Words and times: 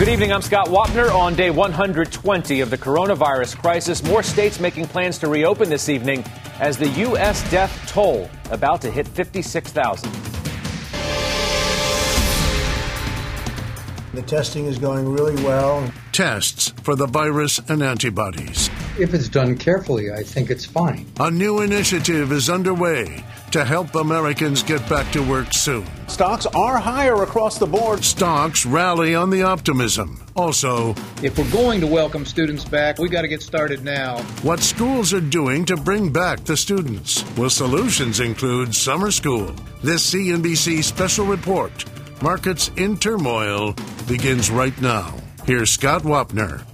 Good 0.00 0.08
evening. 0.08 0.32
I'm 0.32 0.40
Scott 0.40 0.68
Wapner 0.68 1.14
on 1.14 1.34
day 1.34 1.50
120 1.50 2.62
of 2.62 2.70
the 2.70 2.78
coronavirus 2.78 3.58
crisis. 3.58 4.02
More 4.02 4.22
states 4.22 4.58
making 4.58 4.86
plans 4.86 5.18
to 5.18 5.28
reopen 5.28 5.68
this 5.68 5.90
evening 5.90 6.24
as 6.58 6.78
the 6.78 6.88
U.S. 6.88 7.48
death 7.50 7.86
toll 7.86 8.30
about 8.50 8.80
to 8.80 8.90
hit 8.90 9.06
56,000. 9.06 10.10
The 14.14 14.22
testing 14.22 14.64
is 14.64 14.78
going 14.78 15.06
really 15.06 15.34
well. 15.44 15.92
Tests 16.12 16.70
for 16.82 16.96
the 16.96 17.06
virus 17.06 17.60
and 17.68 17.82
antibodies. 17.82 18.70
If 18.98 19.14
it's 19.14 19.28
done 19.28 19.56
carefully, 19.56 20.10
I 20.10 20.22
think 20.22 20.50
it's 20.50 20.64
fine. 20.64 21.06
A 21.20 21.30
new 21.30 21.60
initiative 21.62 22.32
is 22.32 22.50
underway 22.50 23.24
to 23.52 23.64
help 23.64 23.94
Americans 23.94 24.62
get 24.62 24.86
back 24.88 25.10
to 25.12 25.22
work 25.22 25.52
soon. 25.52 25.86
Stocks 26.08 26.46
are 26.46 26.78
higher 26.78 27.22
across 27.22 27.58
the 27.58 27.66
board. 27.66 28.04
Stocks 28.04 28.66
rally 28.66 29.14
on 29.14 29.30
the 29.30 29.42
optimism. 29.42 30.20
Also, 30.36 30.94
if 31.22 31.38
we're 31.38 31.50
going 31.50 31.80
to 31.80 31.86
welcome 31.86 32.24
students 32.24 32.64
back, 32.64 32.98
we 32.98 33.08
got 33.08 33.22
to 33.22 33.28
get 33.28 33.42
started 33.42 33.84
now. 33.84 34.18
What 34.42 34.60
schools 34.60 35.12
are 35.14 35.20
doing 35.20 35.64
to 35.66 35.76
bring 35.76 36.12
back 36.12 36.44
the 36.44 36.56
students. 36.56 37.24
Will 37.36 37.50
solutions 37.50 38.20
include 38.20 38.74
summer 38.74 39.10
school? 39.10 39.54
This 39.82 40.14
CNBC 40.14 40.82
special 40.82 41.26
report, 41.26 41.84
Markets 42.22 42.70
in 42.76 42.96
Turmoil, 42.96 43.74
begins 44.06 44.50
right 44.50 44.78
now. 44.80 45.14
Here's 45.44 45.70
Scott 45.70 46.02
Wapner. 46.02 46.64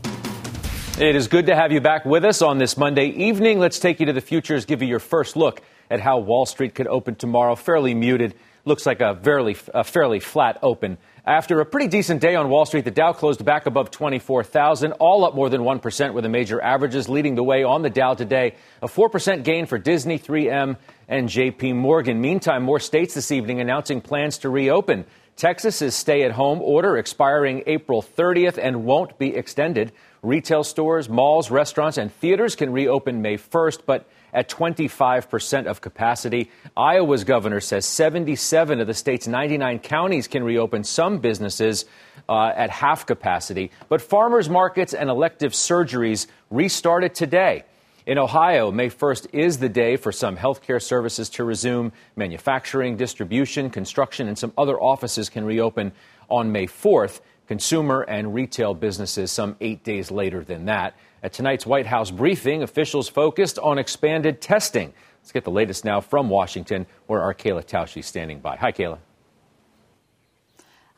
It 0.98 1.14
is 1.14 1.28
good 1.28 1.44
to 1.46 1.54
have 1.54 1.72
you 1.72 1.82
back 1.82 2.06
with 2.06 2.24
us 2.24 2.40
on 2.40 2.56
this 2.56 2.78
Monday 2.78 3.08
evening. 3.08 3.58
Let's 3.58 3.78
take 3.78 4.00
you 4.00 4.06
to 4.06 4.14
the 4.14 4.22
futures, 4.22 4.64
give 4.64 4.80
you 4.80 4.88
your 4.88 4.98
first 4.98 5.36
look 5.36 5.60
at 5.90 6.00
how 6.00 6.20
Wall 6.20 6.46
Street 6.46 6.74
could 6.74 6.86
open 6.86 7.16
tomorrow. 7.16 7.54
Fairly 7.54 7.92
muted. 7.92 8.34
Looks 8.64 8.86
like 8.86 9.02
a 9.02 9.14
fairly, 9.14 9.58
a 9.74 9.84
fairly 9.84 10.20
flat 10.20 10.58
open. 10.62 10.96
After 11.26 11.60
a 11.60 11.66
pretty 11.66 11.88
decent 11.88 12.22
day 12.22 12.34
on 12.34 12.48
Wall 12.48 12.64
Street, 12.64 12.86
the 12.86 12.90
Dow 12.90 13.12
closed 13.12 13.44
back 13.44 13.66
above 13.66 13.90
24,000, 13.90 14.92
all 14.92 15.26
up 15.26 15.34
more 15.34 15.50
than 15.50 15.60
1% 15.60 16.14
with 16.14 16.24
the 16.24 16.30
major 16.30 16.62
averages 16.62 17.10
leading 17.10 17.34
the 17.34 17.44
way 17.44 17.62
on 17.62 17.82
the 17.82 17.90
Dow 17.90 18.14
today. 18.14 18.54
A 18.80 18.88
4% 18.88 19.44
gain 19.44 19.66
for 19.66 19.76
Disney, 19.76 20.18
3M, 20.18 20.78
and 21.08 21.28
JP 21.28 21.74
Morgan. 21.74 22.22
Meantime, 22.22 22.62
more 22.62 22.80
states 22.80 23.12
this 23.12 23.30
evening 23.30 23.60
announcing 23.60 24.00
plans 24.00 24.38
to 24.38 24.48
reopen. 24.48 25.04
Texas's 25.36 25.94
stay 25.94 26.22
at 26.22 26.32
home 26.32 26.62
order 26.62 26.96
expiring 26.96 27.62
April 27.66 28.00
30th 28.00 28.56
and 28.56 28.86
won't 28.86 29.18
be 29.18 29.36
extended. 29.36 29.92
Retail 30.26 30.64
stores, 30.64 31.08
malls, 31.08 31.52
restaurants, 31.52 31.98
and 31.98 32.12
theaters 32.12 32.56
can 32.56 32.72
reopen 32.72 33.22
May 33.22 33.36
1st, 33.36 33.82
but 33.86 34.08
at 34.32 34.48
25% 34.48 35.66
of 35.66 35.80
capacity. 35.80 36.50
Iowa's 36.76 37.22
governor 37.22 37.60
says 37.60 37.86
77 37.86 38.80
of 38.80 38.88
the 38.88 38.92
state's 38.92 39.28
99 39.28 39.78
counties 39.78 40.26
can 40.26 40.42
reopen 40.42 40.82
some 40.82 41.18
businesses 41.18 41.84
uh, 42.28 42.52
at 42.56 42.70
half 42.70 43.06
capacity. 43.06 43.70
But 43.88 44.02
farmers 44.02 44.50
markets 44.50 44.94
and 44.94 45.10
elective 45.10 45.52
surgeries 45.52 46.26
restarted 46.50 47.14
today. 47.14 47.62
In 48.04 48.18
Ohio, 48.18 48.72
May 48.72 48.90
1st 48.90 49.28
is 49.32 49.58
the 49.58 49.68
day 49.68 49.96
for 49.96 50.10
some 50.10 50.36
healthcare 50.36 50.82
services 50.82 51.28
to 51.30 51.44
resume. 51.44 51.92
Manufacturing, 52.16 52.96
distribution, 52.96 53.70
construction, 53.70 54.26
and 54.26 54.36
some 54.36 54.52
other 54.58 54.80
offices 54.80 55.28
can 55.28 55.44
reopen 55.44 55.92
on 56.28 56.50
May 56.50 56.66
4th. 56.66 57.20
Consumer 57.46 58.02
and 58.02 58.34
retail 58.34 58.74
businesses 58.74 59.30
some 59.30 59.56
eight 59.60 59.84
days 59.84 60.10
later 60.10 60.42
than 60.42 60.64
that. 60.64 60.94
At 61.22 61.32
tonight's 61.32 61.66
White 61.66 61.86
House 61.86 62.10
briefing, 62.10 62.62
officials 62.62 63.08
focused 63.08 63.58
on 63.58 63.78
expanded 63.78 64.40
testing. 64.40 64.92
Let's 65.22 65.32
get 65.32 65.44
the 65.44 65.50
latest 65.50 65.84
now 65.84 66.00
from 66.00 66.28
Washington, 66.28 66.86
where 67.06 67.22
our 67.22 67.34
Kayla 67.34 67.64
Tausche 67.64 67.98
is 67.98 68.06
standing 68.06 68.40
by. 68.40 68.56
Hi, 68.56 68.72
Kayla. 68.72 68.98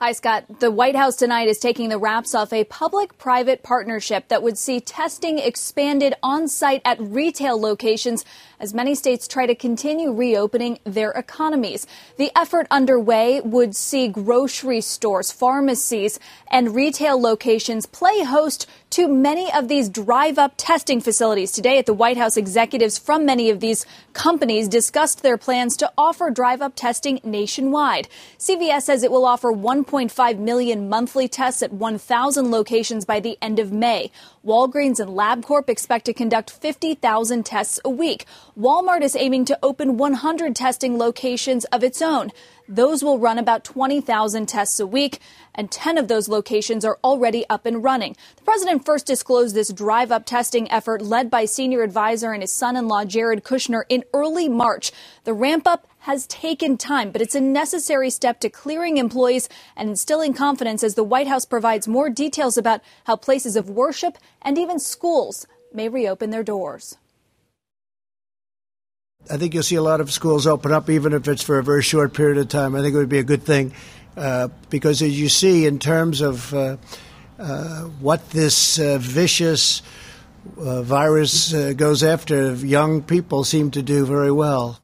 Hi, 0.01 0.13
Scott. 0.13 0.61
The 0.61 0.71
White 0.71 0.95
House 0.95 1.17
tonight 1.17 1.49
is 1.49 1.59
taking 1.59 1.89
the 1.89 1.99
wraps 1.99 2.33
off 2.33 2.53
a 2.53 2.63
public 2.63 3.19
private 3.19 3.65
partnership 3.65 4.29
that 4.29 4.45
would 4.45 4.57
see 4.57 4.79
testing 4.79 5.41
expanded 5.41 6.15
on 6.23 6.47
site 6.47 6.83
at 6.85 7.01
retail 7.01 7.61
locations 7.61 8.25
as 8.61 8.73
many 8.73 8.95
states 8.95 9.27
try 9.27 9.47
to 9.47 9.57
continue 9.57 10.13
reopening 10.13 10.79
their 10.85 11.11
economies. 11.11 11.85
The 12.17 12.31
effort 12.39 12.69
underway 12.71 13.41
would 13.41 13.75
see 13.75 14.07
grocery 14.07 14.83
stores, 14.83 15.33
pharmacies, 15.33 16.21
and 16.49 16.77
retail 16.77 17.21
locations 17.21 17.85
play 17.85 18.23
host 18.23 18.69
to 18.91 19.07
many 19.07 19.53
of 19.53 19.69
these 19.69 19.89
drive 19.89 20.39
up 20.39 20.55
testing 20.57 21.01
facilities. 21.01 21.53
Today 21.53 21.79
at 21.79 21.87
the 21.87 21.95
White 21.95 22.17
House, 22.17 22.37
executives 22.37 22.99
from 22.99 23.27
many 23.27 23.51
of 23.51 23.61
these 23.61 23.85
companies 24.13 24.69
discussed 24.69 25.23
their 25.23 25.37
plans 25.37 25.77
to 25.77 25.93
offer 25.99 26.31
drive 26.31 26.63
up 26.63 26.73
testing 26.75 27.21
nationwide. 27.23 28.09
CVS 28.39 28.83
says 28.83 29.03
it 29.03 29.11
will 29.11 29.27
offer 29.27 29.53
1.5 29.53 30.39
million 30.39 30.89
monthly 30.89 31.29
tests 31.29 31.63
at 31.63 31.73
1,000 31.73 32.51
locations 32.51 33.05
by 33.05 33.21
the 33.21 33.37
end 33.43 33.59
of 33.59 33.73
May. 33.73 34.11
Walgreens 34.49 34.99
and 34.99 35.11
LabCorp 35.11 35.69
expect 35.69 36.07
to 36.07 36.15
conduct 36.15 36.51
50,000 36.51 37.45
tests 37.45 37.79
a 37.85 37.91
week. 37.91 38.25
Walmart 38.59 39.03
is 39.03 39.15
aiming 39.15 39.45
to 39.45 39.59
open 39.63 39.99
100 39.99 40.57
testing 40.57 40.97
locations 40.97 41.67
of 41.67 41.85
its 41.85 42.01
own. 42.01 42.33
Those 42.67 43.05
will 43.05 43.19
run 43.19 43.37
about 43.37 43.63
20,000 43.63 44.49
tests 44.49 44.81
a 44.81 44.87
week, 44.87 45.21
and 45.55 45.71
10 45.71 45.99
of 45.99 46.09
those 46.09 46.31
locations 46.31 46.83
are 46.87 46.99
already 47.05 47.45
up 47.51 47.67
and 47.67 47.85
running. 47.85 48.17
The 48.37 48.43
president 48.43 48.87
first 48.87 49.05
disclosed 49.05 49.55
this 49.55 49.71
drive 49.71 50.11
up 50.11 50.25
testing 50.25 50.71
effort 50.71 51.03
led 51.03 51.31
by 51.31 51.45
senior 51.45 51.83
advisor 51.83 52.33
and 52.33 52.43
his 52.43 52.51
son 52.51 52.75
in 52.75 52.89
law, 52.89 53.05
Jared 53.05 53.45
Kushner, 53.45 53.83
in 53.91 54.03
early 54.15 54.49
March. 54.49 54.93
The 55.25 55.35
ramp 55.35 55.67
up 55.67 55.87
has 56.09 56.27
taken 56.27 56.79
time, 56.79 57.11
but 57.11 57.21
it's 57.21 57.35
a 57.35 57.41
necessary 57.41 58.09
step 58.09 58.41
to 58.41 58.49
clearing 58.49 58.97
employees 58.97 59.47
and 59.77 59.91
instilling 59.91 60.33
confidence 60.33 60.83
as 60.83 60.95
the 60.95 61.05
White 61.05 61.27
House 61.27 61.45
provides 61.45 61.87
more 61.87 62.09
details 62.09 62.57
about 62.57 62.81
how 63.05 63.15
places 63.15 63.57
of 63.57 63.69
worship 63.69 64.17
and 64.41 64.57
even 64.57 64.79
schools 64.79 65.47
may 65.71 65.87
reopen 65.87 66.31
their 66.31 66.43
doors. 66.43 66.97
I 69.31 69.37
think 69.37 69.53
you'll 69.53 69.63
see 69.63 69.75
a 69.75 69.83
lot 69.83 70.01
of 70.01 70.11
schools 70.11 70.47
open 70.47 70.73
up, 70.73 70.89
even 70.89 71.13
if 71.13 71.29
it's 71.29 71.43
for 71.43 71.59
a 71.59 71.63
very 71.63 71.83
short 71.83 72.15
period 72.15 72.39
of 72.39 72.49
time. 72.49 72.75
I 72.75 72.81
think 72.81 72.95
it 72.95 72.99
would 72.99 73.11
be 73.11 73.19
a 73.19 73.23
good 73.23 73.43
thing 73.43 73.75
uh, 74.17 74.49
because, 74.71 75.03
as 75.03 75.21
you 75.21 75.29
see, 75.29 75.67
in 75.67 75.79
terms 75.79 76.23
of 76.23 76.55
uh, 76.55 76.79
uh, 77.39 77.83
what 78.01 78.31
this 78.31 78.79
uh, 78.79 78.97
vicious 78.99 79.83
uh, 80.57 80.81
virus 80.81 81.53
uh, 81.53 81.75
goes 81.77 82.03
after, 82.03 82.55
young 82.55 83.03
people 83.03 83.45
seem 83.45 83.71
to 83.73 83.83
do 83.83 84.07
very 84.07 84.33
well. 84.33 84.81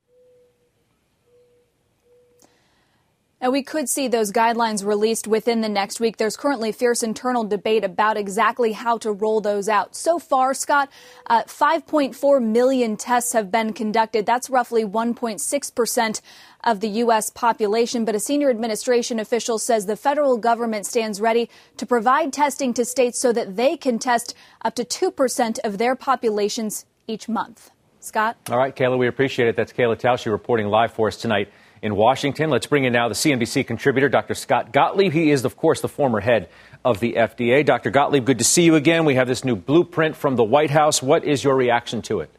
And 3.44 3.52
we 3.52 3.62
could 3.62 3.90
see 3.90 4.08
those 4.08 4.32
guidelines 4.32 4.86
released 4.86 5.28
within 5.28 5.60
the 5.60 5.68
next 5.68 6.00
week. 6.00 6.16
There's 6.16 6.34
currently 6.34 6.72
fierce 6.72 7.02
internal 7.02 7.44
debate 7.44 7.84
about 7.84 8.16
exactly 8.16 8.72
how 8.72 8.96
to 8.96 9.12
roll 9.12 9.42
those 9.42 9.68
out. 9.68 9.94
So 9.94 10.18
far, 10.18 10.54
Scott, 10.54 10.88
uh, 11.26 11.42
5.4 11.42 12.42
million 12.42 12.96
tests 12.96 13.34
have 13.34 13.50
been 13.50 13.74
conducted. 13.74 14.24
That's 14.24 14.48
roughly 14.48 14.82
1.6% 14.82 16.20
of 16.64 16.80
the 16.80 16.88
U.S. 16.88 17.28
population. 17.28 18.06
But 18.06 18.14
a 18.14 18.18
senior 18.18 18.48
administration 18.48 19.20
official 19.20 19.58
says 19.58 19.84
the 19.84 19.94
federal 19.94 20.38
government 20.38 20.86
stands 20.86 21.20
ready 21.20 21.50
to 21.76 21.84
provide 21.84 22.32
testing 22.32 22.72
to 22.72 22.84
states 22.86 23.18
so 23.18 23.30
that 23.34 23.56
they 23.56 23.76
can 23.76 23.98
test 23.98 24.34
up 24.62 24.74
to 24.76 24.84
2% 24.86 25.58
of 25.64 25.76
their 25.76 25.94
populations 25.94 26.86
each 27.06 27.28
month. 27.28 27.72
Scott? 28.00 28.38
All 28.48 28.56
right, 28.56 28.74
Kayla, 28.74 28.96
we 28.96 29.06
appreciate 29.06 29.48
it. 29.48 29.56
That's 29.56 29.74
Kayla 29.74 30.00
Tausche 30.00 30.32
reporting 30.32 30.68
live 30.68 30.94
for 30.94 31.08
us 31.08 31.18
tonight 31.18 31.52
in 31.84 31.94
Washington. 31.96 32.48
Let's 32.48 32.66
bring 32.66 32.84
in 32.84 32.94
now 32.94 33.08
the 33.08 33.14
CNBC 33.14 33.66
contributor, 33.66 34.08
Dr. 34.08 34.34
Scott 34.34 34.72
Gottlieb. 34.72 35.12
He 35.12 35.30
is, 35.30 35.44
of 35.44 35.54
course, 35.58 35.82
the 35.82 35.88
former 35.88 36.20
head 36.20 36.48
of 36.82 36.98
the 36.98 37.12
FDA. 37.12 37.64
Dr. 37.64 37.90
Gottlieb, 37.90 38.24
good 38.24 38.38
to 38.38 38.44
see 38.44 38.62
you 38.62 38.74
again. 38.74 39.04
We 39.04 39.16
have 39.16 39.28
this 39.28 39.44
new 39.44 39.54
blueprint 39.54 40.16
from 40.16 40.36
the 40.36 40.42
White 40.42 40.70
House. 40.70 41.02
What 41.02 41.24
is 41.24 41.44
your 41.44 41.54
reaction 41.54 42.00
to 42.02 42.20
it? 42.20 42.30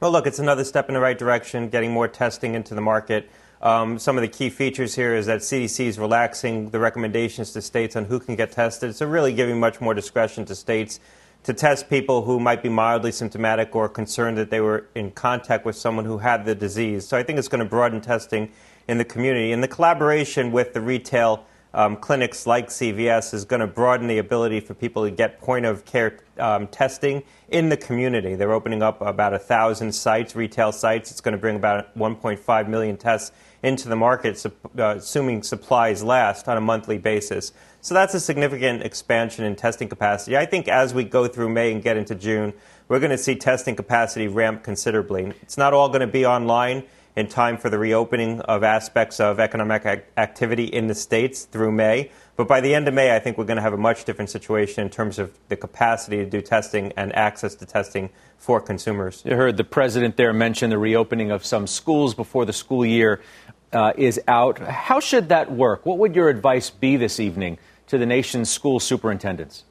Well, 0.00 0.12
look, 0.12 0.26
it's 0.26 0.38
another 0.38 0.64
step 0.64 0.88
in 0.88 0.94
the 0.94 1.00
right 1.00 1.18
direction, 1.18 1.70
getting 1.70 1.92
more 1.92 2.08
testing 2.08 2.54
into 2.54 2.74
the 2.74 2.82
market. 2.82 3.30
Um, 3.62 3.98
some 3.98 4.18
of 4.18 4.22
the 4.22 4.28
key 4.28 4.50
features 4.50 4.94
here 4.94 5.14
is 5.14 5.24
that 5.24 5.40
CDC 5.40 5.86
is 5.86 5.98
relaxing 5.98 6.68
the 6.70 6.78
recommendations 6.78 7.52
to 7.52 7.62
states 7.62 7.96
on 7.96 8.04
who 8.04 8.20
can 8.20 8.36
get 8.36 8.52
tested. 8.52 8.94
So, 8.94 9.06
really 9.06 9.32
giving 9.32 9.58
much 9.58 9.80
more 9.80 9.94
discretion 9.94 10.44
to 10.46 10.54
states 10.54 11.00
to 11.44 11.52
test 11.52 11.90
people 11.90 12.22
who 12.22 12.38
might 12.38 12.62
be 12.62 12.68
mildly 12.68 13.12
symptomatic 13.12 13.74
or 13.74 13.88
concerned 13.88 14.38
that 14.38 14.50
they 14.50 14.60
were 14.60 14.86
in 14.94 15.10
contact 15.10 15.64
with 15.64 15.76
someone 15.76 16.04
who 16.04 16.18
had 16.18 16.44
the 16.44 16.54
disease. 16.54 17.06
So, 17.06 17.16
I 17.16 17.22
think 17.22 17.38
it's 17.38 17.48
going 17.48 17.62
to 17.62 17.68
broaden 17.68 18.00
testing 18.00 18.50
in 18.88 18.98
the 18.98 19.04
community. 19.04 19.52
And 19.52 19.62
the 19.62 19.68
collaboration 19.68 20.52
with 20.52 20.72
the 20.72 20.80
retail 20.80 21.44
um, 21.74 21.96
clinics 21.96 22.46
like 22.46 22.68
CVS 22.68 23.32
is 23.32 23.44
going 23.44 23.60
to 23.60 23.66
broaden 23.66 24.06
the 24.06 24.18
ability 24.18 24.60
for 24.60 24.74
people 24.74 25.04
to 25.04 25.10
get 25.10 25.40
point 25.40 25.64
of 25.64 25.84
care 25.84 26.18
um, 26.38 26.66
testing 26.66 27.22
in 27.48 27.68
the 27.68 27.76
community. 27.76 28.34
They're 28.34 28.52
opening 28.52 28.82
up 28.82 29.00
about 29.00 29.32
a 29.32 29.38
thousand 29.38 29.92
sites, 29.92 30.36
retail 30.36 30.72
sites. 30.72 31.10
It's 31.10 31.20
going 31.20 31.32
to 31.32 31.38
bring 31.38 31.56
about 31.56 31.96
1.5 31.96 32.68
million 32.68 32.96
tests 32.96 33.32
into 33.62 33.88
the 33.88 33.96
market, 33.96 34.44
uh, 34.44 34.96
assuming 34.96 35.42
supplies 35.42 36.02
last 36.02 36.48
on 36.48 36.56
a 36.56 36.60
monthly 36.60 36.98
basis. 36.98 37.52
So 37.84 37.94
that's 37.94 38.14
a 38.14 38.20
significant 38.20 38.84
expansion 38.84 39.44
in 39.44 39.56
testing 39.56 39.88
capacity. 39.88 40.36
I 40.36 40.46
think 40.46 40.68
as 40.68 40.94
we 40.94 41.02
go 41.02 41.26
through 41.26 41.48
May 41.48 41.72
and 41.72 41.82
get 41.82 41.96
into 41.96 42.14
June, 42.14 42.52
we're 42.86 43.00
going 43.00 43.10
to 43.10 43.18
see 43.18 43.34
testing 43.34 43.74
capacity 43.74 44.28
ramp 44.28 44.62
considerably. 44.62 45.32
It's 45.42 45.58
not 45.58 45.74
all 45.74 45.88
going 45.88 46.02
to 46.02 46.06
be 46.06 46.24
online 46.24 46.84
in 47.16 47.26
time 47.26 47.58
for 47.58 47.70
the 47.70 47.80
reopening 47.80 48.40
of 48.42 48.62
aspects 48.62 49.18
of 49.18 49.40
economic 49.40 50.06
activity 50.16 50.66
in 50.66 50.86
the 50.86 50.94
states 50.94 51.42
through 51.42 51.72
May. 51.72 52.12
But 52.36 52.46
by 52.46 52.60
the 52.60 52.72
end 52.72 52.86
of 52.86 52.94
May, 52.94 53.16
I 53.16 53.18
think 53.18 53.36
we're 53.36 53.46
going 53.46 53.56
to 53.56 53.62
have 53.62 53.72
a 53.72 53.78
much 53.78 54.04
different 54.04 54.30
situation 54.30 54.84
in 54.84 54.88
terms 54.88 55.18
of 55.18 55.36
the 55.48 55.56
capacity 55.56 56.18
to 56.18 56.24
do 56.24 56.40
testing 56.40 56.92
and 56.96 57.12
access 57.16 57.56
to 57.56 57.66
testing 57.66 58.10
for 58.38 58.60
consumers. 58.60 59.24
You 59.26 59.34
heard 59.34 59.56
the 59.56 59.64
president 59.64 60.16
there 60.16 60.32
mention 60.32 60.70
the 60.70 60.78
reopening 60.78 61.32
of 61.32 61.44
some 61.44 61.66
schools 61.66 62.14
before 62.14 62.44
the 62.44 62.52
school 62.52 62.86
year 62.86 63.20
uh, 63.72 63.92
is 63.96 64.20
out. 64.28 64.60
How 64.60 65.00
should 65.00 65.30
that 65.30 65.50
work? 65.50 65.84
What 65.84 65.98
would 65.98 66.14
your 66.14 66.28
advice 66.28 66.70
be 66.70 66.96
this 66.96 67.18
evening 67.18 67.58
to 67.92 67.98
the 67.98 68.06
nation's 68.06 68.48
school 68.48 68.80
superintendents? 68.80 69.64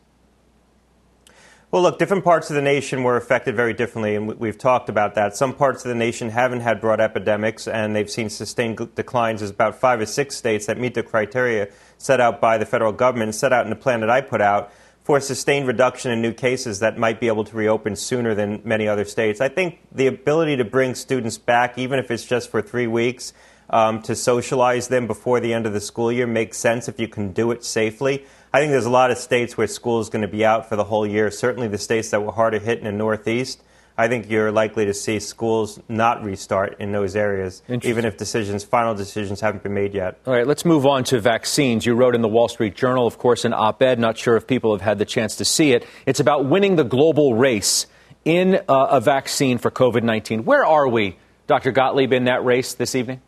Well, 1.71 1.81
look, 1.81 1.97
different 1.97 2.23
parts 2.23 2.51
of 2.51 2.55
the 2.55 2.61
nation 2.61 3.01
were 3.01 3.17
affected 3.17 3.55
very 3.55 3.73
differently, 3.73 4.15
and 4.15 4.27
we've 4.27 4.59
talked 4.59 4.89
about 4.89 5.15
that. 5.15 5.35
Some 5.35 5.55
parts 5.55 5.83
of 5.83 5.89
the 5.89 5.95
nation 5.95 6.29
haven't 6.29 6.59
had 6.59 6.79
broad 6.79 7.01
epidemics, 7.01 7.67
and 7.67 7.95
they've 7.95 8.11
seen 8.11 8.29
sustained 8.29 8.93
declines. 8.93 9.39
There's 9.39 9.49
about 9.49 9.79
five 9.79 9.99
or 9.99 10.05
six 10.05 10.35
states 10.35 10.67
that 10.67 10.77
meet 10.77 10.93
the 10.93 11.01
criteria 11.01 11.69
set 11.97 12.21
out 12.21 12.39
by 12.39 12.59
the 12.59 12.65
federal 12.67 12.91
government, 12.91 13.33
set 13.33 13.51
out 13.53 13.65
in 13.65 13.71
the 13.71 13.75
plan 13.75 14.01
that 14.01 14.11
I 14.11 14.21
put 14.21 14.39
out 14.39 14.71
for 15.03 15.19
sustained 15.19 15.65
reduction 15.65 16.11
in 16.11 16.21
new 16.21 16.31
cases 16.31 16.77
that 16.77 16.99
might 16.99 17.19
be 17.19 17.27
able 17.27 17.43
to 17.45 17.55
reopen 17.55 17.95
sooner 17.95 18.35
than 18.35 18.61
many 18.63 18.87
other 18.87 19.03
states. 19.03 19.41
I 19.41 19.49
think 19.49 19.79
the 19.91 20.05
ability 20.05 20.57
to 20.57 20.63
bring 20.63 20.93
students 20.93 21.39
back, 21.39 21.79
even 21.79 21.97
if 21.97 22.11
it's 22.11 22.23
just 22.23 22.51
for 22.51 22.61
three 22.61 22.85
weeks, 22.85 23.33
um, 23.71 24.01
to 24.03 24.15
socialize 24.15 24.89
them 24.89 25.07
before 25.07 25.39
the 25.39 25.53
end 25.53 25.65
of 25.65 25.73
the 25.73 25.81
school 25.81 26.11
year 26.11 26.27
makes 26.27 26.57
sense 26.57 26.87
if 26.87 26.99
you 26.99 27.07
can 27.07 27.31
do 27.31 27.51
it 27.51 27.63
safely. 27.63 28.25
I 28.53 28.59
think 28.59 28.71
there's 28.71 28.85
a 28.85 28.91
lot 28.91 29.11
of 29.11 29.17
states 29.17 29.57
where 29.57 29.65
school 29.65 30.01
is 30.01 30.09
going 30.09 30.23
to 30.23 30.27
be 30.27 30.43
out 30.43 30.67
for 30.67 30.75
the 30.75 30.83
whole 30.83 31.07
year. 31.07 31.31
Certainly, 31.31 31.69
the 31.69 31.77
states 31.77 32.09
that 32.09 32.21
were 32.21 32.33
harder 32.33 32.59
hit 32.59 32.79
in 32.79 32.83
the 32.83 32.91
Northeast. 32.91 33.63
I 33.97 34.07
think 34.07 34.29
you're 34.29 34.51
likely 34.51 34.85
to 34.85 34.93
see 34.93 35.19
schools 35.19 35.79
not 35.87 36.23
restart 36.23 36.79
in 36.79 36.91
those 36.91 37.15
areas, 37.15 37.61
even 37.69 38.05
if 38.05 38.17
decisions, 38.17 38.63
final 38.63 38.95
decisions, 38.95 39.41
haven't 39.41 39.63
been 39.63 39.73
made 39.73 39.93
yet. 39.93 40.19
All 40.25 40.33
right, 40.33 40.47
let's 40.47 40.65
move 40.65 40.85
on 40.85 41.03
to 41.05 41.19
vaccines. 41.19 41.85
You 41.85 41.93
wrote 41.93 42.15
in 42.15 42.21
the 42.21 42.27
Wall 42.27 42.47
Street 42.47 42.73
Journal, 42.75 43.05
of 43.05 43.17
course, 43.17 43.45
an 43.45 43.53
op 43.53 43.81
ed. 43.81 43.99
Not 43.99 44.17
sure 44.17 44.37
if 44.37 44.47
people 44.47 44.71
have 44.71 44.81
had 44.81 44.97
the 44.97 45.05
chance 45.05 45.35
to 45.37 45.45
see 45.45 45.73
it. 45.73 45.85
It's 46.05 46.19
about 46.19 46.45
winning 46.45 46.77
the 46.77 46.83
global 46.83 47.35
race 47.35 47.85
in 48.25 48.55
uh, 48.67 48.87
a 48.91 49.01
vaccine 49.01 49.57
for 49.57 49.69
COVID 49.69 50.03
19. 50.03 50.45
Where 50.45 50.65
are 50.65 50.87
we, 50.87 51.17
Dr. 51.47 51.71
Gottlieb, 51.71 52.11
in 52.11 52.25
that 52.25 52.43
race 52.43 52.73
this 52.73 52.95
evening? 52.95 53.21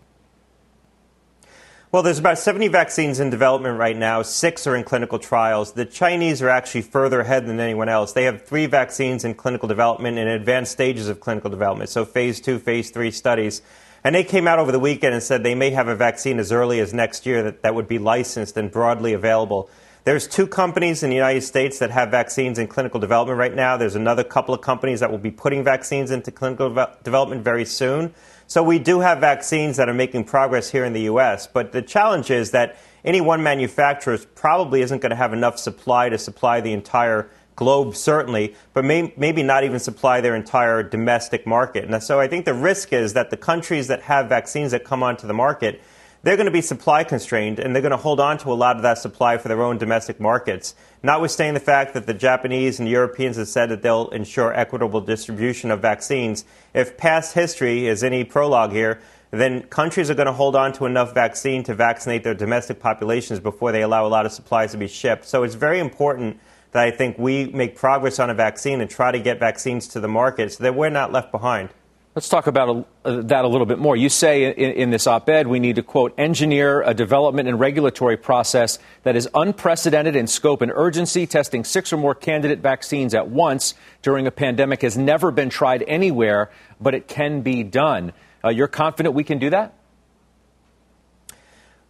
Well, 1.93 2.01
there's 2.01 2.17
about 2.17 2.39
70 2.39 2.69
vaccines 2.69 3.19
in 3.19 3.29
development 3.29 3.77
right 3.77 3.95
now. 3.95 4.23
Six 4.23 4.65
are 4.65 4.75
in 4.75 4.83
clinical 4.83 5.19
trials. 5.19 5.73
The 5.73 5.85
Chinese 5.85 6.41
are 6.41 6.49
actually 6.49 6.81
further 6.81 7.19
ahead 7.19 7.45
than 7.45 7.59
anyone 7.59 7.87
else. 7.87 8.13
They 8.13 8.23
have 8.23 8.41
three 8.41 8.65
vaccines 8.65 9.23
in 9.23 9.35
clinical 9.35 9.67
development 9.67 10.17
in 10.17 10.27
advanced 10.27 10.71
stages 10.71 11.07
of 11.07 11.19
clinical 11.19 11.51
development, 11.51 11.91
so 11.91 12.03
phase 12.03 12.41
two, 12.41 12.57
phase 12.57 12.89
three 12.89 13.11
studies. 13.11 13.61
And 14.03 14.15
they 14.15 14.23
came 14.23 14.47
out 14.47 14.57
over 14.57 14.71
the 14.71 14.79
weekend 14.79 15.13
and 15.13 15.21
said 15.21 15.43
they 15.43 15.53
may 15.53 15.69
have 15.69 15.87
a 15.87 15.95
vaccine 15.95 16.39
as 16.39 16.51
early 16.51 16.79
as 16.79 16.95
next 16.95 17.27
year 17.27 17.43
that, 17.43 17.61
that 17.61 17.75
would 17.75 17.87
be 17.87 17.99
licensed 17.99 18.57
and 18.57 18.71
broadly 18.71 19.13
available. 19.13 19.69
There's 20.05 20.27
two 20.27 20.47
companies 20.47 21.01
in 21.01 21.09
the 21.09 21.15
United 21.15 21.43
States 21.43 21.79
that 21.79 21.89
have 21.91 22.11
vaccines 22.11 22.59
in 22.59 22.67
clinical 22.67 22.99
development 22.99 23.39
right 23.39 23.55
now. 23.55 23.77
There's 23.77 23.95
another 23.95 24.25
couple 24.25 24.53
of 24.53 24.59
companies 24.59 24.99
that 24.99 25.09
will 25.09 25.17
be 25.17 25.31
putting 25.31 25.63
vaccines 25.63 26.11
into 26.11 26.29
clinical 26.29 26.67
development 27.03 27.41
very 27.41 27.63
soon. 27.63 28.13
So 28.45 28.63
we 28.63 28.79
do 28.79 28.99
have 28.99 29.19
vaccines 29.19 29.77
that 29.77 29.87
are 29.87 29.93
making 29.93 30.25
progress 30.25 30.69
here 30.69 30.83
in 30.83 30.91
the 30.91 31.03
U.S., 31.03 31.47
but 31.47 31.71
the 31.71 31.81
challenge 31.81 32.31
is 32.31 32.51
that 32.51 32.75
any 33.05 33.21
one 33.21 33.43
manufacturer 33.43 34.17
probably 34.35 34.81
isn't 34.81 34.99
going 34.99 35.11
to 35.11 35.15
have 35.15 35.31
enough 35.31 35.57
supply 35.57 36.09
to 36.09 36.17
supply 36.17 36.59
the 36.59 36.73
entire 36.73 37.29
globe, 37.55 37.95
certainly, 37.95 38.55
but 38.73 38.83
may, 38.83 39.13
maybe 39.15 39.41
not 39.41 39.63
even 39.63 39.79
supply 39.79 40.19
their 40.19 40.35
entire 40.35 40.83
domestic 40.83 41.47
market. 41.47 41.85
And 41.85 42.03
so 42.03 42.19
I 42.19 42.27
think 42.27 42.43
the 42.43 42.53
risk 42.53 42.91
is 42.91 43.13
that 43.13 43.29
the 43.29 43.37
countries 43.37 43.87
that 43.87 44.01
have 44.01 44.27
vaccines 44.27 44.71
that 44.71 44.83
come 44.83 45.01
onto 45.01 45.27
the 45.27 45.33
market 45.33 45.81
they're 46.23 46.37
going 46.37 46.45
to 46.45 46.51
be 46.51 46.61
supply 46.61 47.03
constrained 47.03 47.59
and 47.59 47.75
they're 47.75 47.81
going 47.81 47.91
to 47.91 47.97
hold 47.97 48.19
on 48.19 48.37
to 48.39 48.51
a 48.51 48.55
lot 48.55 48.77
of 48.77 48.81
that 48.81 48.97
supply 48.97 49.37
for 49.37 49.49
their 49.49 49.61
own 49.61 49.77
domestic 49.77 50.19
markets. 50.19 50.73
Notwithstanding 51.03 51.53
the 51.53 51.59
fact 51.59 51.93
that 51.93 52.07
the 52.07 52.13
Japanese 52.13 52.79
and 52.79 52.87
Europeans 52.87 53.35
have 53.35 53.49
said 53.49 53.69
that 53.69 53.81
they'll 53.81 54.07
ensure 54.09 54.53
equitable 54.53 55.01
distribution 55.01 55.69
of 55.69 55.81
vaccines, 55.81 56.45
if 56.73 56.97
past 56.97 57.33
history 57.33 57.87
is 57.87 58.03
any 58.03 58.23
prologue 58.23 58.71
here, 58.71 59.01
then 59.31 59.63
countries 59.63 60.09
are 60.09 60.15
going 60.15 60.27
to 60.27 60.33
hold 60.33 60.55
on 60.55 60.71
to 60.71 60.85
enough 60.85 61.13
vaccine 61.13 61.63
to 61.63 61.73
vaccinate 61.73 62.23
their 62.23 62.35
domestic 62.35 62.79
populations 62.79 63.39
before 63.39 63.71
they 63.71 63.81
allow 63.81 64.05
a 64.05 64.07
lot 64.07 64.25
of 64.25 64.31
supplies 64.31 64.71
to 64.71 64.77
be 64.77 64.87
shipped. 64.87 65.25
So 65.25 65.43
it's 65.43 65.55
very 65.55 65.79
important 65.79 66.39
that 66.71 66.83
I 66.83 66.91
think 66.91 67.17
we 67.17 67.47
make 67.47 67.75
progress 67.75 68.19
on 68.19 68.29
a 68.29 68.33
vaccine 68.33 68.79
and 68.79 68.89
try 68.89 69.11
to 69.11 69.19
get 69.19 69.39
vaccines 69.39 69.87
to 69.89 69.99
the 69.99 70.07
market 70.07 70.53
so 70.53 70.63
that 70.63 70.75
we're 70.75 70.89
not 70.89 71.11
left 71.11 71.31
behind. 71.31 71.69
Let's 72.15 72.29
talk 72.29 72.45
about 72.45 72.87
uh, 73.03 73.21
that 73.23 73.43
a 73.43 73.47
little 73.47 73.65
bit 73.65 73.79
more. 73.79 73.95
You 73.95 74.07
say 74.07 74.53
in, 74.53 74.71
in 74.73 74.89
this 74.91 75.07
op 75.07 75.27
ed 75.29 75.47
we 75.47 75.59
need 75.59 75.77
to, 75.77 75.83
quote, 75.83 76.13
engineer 76.15 76.83
a 76.83 76.93
development 76.93 77.49
and 77.49 77.59
regulatory 77.59 78.17
process 78.17 78.77
that 79.01 79.15
is 79.15 79.27
unprecedented 79.33 80.15
in 80.15 80.27
scope 80.27 80.61
and 80.61 80.71
urgency. 80.75 81.25
Testing 81.25 81.63
six 81.63 81.91
or 81.91 81.97
more 81.97 82.13
candidate 82.13 82.59
vaccines 82.59 83.15
at 83.15 83.29
once 83.29 83.73
during 84.03 84.27
a 84.27 84.31
pandemic 84.31 84.83
has 84.83 84.95
never 84.95 85.31
been 85.31 85.49
tried 85.49 85.83
anywhere, 85.87 86.51
but 86.79 86.93
it 86.93 87.07
can 87.07 87.41
be 87.41 87.63
done. 87.63 88.13
Uh, 88.43 88.49
you're 88.49 88.67
confident 88.67 89.15
we 89.15 89.23
can 89.23 89.39
do 89.39 89.49
that? 89.49 89.73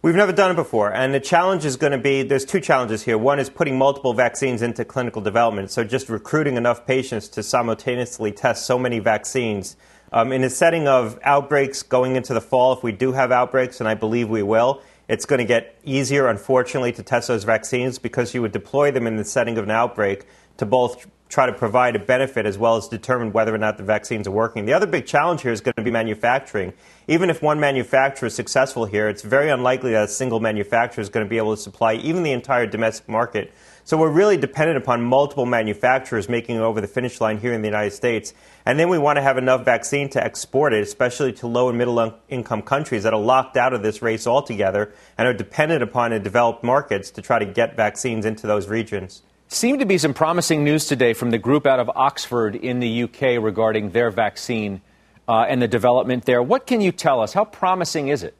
We've 0.00 0.14
never 0.14 0.32
done 0.32 0.50
it 0.50 0.54
before, 0.54 0.92
and 0.92 1.12
the 1.14 1.20
challenge 1.20 1.66
is 1.66 1.76
going 1.76 1.92
to 1.92 1.98
be 1.98 2.22
there's 2.22 2.44
two 2.46 2.60
challenges 2.60 3.02
here. 3.02 3.18
One 3.18 3.38
is 3.38 3.50
putting 3.50 3.76
multiple 3.76 4.14
vaccines 4.14 4.62
into 4.62 4.86
clinical 4.86 5.20
development, 5.20 5.70
so 5.70 5.84
just 5.84 6.08
recruiting 6.08 6.56
enough 6.56 6.86
patients 6.86 7.28
to 7.28 7.42
simultaneously 7.42 8.32
test 8.32 8.64
so 8.64 8.78
many 8.78 8.98
vaccines 9.00 9.76
um, 10.12 10.32
in 10.32 10.44
a 10.44 10.50
setting 10.50 10.86
of 10.86 11.18
outbreaks 11.22 11.82
going 11.82 12.16
into 12.16 12.34
the 12.34 12.40
fall, 12.40 12.72
if 12.72 12.82
we 12.82 12.92
do 12.92 13.12
have 13.12 13.32
outbreaks, 13.32 13.80
and 13.80 13.88
I 13.88 13.94
believe 13.94 14.28
we 14.28 14.42
will, 14.42 14.82
it's 15.08 15.26
going 15.26 15.38
to 15.38 15.44
get 15.44 15.78
easier, 15.84 16.28
unfortunately, 16.28 16.92
to 16.92 17.02
test 17.02 17.28
those 17.28 17.44
vaccines 17.44 17.98
because 17.98 18.34
you 18.34 18.40
would 18.42 18.52
deploy 18.52 18.90
them 18.90 19.06
in 19.06 19.16
the 19.16 19.24
setting 19.24 19.58
of 19.58 19.64
an 19.64 19.70
outbreak 19.70 20.26
to 20.56 20.66
both 20.66 21.06
try 21.28 21.46
to 21.46 21.52
provide 21.52 21.96
a 21.96 21.98
benefit 21.98 22.46
as 22.46 22.56
well 22.56 22.76
as 22.76 22.86
determine 22.86 23.32
whether 23.32 23.52
or 23.52 23.58
not 23.58 23.76
the 23.76 23.82
vaccines 23.82 24.28
are 24.28 24.30
working. 24.30 24.66
The 24.66 24.72
other 24.72 24.86
big 24.86 25.04
challenge 25.04 25.42
here 25.42 25.52
is 25.52 25.60
going 25.60 25.74
to 25.74 25.82
be 25.82 25.90
manufacturing. 25.90 26.72
Even 27.08 27.28
if 27.28 27.42
one 27.42 27.58
manufacturer 27.58 28.28
is 28.28 28.34
successful 28.34 28.84
here, 28.84 29.08
it's 29.08 29.22
very 29.22 29.50
unlikely 29.50 29.92
that 29.92 30.04
a 30.04 30.08
single 30.08 30.38
manufacturer 30.38 31.02
is 31.02 31.08
going 31.08 31.26
to 31.26 31.28
be 31.28 31.38
able 31.38 31.56
to 31.56 31.60
supply 31.60 31.94
even 31.94 32.22
the 32.22 32.30
entire 32.30 32.66
domestic 32.66 33.08
market. 33.08 33.52
So 33.86 33.98
we're 33.98 34.10
really 34.10 34.38
dependent 34.38 34.78
upon 34.78 35.02
multiple 35.02 35.44
manufacturers 35.44 36.26
making 36.26 36.58
over 36.58 36.80
the 36.80 36.86
finish 36.86 37.20
line 37.20 37.36
here 37.36 37.52
in 37.52 37.60
the 37.60 37.68
United 37.68 37.90
States. 37.90 38.32
And 38.64 38.78
then 38.78 38.88
we 38.88 38.96
want 38.96 39.18
to 39.18 39.22
have 39.22 39.36
enough 39.36 39.62
vaccine 39.66 40.08
to 40.10 40.24
export 40.24 40.72
it, 40.72 40.82
especially 40.82 41.34
to 41.34 41.46
low 41.46 41.68
and 41.68 41.76
middle 41.76 42.18
income 42.30 42.62
countries 42.62 43.02
that 43.02 43.12
are 43.12 43.20
locked 43.20 43.58
out 43.58 43.74
of 43.74 43.82
this 43.82 44.00
race 44.00 44.26
altogether 44.26 44.94
and 45.18 45.28
are 45.28 45.34
dependent 45.34 45.82
upon 45.82 46.12
the 46.12 46.18
developed 46.18 46.64
markets 46.64 47.10
to 47.10 47.20
try 47.20 47.38
to 47.38 47.44
get 47.44 47.76
vaccines 47.76 48.24
into 48.24 48.46
those 48.46 48.68
regions. 48.68 49.20
Seemed 49.48 49.80
to 49.80 49.86
be 49.86 49.98
some 49.98 50.14
promising 50.14 50.64
news 50.64 50.86
today 50.86 51.12
from 51.12 51.30
the 51.30 51.38
group 51.38 51.66
out 51.66 51.78
of 51.78 51.90
Oxford 51.94 52.56
in 52.56 52.80
the 52.80 53.02
UK 53.02 53.38
regarding 53.38 53.90
their 53.90 54.10
vaccine 54.10 54.80
uh, 55.28 55.44
and 55.46 55.60
the 55.60 55.68
development 55.68 56.24
there. 56.24 56.42
What 56.42 56.66
can 56.66 56.80
you 56.80 56.90
tell 56.90 57.20
us? 57.20 57.34
How 57.34 57.44
promising 57.44 58.08
is 58.08 58.22
it? 58.22 58.34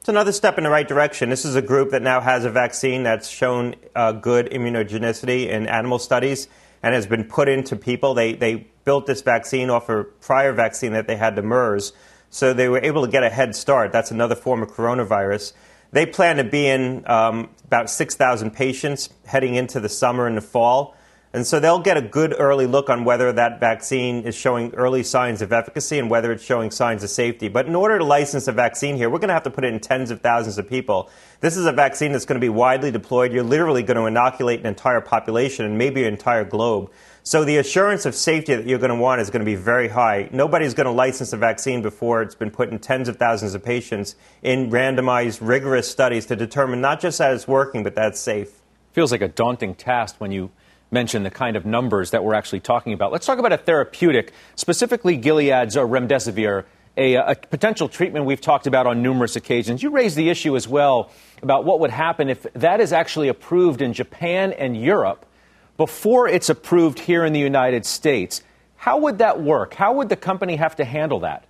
It's 0.00 0.08
another 0.08 0.32
step 0.32 0.56
in 0.56 0.64
the 0.64 0.70
right 0.70 0.88
direction. 0.88 1.28
This 1.28 1.44
is 1.44 1.56
a 1.56 1.60
group 1.60 1.90
that 1.90 2.00
now 2.00 2.22
has 2.22 2.46
a 2.46 2.50
vaccine 2.50 3.02
that's 3.02 3.28
shown 3.28 3.74
uh, 3.94 4.12
good 4.12 4.46
immunogenicity 4.46 5.46
in 5.46 5.66
animal 5.66 5.98
studies 5.98 6.48
and 6.82 6.94
has 6.94 7.06
been 7.06 7.24
put 7.24 7.50
into 7.50 7.76
people. 7.76 8.14
They, 8.14 8.32
they 8.32 8.68
built 8.86 9.04
this 9.04 9.20
vaccine 9.20 9.68
off 9.68 9.90
a 9.90 10.04
prior 10.04 10.54
vaccine 10.54 10.94
that 10.94 11.06
they 11.06 11.16
had, 11.16 11.36
to 11.36 11.42
MERS, 11.42 11.92
so 12.30 12.54
they 12.54 12.66
were 12.70 12.78
able 12.78 13.04
to 13.04 13.12
get 13.12 13.24
a 13.24 13.28
head 13.28 13.54
start. 13.54 13.92
That's 13.92 14.10
another 14.10 14.34
form 14.34 14.62
of 14.62 14.70
coronavirus. 14.70 15.52
They 15.92 16.06
plan 16.06 16.36
to 16.36 16.44
be 16.44 16.66
in 16.66 17.06
um, 17.06 17.50
about 17.66 17.90
6,000 17.90 18.52
patients 18.52 19.10
heading 19.26 19.54
into 19.54 19.80
the 19.80 19.90
summer 19.90 20.26
and 20.26 20.34
the 20.34 20.40
fall. 20.40 20.96
And 21.32 21.46
so 21.46 21.60
they'll 21.60 21.78
get 21.78 21.96
a 21.96 22.02
good 22.02 22.34
early 22.36 22.66
look 22.66 22.90
on 22.90 23.04
whether 23.04 23.32
that 23.32 23.60
vaccine 23.60 24.24
is 24.24 24.34
showing 24.34 24.74
early 24.74 25.04
signs 25.04 25.40
of 25.42 25.52
efficacy 25.52 25.96
and 25.96 26.10
whether 26.10 26.32
it's 26.32 26.42
showing 26.42 26.72
signs 26.72 27.04
of 27.04 27.10
safety. 27.10 27.46
But 27.46 27.66
in 27.66 27.76
order 27.76 27.98
to 27.98 28.04
license 28.04 28.48
a 28.48 28.52
vaccine 28.52 28.96
here, 28.96 29.08
we're 29.08 29.20
going 29.20 29.28
to 29.28 29.34
have 29.34 29.44
to 29.44 29.50
put 29.50 29.62
it 29.62 29.72
in 29.72 29.78
tens 29.78 30.10
of 30.10 30.22
thousands 30.22 30.58
of 30.58 30.68
people. 30.68 31.08
This 31.38 31.56
is 31.56 31.66
a 31.66 31.72
vaccine 31.72 32.10
that's 32.10 32.24
going 32.24 32.40
to 32.40 32.44
be 32.44 32.48
widely 32.48 32.90
deployed. 32.90 33.32
You're 33.32 33.44
literally 33.44 33.84
going 33.84 33.96
to 33.96 34.06
inoculate 34.06 34.58
an 34.58 34.66
entire 34.66 35.00
population 35.00 35.64
and 35.64 35.78
maybe 35.78 36.02
an 36.02 36.12
entire 36.12 36.44
globe. 36.44 36.90
So 37.22 37.44
the 37.44 37.58
assurance 37.58 38.06
of 38.06 38.16
safety 38.16 38.56
that 38.56 38.66
you're 38.66 38.80
going 38.80 38.88
to 38.88 38.96
want 38.96 39.20
is 39.20 39.30
going 39.30 39.40
to 39.40 39.46
be 39.46 39.54
very 39.54 39.86
high. 39.86 40.28
Nobody's 40.32 40.74
going 40.74 40.86
to 40.86 40.90
license 40.90 41.32
a 41.32 41.36
vaccine 41.36 41.80
before 41.80 42.22
it's 42.22 42.34
been 42.34 42.50
put 42.50 42.70
in 42.70 42.80
tens 42.80 43.08
of 43.08 43.18
thousands 43.18 43.54
of 43.54 43.62
patients 43.62 44.16
in 44.42 44.68
randomized, 44.70 45.38
rigorous 45.40 45.88
studies 45.88 46.26
to 46.26 46.34
determine 46.34 46.80
not 46.80 46.98
just 46.98 47.18
that 47.18 47.32
it's 47.34 47.46
working, 47.46 47.84
but 47.84 47.94
that 47.94 48.08
it's 48.08 48.20
safe. 48.20 48.62
Feels 48.92 49.12
like 49.12 49.22
a 49.22 49.28
daunting 49.28 49.76
task 49.76 50.16
when 50.18 50.32
you 50.32 50.50
mention 50.90 51.22
the 51.22 51.30
kind 51.30 51.56
of 51.56 51.64
numbers 51.64 52.10
that 52.10 52.24
we're 52.24 52.34
actually 52.34 52.60
talking 52.60 52.92
about. 52.92 53.12
Let's 53.12 53.26
talk 53.26 53.38
about 53.38 53.52
a 53.52 53.58
therapeutic, 53.58 54.32
specifically 54.56 55.16
Gilead's 55.16 55.76
uh, 55.76 55.82
remdesivir, 55.82 56.64
a, 56.96 57.14
a, 57.14 57.34
potential 57.34 57.88
treatment 57.88 58.24
we've 58.24 58.40
talked 58.40 58.66
about 58.66 58.86
on 58.86 59.02
numerous 59.02 59.36
occasions. 59.36 59.82
You 59.82 59.90
raised 59.90 60.16
the 60.16 60.28
issue 60.28 60.56
as 60.56 60.66
well 60.66 61.10
about 61.42 61.64
what 61.64 61.80
would 61.80 61.90
happen 61.90 62.28
if 62.28 62.46
that 62.54 62.80
is 62.80 62.92
actually 62.92 63.28
approved 63.28 63.80
in 63.80 63.92
Japan 63.92 64.52
and 64.52 64.76
Europe 64.76 65.24
before 65.76 66.28
it's 66.28 66.50
approved 66.50 66.98
here 66.98 67.24
in 67.24 67.32
the 67.32 67.40
United 67.40 67.86
States. 67.86 68.42
How 68.76 68.98
would 68.98 69.18
that 69.18 69.40
work? 69.40 69.74
How 69.74 69.94
would 69.94 70.08
the 70.08 70.16
company 70.16 70.56
have 70.56 70.76
to 70.76 70.84
handle 70.84 71.20
that? 71.20 71.44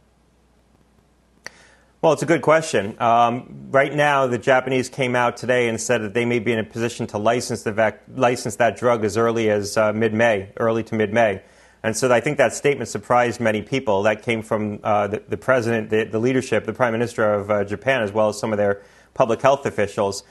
Well, 2.02 2.14
it's 2.14 2.23
a 2.23 2.26
good 2.26 2.40
question. 2.40 2.97
Um, 2.99 3.69
right 3.71 3.95
now, 3.95 4.26
the 4.26 4.38
Japanese 4.38 4.88
came 4.88 5.14
out 5.14 5.37
today 5.37 5.69
and 5.69 5.78
said 5.78 6.00
that 6.00 6.14
they 6.14 6.25
may 6.25 6.38
be 6.38 6.50
in 6.50 6.59
a 6.59 6.64
position 6.64 7.07
to 7.09 7.19
license, 7.19 7.62
the 7.62 7.73
vac- 7.73 8.04
license 8.14 8.57
that 8.57 8.78
drug 8.78 9.04
as 9.04 9.19
early 9.19 9.50
as 9.50 9.76
uh, 9.76 9.92
mid 9.92 10.14
May, 10.14 10.50
early 10.57 10.83
to 10.85 10.95
mid 10.95 11.12
May. 11.12 11.42
And 11.83 11.95
so 11.95 12.11
I 12.11 12.21
think 12.21 12.38
that 12.38 12.54
statement 12.54 12.88
surprised 12.88 13.38
many 13.38 13.61
people. 13.61 14.04
That 14.04 14.23
came 14.23 14.40
from 14.40 14.80
uh, 14.83 15.09
the, 15.09 15.23
the, 15.28 15.37
president, 15.37 15.90
the, 15.90 16.04
the, 16.04 16.19
leadership, 16.19 16.64
the 16.64 16.73
prime 16.73 16.95
minister 16.95 17.35
of 17.35 17.50
uh, 17.50 17.64
Japan, 17.64 18.02
as 18.02 18.12
well 18.12 18.30
as 18.30 18.38
some 18.38 18.50
of 18.50 18.57
their 18.57 18.80
public 19.12 19.42
health 19.42 19.66
officials. 19.66 20.23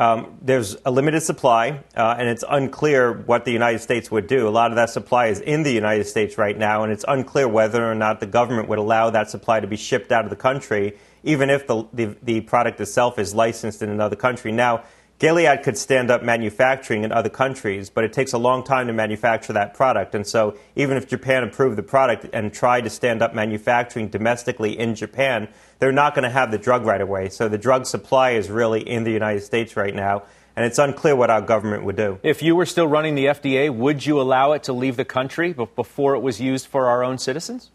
Um, 0.00 0.38
there's 0.40 0.78
a 0.86 0.90
limited 0.90 1.20
supply, 1.20 1.84
uh, 1.94 2.16
and 2.18 2.26
it's 2.26 2.42
unclear 2.48 3.12
what 3.12 3.44
the 3.44 3.52
United 3.52 3.80
States 3.80 4.10
would 4.10 4.26
do. 4.26 4.48
A 4.48 4.50
lot 4.50 4.70
of 4.70 4.76
that 4.76 4.88
supply 4.88 5.26
is 5.26 5.40
in 5.40 5.62
the 5.62 5.72
United 5.74 6.04
States 6.06 6.38
right 6.38 6.56
now, 6.56 6.82
and 6.84 6.90
it's 6.90 7.04
unclear 7.06 7.46
whether 7.46 7.84
or 7.84 7.94
not 7.94 8.18
the 8.18 8.24
government 8.24 8.66
would 8.68 8.78
allow 8.78 9.10
that 9.10 9.28
supply 9.28 9.60
to 9.60 9.66
be 9.66 9.76
shipped 9.76 10.10
out 10.10 10.24
of 10.24 10.30
the 10.30 10.36
country, 10.36 10.96
even 11.22 11.50
if 11.50 11.66
the, 11.66 11.86
the, 11.92 12.16
the 12.22 12.40
product 12.40 12.80
itself 12.80 13.18
is 13.18 13.34
licensed 13.34 13.82
in 13.82 13.90
another 13.90 14.16
country. 14.16 14.52
Now, 14.52 14.84
Gilead 15.18 15.62
could 15.62 15.76
stand 15.76 16.10
up 16.10 16.22
manufacturing 16.22 17.04
in 17.04 17.12
other 17.12 17.28
countries, 17.28 17.90
but 17.90 18.02
it 18.04 18.14
takes 18.14 18.32
a 18.32 18.38
long 18.38 18.64
time 18.64 18.86
to 18.86 18.94
manufacture 18.94 19.52
that 19.52 19.74
product. 19.74 20.14
And 20.14 20.26
so, 20.26 20.56
even 20.76 20.96
if 20.96 21.08
Japan 21.08 21.42
approved 21.42 21.76
the 21.76 21.82
product 21.82 22.26
and 22.32 22.54
tried 22.54 22.84
to 22.84 22.90
stand 22.90 23.20
up 23.20 23.34
manufacturing 23.34 24.08
domestically 24.08 24.78
in 24.78 24.94
Japan, 24.94 25.48
they're 25.80 25.92
not 25.92 26.14
going 26.14 26.22
to 26.22 26.30
have 26.30 26.52
the 26.52 26.58
drug 26.58 26.86
right 26.86 27.00
away. 27.00 27.28
So, 27.30 27.48
the 27.48 27.58
drug 27.58 27.86
supply 27.86 28.30
is 28.32 28.48
really 28.48 28.88
in 28.88 29.02
the 29.02 29.10
United 29.10 29.40
States 29.40 29.76
right 29.76 29.94
now, 29.94 30.22
and 30.54 30.64
it's 30.64 30.78
unclear 30.78 31.16
what 31.16 31.30
our 31.30 31.42
government 31.42 31.84
would 31.84 31.96
do. 31.96 32.20
If 32.22 32.42
you 32.42 32.54
were 32.54 32.66
still 32.66 32.86
running 32.86 33.16
the 33.16 33.26
FDA, 33.26 33.74
would 33.74 34.06
you 34.06 34.20
allow 34.20 34.52
it 34.52 34.62
to 34.64 34.72
leave 34.72 34.96
the 34.96 35.04
country 35.04 35.52
before 35.52 36.14
it 36.14 36.20
was 36.20 36.40
used 36.40 36.68
for 36.68 36.86
our 36.86 37.02
own 37.02 37.18
citizens? 37.18 37.70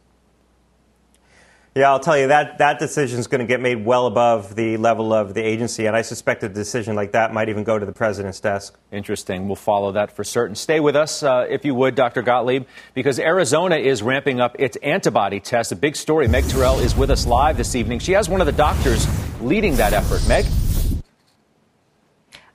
Yeah, 1.77 1.91
I'll 1.91 1.99
tell 1.99 2.17
you 2.17 2.29
that 2.29 2.59
that 2.59 2.79
decision 2.79 3.19
is 3.19 3.27
going 3.27 3.39
to 3.39 3.45
get 3.45 3.59
made 3.59 3.85
well 3.85 4.07
above 4.07 4.55
the 4.55 4.77
level 4.77 5.11
of 5.11 5.33
the 5.33 5.41
agency, 5.43 5.87
and 5.87 5.93
I 5.93 6.03
suspect 6.03 6.41
a 6.43 6.47
decision 6.47 6.95
like 6.95 7.11
that 7.11 7.33
might 7.33 7.49
even 7.49 7.65
go 7.65 7.77
to 7.77 7.85
the 7.85 7.91
president's 7.91 8.39
desk. 8.39 8.79
Interesting. 8.93 9.47
We'll 9.47 9.57
follow 9.57 9.91
that 9.91 10.09
for 10.09 10.23
certain. 10.23 10.55
Stay 10.55 10.79
with 10.79 10.95
us, 10.95 11.21
uh, 11.21 11.45
if 11.49 11.65
you 11.65 11.75
would, 11.75 11.95
Dr. 11.95 12.21
Gottlieb, 12.21 12.63
because 12.93 13.19
Arizona 13.19 13.75
is 13.75 14.01
ramping 14.01 14.39
up 14.39 14.55
its 14.57 14.77
antibody 14.77 15.41
test. 15.41 15.73
A 15.73 15.75
big 15.75 15.97
story. 15.97 16.29
Meg 16.29 16.47
Terrell 16.47 16.79
is 16.79 16.95
with 16.95 17.09
us 17.09 17.25
live 17.25 17.57
this 17.57 17.75
evening. 17.75 17.99
She 17.99 18.13
has 18.13 18.29
one 18.29 18.39
of 18.39 18.47
the 18.47 18.53
doctors 18.53 19.05
leading 19.41 19.75
that 19.75 19.91
effort. 19.91 20.25
Meg. 20.29 20.45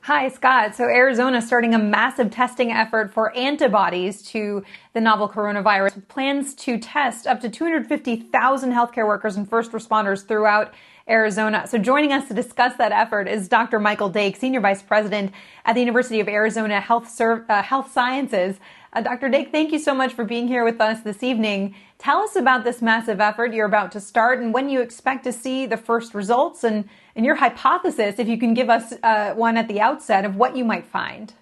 Hi, 0.05 0.31
Scott. 0.31 0.75
So 0.75 0.85
Arizona 0.85 1.43
starting 1.43 1.75
a 1.75 1.79
massive 1.79 2.31
testing 2.31 2.73
effort 2.73 3.13
for 3.13 3.37
antibodies 3.37 4.23
to 4.31 4.65
the 4.95 5.01
novel 5.01 5.29
coronavirus 5.29 6.09
plans 6.09 6.55
to 6.55 6.79
test 6.79 7.27
up 7.27 7.43
to 7.43 7.51
250,000 7.51 8.73
healthcare 8.73 9.07
workers 9.07 9.37
and 9.37 9.47
first 9.47 9.73
responders 9.73 10.27
throughout 10.27 10.73
Arizona. 11.07 11.67
So 11.67 11.77
joining 11.77 12.13
us 12.13 12.27
to 12.29 12.35
discuss 12.35 12.77
that 12.77 12.93
effort 12.93 13.29
is 13.29 13.47
Dr. 13.47 13.79
Michael 13.79 14.09
Dake, 14.09 14.37
Senior 14.37 14.61
Vice 14.61 14.81
President 14.81 15.35
at 15.67 15.75
the 15.75 15.81
University 15.81 16.21
of 16.21 16.29
Arizona 16.29 16.81
Health, 16.81 17.21
uh, 17.21 17.63
Health 17.63 17.93
Sciences. 17.93 18.57
Uh, 18.95 19.03
Dr. 19.03 19.29
Dake, 19.29 19.53
thank 19.53 19.71
you 19.71 19.79
so 19.79 19.93
much 19.93 20.15
for 20.15 20.25
being 20.25 20.49
here 20.49 20.65
with 20.65 20.81
us 20.81 21.03
this 21.03 21.23
evening. 21.23 21.75
Tell 21.99 22.21
us 22.21 22.37
about 22.37 22.65
this 22.65 22.81
massive 22.81 23.21
effort 23.21 23.53
you're 23.53 23.67
about 23.67 23.93
to 23.93 24.01
start 24.01 24.41
and 24.41 24.55
when 24.55 24.71
you 24.71 24.81
expect 24.81 25.25
to 25.25 25.33
see 25.33 25.67
the 25.67 25.77
first 25.77 26.15
results 26.15 26.65
and, 26.65 26.89
and 27.21 27.27
your 27.27 27.37
hypothesis, 27.37 28.15
if 28.19 28.29
you 28.29 28.39
can 28.39 28.55
give 28.55 28.71
us 28.71 28.95
uh, 29.03 29.35
one 29.35 29.59
at 29.59 29.69
the 29.69 29.79
outset 29.79 30.25
of 30.25 30.37
what 30.37 30.57
you 30.57 30.65
might 30.65 30.87
find. 30.87 31.35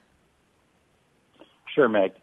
Sure, 1.72 1.88
Meg. 1.88 2.14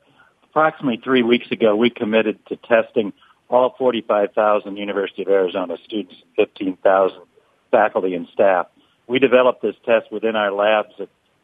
Approximately 0.50 1.00
three 1.02 1.24
weeks 1.24 1.50
ago, 1.52 1.74
we 1.74 1.90
committed 1.90 2.38
to 2.48 2.58
testing 2.58 3.14
all 3.48 3.74
45,000 3.78 4.76
University 4.76 5.22
of 5.22 5.30
Arizona 5.30 5.78
students 5.86 6.16
15,000 6.36 7.18
faculty 7.72 8.14
and 8.14 8.28
staff. 8.34 8.68
We 9.08 9.20
developed 9.20 9.62
this 9.62 9.76
test 9.86 10.12
within 10.12 10.36
our 10.36 10.52
labs 10.52 10.92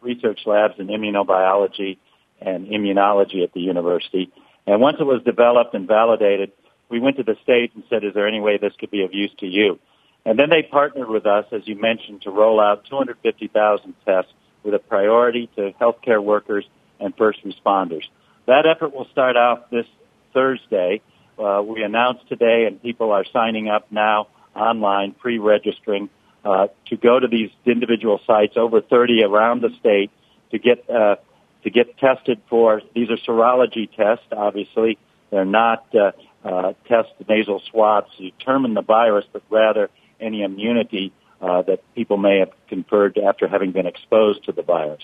research 0.02 0.42
labs 0.46 0.74
in 0.80 0.88
immunobiology 0.88 1.98
and 2.42 2.68
immunology 2.68 3.42
at 3.42 3.54
the 3.54 3.62
university. 3.62 4.34
And 4.68 4.82
once 4.82 4.98
it 5.00 5.06
was 5.06 5.24
developed 5.24 5.76
and 5.76 5.88
validated, 5.88 6.52
we 6.90 7.00
went 7.00 7.16
to 7.16 7.24
the 7.24 7.38
state 7.42 7.72
and 7.74 7.86
said, 7.90 8.04
is 8.04 8.14
there 8.14 8.28
any 8.28 8.42
way 8.42 8.58
this 8.58 8.74
could 8.78 8.92
be 8.92 9.04
of 9.04 9.14
use 9.14 9.32
to 9.40 9.46
you? 9.46 9.80
And 10.26 10.38
then 10.38 10.50
they 10.50 10.62
partnered 10.64 11.10
with 11.10 11.26
us, 11.26 11.46
as 11.52 11.68
you 11.68 11.80
mentioned, 11.80 12.22
to 12.24 12.32
roll 12.32 12.60
out 12.60 12.86
250,000 12.86 13.96
tests 14.06 14.32
with 14.64 14.74
a 14.74 14.80
priority 14.80 15.50
to 15.56 15.74
healthcare 15.82 16.24
workers 16.24 16.66
and 17.00 17.16
first 17.18 17.40
responders. 17.44 18.04
That 18.46 18.66
effort 18.66 18.94
will 18.94 19.08
start 19.12 19.36
off 19.36 19.70
this 19.72 19.88
Thursday. 20.34 21.02
Uh, 21.40 21.64
we 21.66 21.84
announced 21.84 22.28
today, 22.30 22.66
and 22.68 22.82
people 22.82 23.12
are 23.12 23.26
signing 23.34 23.68
up 23.68 23.92
now 23.92 24.28
online, 24.56 25.14
pre-registering 25.14 26.10
uh, 26.44 26.68
to 26.88 26.98
go 26.98 27.20
to 27.20 27.28
these 27.28 27.50
individual 27.66 28.20
sites, 28.28 28.54
over 28.58 28.82
30 28.82 29.24
around 29.24 29.62
the 29.62 29.70
state, 29.80 30.12
to 30.52 30.60
get 30.60 30.90
uh, 30.90 31.16
to 31.64 31.70
get 31.70 31.98
tested 31.98 32.42
for. 32.50 32.82
These 32.96 33.10
are 33.10 33.18
serology 33.18 33.90
tests, 33.96 34.26
obviously. 34.32 34.98
They're 35.30 35.46
not 35.46 35.86
uh, 35.96 36.12
uh, 36.44 36.74
test 36.88 37.10
nasal 37.30 37.62
swabs 37.70 38.16
to 38.18 38.30
determine 38.32 38.74
the 38.74 38.82
virus, 38.82 39.26
but 39.32 39.44
rather 39.50 39.90
any 40.22 40.44
immunity 40.44 41.12
uh, 41.42 41.64
that 41.64 41.82
people 41.96 42.18
may 42.18 42.40
have 42.40 42.52
conferred 42.68 43.18
after 43.18 43.48
having 43.48 43.72
been 43.72 43.88
exposed 43.88 44.46
to 44.46 44.52
the 44.52 44.62
virus. 44.62 45.02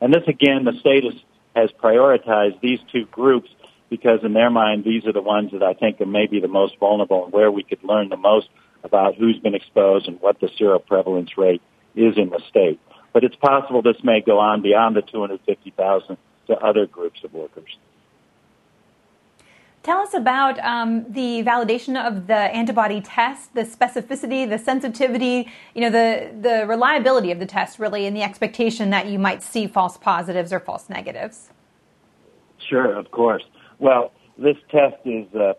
And 0.00 0.14
this 0.14 0.26
again, 0.28 0.64
the 0.64 0.78
state 0.80 1.04
is, 1.04 1.14
has 1.54 1.70
prioritized 1.72 2.60
these 2.60 2.78
two 2.92 3.06
groups 3.06 3.50
because 3.90 4.20
in 4.22 4.32
their 4.32 4.50
mind, 4.50 4.84
these 4.84 5.04
are 5.06 5.12
the 5.12 5.20
ones 5.20 5.50
that 5.52 5.62
I 5.62 5.74
think 5.74 6.00
are 6.00 6.06
maybe 6.06 6.40
the 6.40 6.48
most 6.48 6.78
vulnerable 6.78 7.24
and 7.24 7.32
where 7.32 7.50
we 7.50 7.64
could 7.64 7.82
learn 7.82 8.08
the 8.08 8.16
most 8.16 8.48
about 8.84 9.16
who's 9.16 9.38
been 9.38 9.54
exposed 9.54 10.06
and 10.06 10.20
what 10.20 10.40
the 10.40 10.46
seroprevalence 10.46 11.36
rate 11.36 11.60
is 11.94 12.16
in 12.16 12.30
the 12.30 12.40
state. 12.48 12.80
But 13.12 13.24
it's 13.24 13.36
possible 13.36 13.82
this 13.82 14.02
may 14.04 14.20
go 14.20 14.38
on 14.38 14.62
beyond 14.62 14.96
the 14.96 15.02
250,000 15.02 16.16
to 16.46 16.56
other 16.56 16.86
groups 16.86 17.22
of 17.24 17.34
workers. 17.34 17.76
Tell 19.82 19.98
us 19.98 20.12
about 20.12 20.58
um, 20.58 21.10
the 21.10 21.42
validation 21.42 21.96
of 21.96 22.26
the 22.26 22.34
antibody 22.34 23.00
test, 23.00 23.54
the 23.54 23.62
specificity, 23.62 24.46
the 24.48 24.58
sensitivity, 24.58 25.50
you 25.74 25.80
know, 25.80 25.90
the, 25.90 26.30
the 26.38 26.66
reliability 26.66 27.30
of 27.30 27.38
the 27.38 27.46
test, 27.46 27.78
really, 27.78 28.06
and 28.06 28.14
the 28.14 28.22
expectation 28.22 28.90
that 28.90 29.06
you 29.06 29.18
might 29.18 29.42
see 29.42 29.66
false 29.66 29.96
positives 29.96 30.52
or 30.52 30.60
false 30.60 30.90
negatives. 30.90 31.48
Sure, 32.58 32.92
of 32.92 33.10
course. 33.10 33.42
Well, 33.78 34.12
this 34.36 34.58
test 34.70 34.96
is 35.06 35.34
uh, 35.34 35.54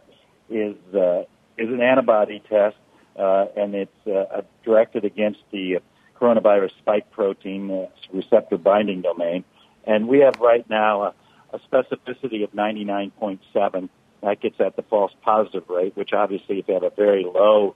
is 0.51 0.75
uh, 0.93 1.23
is 1.57 1.69
an 1.69 1.81
antibody 1.81 2.43
test, 2.47 2.77
uh, 3.17 3.47
and 3.57 3.73
it's 3.73 4.07
uh, 4.07 4.41
directed 4.63 5.03
against 5.03 5.39
the 5.51 5.79
coronavirus 6.19 6.77
spike 6.77 7.09
protein 7.09 7.71
uh, 7.71 7.87
receptor 8.13 8.57
binding 8.57 9.01
domain. 9.01 9.43
And 9.85 10.07
we 10.07 10.19
have 10.19 10.39
right 10.39 10.69
now 10.69 11.01
a, 11.01 11.13
a 11.53 11.59
specificity 11.59 12.43
of 12.43 12.51
99.7. 12.51 13.89
That 14.21 14.41
gets 14.41 14.59
at 14.59 14.75
the 14.75 14.83
false 14.83 15.11
positive 15.23 15.69
rate, 15.69 15.95
which 15.95 16.13
obviously 16.13 16.59
if 16.59 16.67
you 16.67 16.75
have 16.75 16.83
a 16.83 16.91
very 16.91 17.23
low 17.23 17.75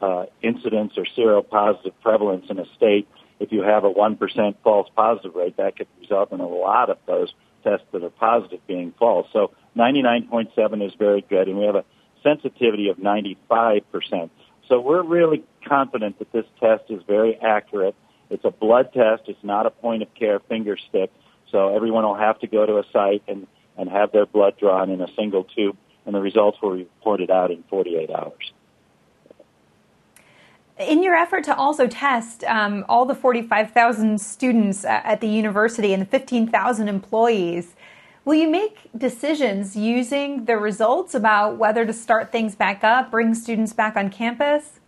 uh, 0.00 0.26
incidence 0.42 0.94
or 0.96 1.04
seropositive 1.16 1.92
prevalence 2.02 2.46
in 2.48 2.58
a 2.58 2.64
state, 2.76 3.08
if 3.40 3.52
you 3.52 3.62
have 3.62 3.84
a 3.84 3.90
1% 3.90 4.54
false 4.62 4.88
positive 4.96 5.34
rate, 5.34 5.56
that 5.56 5.76
could 5.76 5.88
result 6.00 6.32
in 6.32 6.40
a 6.40 6.48
lot 6.48 6.90
of 6.90 6.98
those 7.06 7.32
tests 7.62 7.86
that 7.92 8.02
are 8.02 8.10
positive 8.10 8.64
being 8.66 8.94
false. 8.98 9.26
So 9.32 9.50
99.7 9.76 10.86
is 10.86 10.94
very 10.98 11.24
good, 11.28 11.48
and 11.48 11.58
we 11.58 11.66
have 11.66 11.74
a 11.74 11.84
sensitivity 12.22 12.88
of 12.88 12.96
95%. 12.96 14.30
So 14.68 14.80
we're 14.80 15.02
really 15.02 15.44
confident 15.66 16.18
that 16.18 16.32
this 16.32 16.46
test 16.60 16.84
is 16.88 17.02
very 17.06 17.36
accurate. 17.36 17.94
It's 18.30 18.44
a 18.44 18.50
blood 18.50 18.92
test. 18.92 19.24
It's 19.26 19.42
not 19.42 19.66
a 19.66 19.70
point 19.70 20.02
of 20.02 20.14
care 20.14 20.40
finger 20.40 20.76
stick. 20.88 21.10
So 21.50 21.74
everyone 21.74 22.04
will 22.04 22.14
have 22.16 22.38
to 22.40 22.46
go 22.46 22.64
to 22.64 22.78
a 22.78 22.84
site 22.92 23.22
and 23.28 23.46
and 23.76 23.88
have 23.88 24.12
their 24.12 24.26
blood 24.26 24.56
drawn 24.58 24.90
in 24.90 25.00
a 25.00 25.08
single 25.16 25.44
tube, 25.44 25.76
and 26.06 26.14
the 26.14 26.20
results 26.20 26.58
were 26.62 26.72
reported 26.72 27.30
out 27.30 27.50
in 27.50 27.62
48 27.64 28.10
hours. 28.10 28.52
In 30.78 31.02
your 31.02 31.14
effort 31.14 31.44
to 31.44 31.56
also 31.56 31.86
test 31.86 32.42
um, 32.44 32.84
all 32.88 33.04
the 33.04 33.14
45,000 33.14 34.20
students 34.20 34.84
at 34.84 35.20
the 35.20 35.28
university 35.28 35.92
and 35.92 36.02
the 36.02 36.06
15,000 36.06 36.88
employees, 36.88 37.76
will 38.24 38.34
you 38.34 38.48
make 38.48 38.88
decisions 38.96 39.76
using 39.76 40.46
the 40.46 40.56
results 40.56 41.14
about 41.14 41.58
whether 41.58 41.86
to 41.86 41.92
start 41.92 42.32
things 42.32 42.56
back 42.56 42.82
up, 42.82 43.12
bring 43.12 43.34
students 43.34 43.72
back 43.72 43.96
on 43.96 44.10
campus? 44.10 44.80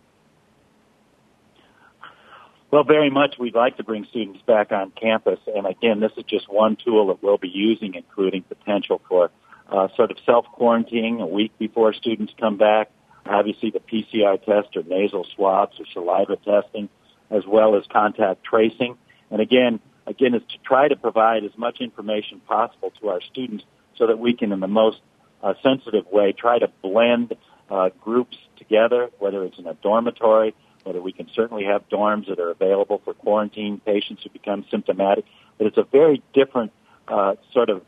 Well, 2.69 2.83
very 2.83 3.09
much. 3.09 3.35
We'd 3.39 3.55
like 3.55 3.77
to 3.77 3.83
bring 3.83 4.05
students 4.09 4.41
back 4.41 4.71
on 4.73 4.91
campus. 4.91 5.39
And 5.47 5.65
again, 5.65 6.01
this 6.01 6.11
is 6.17 6.25
just 6.25 6.51
one 6.51 6.75
tool 6.75 7.07
that 7.07 7.23
we'll 7.23 7.37
be 7.37 7.47
using, 7.47 7.95
including 7.95 8.43
potential 8.43 9.01
for 9.07 9.31
uh, 9.69 9.87
sort 9.95 10.11
of 10.11 10.17
self-quarantining 10.25 11.21
a 11.21 11.25
week 11.25 11.57
before 11.57 11.93
students 11.93 12.33
come 12.37 12.57
back. 12.57 12.91
Obviously, 13.25 13.71
the 13.71 13.79
PCR 13.79 14.43
test 14.43 14.75
or 14.75 14.83
nasal 14.83 15.25
swabs 15.35 15.79
or 15.79 15.85
saliva 15.93 16.35
testing, 16.37 16.89
as 17.29 17.43
well 17.47 17.75
as 17.75 17.83
contact 17.91 18.43
tracing. 18.43 18.97
And 19.31 19.41
again, 19.41 19.79
again, 20.05 20.33
is 20.33 20.41
to 20.49 20.57
try 20.65 20.89
to 20.89 20.95
provide 20.97 21.45
as 21.45 21.57
much 21.57 21.79
information 21.79 22.41
possible 22.41 22.91
to 23.01 23.09
our 23.09 23.21
students 23.21 23.63
so 23.95 24.07
that 24.07 24.19
we 24.19 24.33
can, 24.33 24.51
in 24.51 24.59
the 24.59 24.67
most 24.67 24.99
uh, 25.41 25.53
sensitive 25.63 26.05
way, 26.11 26.33
try 26.33 26.59
to 26.59 26.69
blend 26.81 27.33
uh, 27.69 27.89
groups 28.01 28.37
together, 28.57 29.09
whether 29.19 29.43
it's 29.45 29.57
in 29.57 29.67
a 29.67 29.73
dormitory 29.73 30.53
whether 30.87 31.01
we 31.01 31.11
can 31.11 31.27
certainly 31.35 31.65
have 31.65 31.87
dorms 31.89 32.27
that 32.29 32.39
are 32.39 32.49
available 32.49 33.01
for 33.03 33.13
quarantine 33.13 33.81
patients 33.85 34.23
who 34.23 34.29
become 34.29 34.65
symptomatic. 34.71 35.25
But 35.57 35.67
it's 35.67 35.77
a 35.77 35.83
very 35.83 36.23
different 36.33 36.71
uh, 37.07 37.35
sort 37.51 37.69
of 37.69 37.81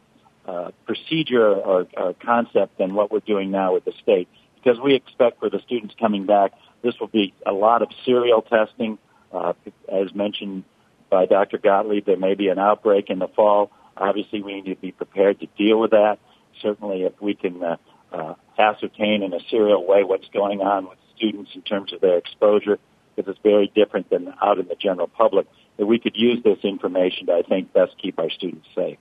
uh, 0.46 0.72
procedure 0.86 1.48
or, 1.48 1.88
or 1.96 2.13
concept 2.13 2.77
than 2.77 2.94
what 2.94 3.12
we're 3.12 3.20
doing 3.22 3.51
now 3.51 3.74
with 3.74 3.86
the 3.86 3.94
state. 4.03 4.27
Because 4.56 4.79
we 4.82 4.96
expect 4.96 5.39
for 5.39 5.50
the 5.50 5.62
students 5.65 5.96
coming 5.98 6.25
back, 6.25 6.51
this 6.82 6.96
will 7.00 7.08
be 7.08 7.34
a 7.46 7.53
lot 7.53 7.82
of 7.82 7.89
serial 8.06 8.41
testing. 8.41 8.98
Uh, 9.32 9.53
as 9.88 10.13
mentioned 10.13 10.65
by 11.10 11.25
Dr. 11.25 11.58
Gottlieb, 11.58 12.06
there 12.06 12.18
may 12.18 12.36
be 12.36 12.50
an 12.50 12.60
outbreak 12.60 13.10
in 13.10 13.20
the 13.20 13.27
fall. 13.29 13.72
Obviously, 13.96 14.41
we 14.41 14.62
need 14.62 14.74
to 14.74 14.75
be 14.75 14.91
prepared 14.91 15.39
to 15.39 15.48
deal 15.58 15.79
with 15.79 15.91
that. 15.91 16.20
Certainly, 16.62 17.03
if 17.03 17.22
we 17.22 17.36
can 17.36 17.63
uh, 17.63 17.77
uh, 18.12 18.34
ascertain 18.58 19.24
in 19.24 19.34
a 19.34 19.39
serial 19.50 19.86
way 19.86 20.03
what's 20.03 20.27
going 20.34 20.62
on 20.62 20.89
with 20.89 20.98
students 21.20 21.52
in 21.54 21.62
terms 21.62 21.92
of 21.94 22.00
their 22.00 22.18
exposure, 22.18 22.80
because 23.16 23.30
it's 23.30 23.44
very 23.44 23.72
different 23.76 24.10
than 24.10 24.34
out 24.42 24.58
in 24.60 24.68
the 24.68 24.76
general 24.76 25.08
public, 25.08 25.46
that 25.78 25.86
we 25.86 26.00
could 26.00 26.16
use 26.16 26.42
this 26.44 26.60
information 26.64 27.28
to, 27.28 27.34
I 27.34 27.42
think, 27.42 27.74
best 27.74 27.94
keep 28.02 28.18
our 28.18 28.30
students 28.30 28.68
safe. 28.74 28.98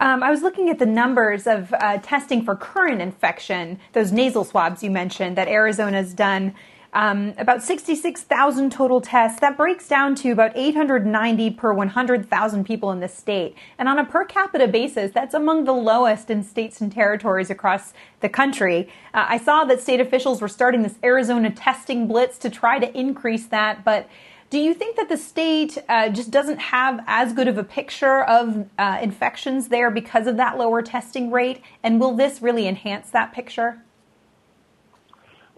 Um, 0.00 0.22
I 0.22 0.30
was 0.30 0.40
looking 0.40 0.70
at 0.70 0.78
the 0.78 0.86
numbers 0.86 1.46
of 1.46 1.74
uh, 1.74 1.98
testing 1.98 2.42
for 2.42 2.56
current 2.56 3.02
infection, 3.02 3.78
those 3.92 4.12
nasal 4.12 4.44
swabs 4.44 4.82
you 4.82 4.90
mentioned 4.90 5.36
that 5.36 5.46
Arizona's 5.46 6.14
done 6.14 6.54
um, 6.92 7.34
about 7.38 7.62
66,000 7.62 8.70
total 8.72 9.00
tests. 9.00 9.40
That 9.40 9.56
breaks 9.56 9.88
down 9.88 10.14
to 10.16 10.30
about 10.30 10.52
890 10.54 11.50
per 11.50 11.72
100,000 11.72 12.64
people 12.64 12.90
in 12.90 13.00
the 13.00 13.08
state. 13.08 13.56
And 13.78 13.88
on 13.88 13.98
a 13.98 14.04
per 14.04 14.24
capita 14.24 14.66
basis, 14.66 15.12
that's 15.12 15.34
among 15.34 15.64
the 15.64 15.72
lowest 15.72 16.30
in 16.30 16.42
states 16.42 16.80
and 16.80 16.90
territories 16.90 17.50
across 17.50 17.92
the 18.20 18.28
country. 18.28 18.88
Uh, 19.14 19.26
I 19.28 19.38
saw 19.38 19.64
that 19.64 19.80
state 19.80 20.00
officials 20.00 20.40
were 20.40 20.48
starting 20.48 20.82
this 20.82 20.96
Arizona 21.02 21.50
testing 21.50 22.08
blitz 22.08 22.38
to 22.38 22.50
try 22.50 22.78
to 22.78 22.98
increase 22.98 23.46
that, 23.46 23.84
but 23.84 24.08
do 24.50 24.58
you 24.58 24.74
think 24.74 24.96
that 24.96 25.08
the 25.08 25.16
state 25.16 25.78
uh, 25.88 26.08
just 26.08 26.32
doesn't 26.32 26.58
have 26.58 27.04
as 27.06 27.32
good 27.32 27.46
of 27.46 27.56
a 27.56 27.62
picture 27.62 28.24
of 28.24 28.68
uh, 28.78 28.98
infections 29.00 29.68
there 29.68 29.92
because 29.92 30.26
of 30.26 30.36
that 30.38 30.58
lower 30.58 30.82
testing 30.82 31.30
rate? 31.30 31.62
And 31.84 32.00
will 32.00 32.16
this 32.16 32.42
really 32.42 32.66
enhance 32.66 33.10
that 33.10 33.32
picture? 33.32 33.80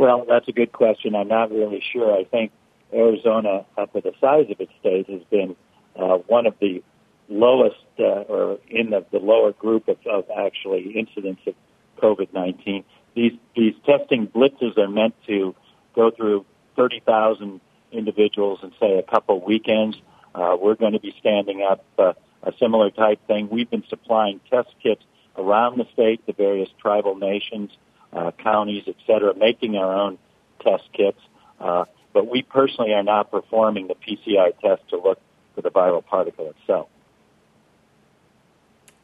Well, 0.02 0.24
that's 0.28 0.48
a 0.48 0.52
good 0.52 0.72
question. 0.72 1.14
I'm 1.14 1.28
not 1.28 1.52
really 1.52 1.80
sure. 1.92 2.12
I 2.12 2.24
think 2.24 2.50
Arizona, 2.92 3.64
uh, 3.78 3.86
for 3.86 4.00
the 4.00 4.10
size 4.20 4.46
of 4.50 4.60
its 4.60 4.72
state, 4.80 5.08
has 5.08 5.22
been 5.30 5.54
uh, 5.94 6.16
one 6.26 6.46
of 6.46 6.56
the 6.60 6.82
lowest, 7.28 7.76
uh, 8.00 8.26
or 8.26 8.58
in 8.66 8.90
the, 8.90 9.06
the 9.12 9.20
lower 9.20 9.52
group 9.52 9.86
of, 9.86 9.98
of 10.04 10.24
actually 10.36 10.98
incidents 10.98 11.42
of 11.46 11.54
COVID-19. 12.02 12.82
These 13.14 13.34
these 13.54 13.74
testing 13.86 14.26
blitzes 14.26 14.76
are 14.76 14.88
meant 14.88 15.14
to 15.28 15.54
go 15.94 16.10
through 16.10 16.46
30,000 16.74 17.60
individuals 17.92 18.58
in 18.64 18.72
say 18.80 18.98
a 18.98 19.04
couple 19.04 19.40
weekends. 19.40 19.96
Uh, 20.34 20.56
we're 20.60 20.74
going 20.74 20.94
to 20.94 21.00
be 21.00 21.14
standing 21.20 21.62
up 21.62 21.84
uh, 21.96 22.14
a 22.42 22.52
similar 22.58 22.90
type 22.90 23.24
thing. 23.28 23.48
We've 23.48 23.70
been 23.70 23.84
supplying 23.88 24.40
test 24.50 24.70
kits 24.82 25.04
around 25.38 25.78
the 25.78 25.86
state 25.92 26.26
to 26.26 26.32
various 26.32 26.70
tribal 26.80 27.14
nations 27.14 27.70
uh, 28.12 28.30
counties, 28.42 28.84
et 28.86 28.96
cetera, 29.06 29.34
making 29.34 29.76
our 29.76 29.94
own 29.94 30.18
test 30.62 30.84
kits. 30.92 31.18
Uh, 31.60 31.84
but 32.12 32.28
we 32.30 32.42
personally 32.42 32.92
are 32.92 33.02
not 33.02 33.30
performing 33.30 33.88
the 33.88 33.94
PCR 33.94 34.52
test 34.60 34.88
to 34.90 34.96
look 34.96 35.18
for 35.54 35.62
the 35.62 35.70
viral 35.70 36.04
particle 36.04 36.50
itself. 36.50 36.88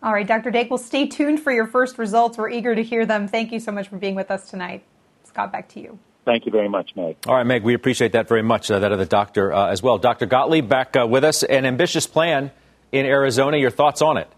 All 0.02 0.12
right, 0.12 0.26
Dr. 0.26 0.50
Dake, 0.50 0.70
well, 0.70 0.78
stay 0.78 1.06
tuned 1.06 1.40
for 1.40 1.52
your 1.52 1.66
first 1.66 1.98
results. 1.98 2.38
We're 2.38 2.50
eager 2.50 2.74
to 2.74 2.82
hear 2.82 3.04
them. 3.04 3.26
Thank 3.26 3.50
you 3.50 3.58
so 3.58 3.72
much 3.72 3.88
for 3.88 3.96
being 3.96 4.14
with 4.14 4.30
us 4.30 4.48
tonight. 4.48 4.84
Scott, 5.24 5.50
back 5.50 5.68
to 5.70 5.80
you. 5.80 5.98
Thank 6.24 6.46
you 6.46 6.52
very 6.52 6.68
much, 6.68 6.94
Meg. 6.94 7.16
All 7.26 7.34
right, 7.34 7.46
Meg, 7.46 7.64
we 7.64 7.74
appreciate 7.74 8.12
that 8.12 8.28
very 8.28 8.42
much, 8.42 8.70
uh, 8.70 8.78
that 8.78 8.92
of 8.92 8.98
the 8.98 9.06
doctor 9.06 9.52
uh, 9.52 9.70
as 9.70 9.82
well. 9.82 9.98
Dr. 9.98 10.26
Gottlieb, 10.26 10.68
back 10.68 10.94
uh, 10.94 11.06
with 11.06 11.24
us. 11.24 11.42
An 11.42 11.64
ambitious 11.64 12.06
plan 12.06 12.52
in 12.92 13.06
Arizona. 13.06 13.56
Your 13.56 13.70
thoughts 13.70 14.02
on 14.02 14.18
it? 14.18 14.28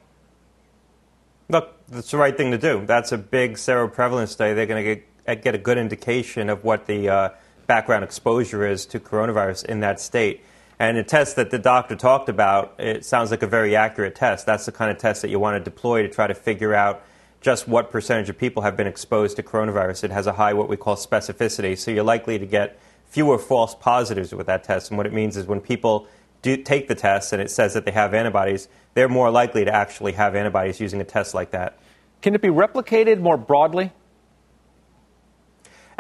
Look, 1.51 1.85
that's 1.89 2.13
the 2.13 2.17
right 2.17 2.37
thing 2.37 2.53
to 2.53 2.59
do. 2.59 2.87
That's 2.87 3.11
a 3.11 3.19
big 3.19 3.55
seroprevalence 3.55 4.29
study. 4.29 4.55
They're 4.55 4.67
going 4.67 4.85
to 4.85 4.95
get, 4.95 5.09
uh, 5.27 5.35
get 5.35 5.55
a 5.57 5.59
good 5.59 5.79
indication 5.79 6.49
of 6.49 6.63
what 6.63 6.87
the 6.87 7.09
uh, 7.09 7.31
background 7.67 8.05
exposure 8.05 8.65
is 8.65 8.87
to 8.87 9.01
coronavirus 9.01 9.65
in 9.65 9.81
that 9.81 10.01
state. 10.01 10.45
And 10.79 10.97
the 10.97 11.03
test 11.03 11.35
that 11.37 11.51
the 11.51 11.59
doctor 11.59 11.97
talked 11.97 12.29
about, 12.29 12.77
it 12.79 13.05
sounds 13.05 13.33
like 13.33 13.43
a 13.43 13.49
very 13.49 13.75
accurate 13.75 14.15
test. 14.15 14.47
That's 14.47 14.65
the 14.65 14.71
kind 14.71 14.93
of 14.93 14.99
test 14.99 15.23
that 15.23 15.29
you 15.29 15.41
want 15.41 15.57
to 15.57 15.65
deploy 15.65 16.03
to 16.03 16.09
try 16.09 16.29
to 16.29 16.35
figure 16.35 16.73
out 16.73 17.03
just 17.41 17.67
what 17.67 17.91
percentage 17.91 18.31
of 18.31 18.39
people 18.39 18.63
have 18.63 18.77
been 18.77 18.87
exposed 18.87 19.37
to 19.37 19.43
coronavirus. 19.43 20.05
It 20.05 20.13
has 20.13 20.29
a 20.29 20.33
high, 20.33 20.55
what 20.55 20.69
we 20.69 20.77
call 20.77 20.95
specificity. 20.95 21.77
So 21.77 21.91
you're 21.91 22.05
likely 22.05 22.39
to 22.39 22.47
get 22.47 22.79
fewer 23.07 23.39
false 23.39 23.75
positives 23.75 24.33
with 24.33 24.47
that 24.47 24.63
test. 24.63 24.91
And 24.91 24.99
what 24.99 25.07
it 25.07 25.13
means 25.13 25.37
is 25.37 25.47
when 25.47 25.61
people 25.61 26.07
do 26.43 26.57
take 26.57 26.87
the 26.87 26.95
test 26.95 27.33
and 27.33 27.43
it 27.43 27.51
says 27.51 27.75
that 27.75 27.85
they 27.85 27.91
have 27.91 28.15
antibodies, 28.15 28.69
they're 28.95 29.09
more 29.09 29.31
likely 29.31 29.65
to 29.65 29.75
actually 29.75 30.13
have 30.13 30.35
antibodies 30.35 30.81
using 30.81 31.01
a 31.01 31.05
test 31.05 31.35
like 31.35 31.51
that. 31.53 31.79
Can 32.23 32.35
it 32.35 32.43
be 32.43 32.49
replicated 32.49 33.21
more 33.21 33.37
broadly? 33.37 33.93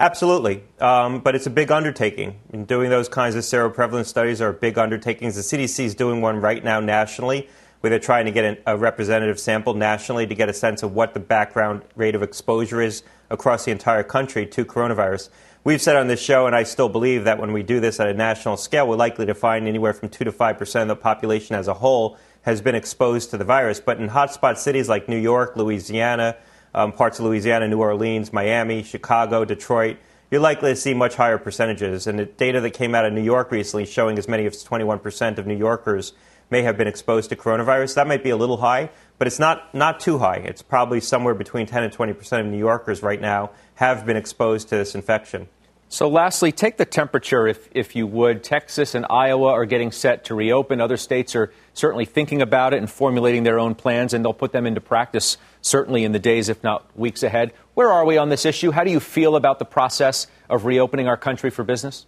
Absolutely, 0.00 0.64
um, 0.81 1.20
but 1.20 1.35
it's 1.35 1.46
a 1.46 1.50
big 1.50 1.70
undertaking. 1.70 2.40
And 2.53 2.66
doing 2.66 2.88
those 2.88 3.09
kinds 3.09 3.35
of 3.35 3.42
seroprevalence 3.42 4.07
studies 4.07 4.40
are 4.40 4.53
big 4.53 4.79
undertakings. 4.79 5.37
The 5.37 5.42
CDC 5.42 5.85
is 5.85 5.94
doing 5.94 6.22
one 6.22 6.40
right 6.40 6.64
now 6.64 6.81
nationally, 6.81 7.48
where 7.81 7.90
they're 7.90 7.98
trying 7.98 8.24
to 8.24 8.31
get 8.31 8.62
a 8.66 8.79
representative 8.79 9.38
sample 9.38 9.74
nationally 9.74 10.26
to 10.26 10.35
get 10.35 10.48
a 10.48 10.55
sense 10.55 10.83
of 10.83 10.94
what 10.94 11.12
the 11.12 11.20
background 11.20 11.83
rate 11.96 12.14
of 12.14 12.22
exposure 12.22 12.81
is 12.81 13.03
across 13.29 13.66
the 13.66 13.72
entire 13.72 14.03
country 14.03 14.46
to 14.46 14.64
coronavirus. 14.64 15.29
We've 15.64 15.83
said 15.83 15.96
on 15.96 16.07
this 16.07 16.20
show, 16.20 16.46
and 16.46 16.57
I 16.57 16.62
still 16.62 16.88
believe 16.88 17.24
that 17.24 17.38
when 17.38 17.53
we 17.53 17.62
do 17.62 17.81
this 17.81 18.00
at 18.00 18.09
a 18.09 18.14
national 18.14 18.57
scale, 18.57 18.88
we're 18.88 18.96
likely 18.96 19.26
to 19.26 19.35
find 19.35 19.68
anywhere 19.68 19.92
from 19.92 20.09
2 20.09 20.24
to 20.24 20.33
5 20.33 20.57
percent 20.57 20.90
of 20.90 20.96
the 20.96 21.03
population 21.03 21.55
as 21.57 21.68
a 21.68 21.74
whole 21.74 22.16
has 22.42 22.61
been 22.61 22.74
exposed 22.74 23.31
to 23.31 23.38
the 23.38 23.44
virus. 23.44 23.81
But 23.81 23.98
in 23.98 24.09
hotspot 24.09 24.57
cities 24.57 24.88
like 24.88 25.09
New 25.09 25.18
York, 25.18 25.57
Louisiana, 25.57 26.37
um, 26.74 26.92
parts 26.92 27.18
of 27.18 27.24
Louisiana, 27.24 27.68
New 27.68 27.81
Orleans, 27.81 28.33
Miami, 28.33 28.83
Chicago, 28.83 29.44
Detroit, 29.44 29.98
you're 30.31 30.40
likely 30.40 30.70
to 30.70 30.76
see 30.76 30.94
much 30.94 31.16
higher 31.16 31.38
percentages. 31.38 32.07
And 32.07 32.18
the 32.18 32.24
data 32.24 32.61
that 32.61 32.70
came 32.70 32.94
out 32.94 33.05
of 33.05 33.12
New 33.12 33.22
York 33.22 33.50
recently 33.50 33.85
showing 33.85 34.18
as 34.18 34.29
many 34.29 34.46
as 34.46 34.64
21% 34.64 35.38
of 35.38 35.46
New 35.46 35.57
Yorkers 35.57 36.12
may 36.50 36.62
have 36.62 36.76
been 36.76 36.87
exposed 36.87 37.31
to 37.31 37.37
coronavirus. 37.37 37.94
That 37.94 38.07
might 38.07 38.22
be 38.22 38.31
a 38.31 38.37
little 38.37 38.59
high, 38.59 38.90
but 39.18 39.26
it's 39.26 39.38
not, 39.38 39.72
not 39.74 40.00
too 40.00 40.18
high. 40.18 40.37
It's 40.37 40.62
probably 40.62 41.00
somewhere 41.00 41.35
between 41.35 41.66
10 41.66 41.83
and 41.83 41.92
20% 41.92 42.40
of 42.40 42.46
New 42.46 42.59
Yorkers 42.59 43.03
right 43.03 43.20
now 43.20 43.50
have 43.74 44.05
been 44.07 44.16
exposed 44.16 44.68
to 44.68 44.76
this 44.76 44.94
infection. 44.94 45.48
So, 45.92 46.09
lastly, 46.09 46.53
take 46.53 46.76
the 46.76 46.85
temperature 46.85 47.48
if, 47.48 47.68
if 47.72 47.96
you 47.96 48.07
would. 48.07 48.44
Texas 48.44 48.94
and 48.94 49.05
Iowa 49.11 49.48
are 49.48 49.64
getting 49.64 49.90
set 49.90 50.24
to 50.26 50.37
reopen. 50.37 50.81
Other 50.81 50.96
states 50.96 51.35
are 51.35 51.53
certainly 51.74 52.05
thinking 52.05 52.40
about 52.40 52.72
it 52.72 52.76
and 52.76 52.88
formulating 52.88 53.42
their 53.42 53.59
own 53.59 53.74
plans, 53.74 54.14
and 54.14 54.24
they'll 54.24 54.33
put 54.33 54.53
them 54.53 54.68
into 54.68 54.81
practice 54.81 55.37
certainly 55.62 56.05
in 56.05 56.12
the 56.12 56.20
days, 56.20 56.48
if 56.48 56.62
not 56.62 56.96
weeks 56.96 57.24
ahead. 57.24 57.53
Where 57.74 57.90
are 57.90 58.05
we 58.05 58.18
on 58.18 58.29
this 58.29 58.46
issue? 58.46 58.70
How 58.70 58.85
do 58.85 58.92
you 58.92 59.00
feel 59.00 59.35
about 59.35 59.59
the 59.59 59.64
process 59.64 60.29
of 60.48 60.64
reopening 60.64 61.09
our 61.09 61.16
country 61.16 61.50
for 61.50 61.64
business? 61.64 62.07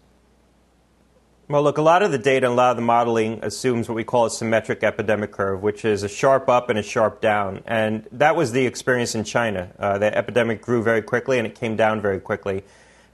Well, 1.48 1.64
look, 1.64 1.76
a 1.76 1.82
lot 1.82 2.04
of 2.04 2.12
the 2.12 2.18
data 2.18 2.46
and 2.46 2.52
a 2.52 2.56
lot 2.56 2.70
of 2.70 2.76
the 2.76 2.82
modeling 2.82 3.40
assumes 3.42 3.88
what 3.88 3.96
we 3.96 4.04
call 4.04 4.26
a 4.26 4.30
symmetric 4.30 4.84
epidemic 4.84 5.32
curve, 5.32 5.60
which 5.60 5.84
is 5.84 6.04
a 6.04 6.08
sharp 6.08 6.48
up 6.48 6.70
and 6.70 6.78
a 6.78 6.84
sharp 6.84 7.20
down. 7.20 7.64
And 7.66 8.06
that 8.12 8.36
was 8.36 8.52
the 8.52 8.64
experience 8.64 9.16
in 9.16 9.24
China. 9.24 9.72
Uh, 9.76 9.98
the 9.98 10.16
epidemic 10.16 10.62
grew 10.62 10.84
very 10.84 11.02
quickly 11.02 11.38
and 11.38 11.48
it 11.48 11.56
came 11.56 11.74
down 11.74 12.00
very 12.00 12.20
quickly. 12.20 12.62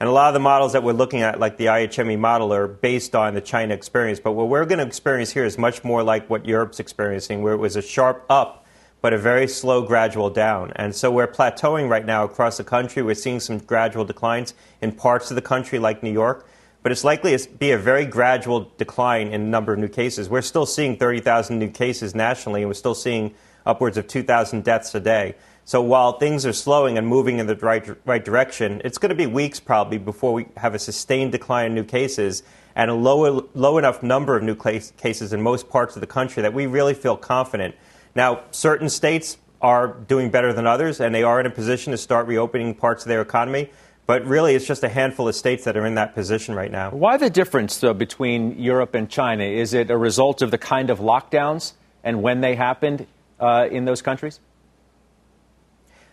And 0.00 0.08
a 0.08 0.12
lot 0.12 0.28
of 0.28 0.34
the 0.34 0.40
models 0.40 0.74
that 0.74 0.84
we're 0.84 0.92
looking 0.92 1.22
at, 1.22 1.40
like 1.40 1.56
the 1.56 1.66
IHME 1.66 2.20
model, 2.20 2.52
are 2.52 2.68
based 2.68 3.16
on 3.16 3.34
the 3.34 3.40
China 3.40 3.74
experience. 3.74 4.20
But 4.20 4.32
what 4.32 4.48
we're 4.48 4.64
going 4.64 4.78
to 4.78 4.86
experience 4.86 5.32
here 5.32 5.44
is 5.44 5.58
much 5.58 5.82
more 5.82 6.04
like 6.04 6.30
what 6.30 6.46
Europe's 6.46 6.78
experiencing, 6.78 7.42
where 7.42 7.52
it 7.52 7.58
was 7.58 7.74
a 7.74 7.82
sharp 7.82 8.24
up, 8.30 8.64
but 9.00 9.12
a 9.12 9.18
very 9.18 9.48
slow, 9.48 9.82
gradual 9.82 10.30
down. 10.30 10.72
And 10.76 10.94
so 10.94 11.10
we're 11.10 11.26
plateauing 11.26 11.88
right 11.88 12.06
now 12.06 12.22
across 12.22 12.58
the 12.58 12.64
country. 12.64 13.02
We're 13.02 13.16
seeing 13.16 13.40
some 13.40 13.58
gradual 13.58 14.04
declines 14.04 14.54
in 14.80 14.92
parts 14.92 15.32
of 15.32 15.34
the 15.34 15.42
country, 15.42 15.80
like 15.80 16.04
New 16.04 16.12
York, 16.12 16.46
but 16.84 16.92
it's 16.92 17.02
likely 17.02 17.36
to 17.36 17.48
be 17.50 17.72
a 17.72 17.78
very 17.78 18.06
gradual 18.06 18.70
decline 18.78 19.28
in 19.28 19.42
the 19.42 19.48
number 19.48 19.72
of 19.72 19.80
new 19.80 19.88
cases. 19.88 20.28
We're 20.28 20.42
still 20.42 20.66
seeing 20.66 20.96
30,000 20.96 21.58
new 21.58 21.70
cases 21.70 22.14
nationally, 22.14 22.62
and 22.62 22.70
we're 22.70 22.74
still 22.74 22.94
seeing 22.94 23.34
upwards 23.66 23.96
of 23.96 24.06
2,000 24.06 24.62
deaths 24.62 24.94
a 24.94 25.00
day. 25.00 25.34
So 25.68 25.82
while 25.82 26.12
things 26.12 26.46
are 26.46 26.54
slowing 26.54 26.96
and 26.96 27.06
moving 27.06 27.40
in 27.40 27.46
the 27.46 27.54
right, 27.56 27.86
right 28.06 28.24
direction, 28.24 28.80
it's 28.86 28.96
going 28.96 29.10
to 29.10 29.14
be 29.14 29.26
weeks 29.26 29.60
probably 29.60 29.98
before 29.98 30.32
we 30.32 30.46
have 30.56 30.74
a 30.74 30.78
sustained 30.78 31.32
decline 31.32 31.66
in 31.66 31.74
new 31.74 31.84
cases 31.84 32.42
and 32.74 32.90
a 32.90 32.94
low, 32.94 33.46
low 33.52 33.76
enough 33.76 34.02
number 34.02 34.34
of 34.34 34.42
new 34.42 34.54
cases 34.54 35.34
in 35.34 35.42
most 35.42 35.68
parts 35.68 35.94
of 35.94 36.00
the 36.00 36.06
country 36.06 36.42
that 36.42 36.54
we 36.54 36.64
really 36.64 36.94
feel 36.94 37.18
confident. 37.18 37.74
Now, 38.14 38.44
certain 38.50 38.88
states 38.88 39.36
are 39.60 39.88
doing 39.88 40.30
better 40.30 40.54
than 40.54 40.66
others, 40.66 41.02
and 41.02 41.14
they 41.14 41.22
are 41.22 41.38
in 41.38 41.44
a 41.44 41.50
position 41.50 41.90
to 41.90 41.98
start 41.98 42.26
reopening 42.26 42.74
parts 42.74 43.04
of 43.04 43.10
their 43.10 43.20
economy. 43.20 43.68
But 44.06 44.24
really, 44.24 44.54
it's 44.54 44.66
just 44.66 44.82
a 44.84 44.88
handful 44.88 45.28
of 45.28 45.34
states 45.34 45.64
that 45.64 45.76
are 45.76 45.84
in 45.84 45.96
that 45.96 46.14
position 46.14 46.54
right 46.54 46.72
now. 46.72 46.92
Why 46.92 47.18
the 47.18 47.28
difference, 47.28 47.76
though, 47.76 47.92
between 47.92 48.58
Europe 48.58 48.94
and 48.94 49.06
China? 49.06 49.44
Is 49.44 49.74
it 49.74 49.90
a 49.90 49.98
result 49.98 50.40
of 50.40 50.50
the 50.50 50.56
kind 50.56 50.88
of 50.88 50.98
lockdowns 50.98 51.74
and 52.02 52.22
when 52.22 52.40
they 52.40 52.54
happened 52.54 53.06
uh, 53.38 53.68
in 53.70 53.84
those 53.84 54.00
countries? 54.00 54.40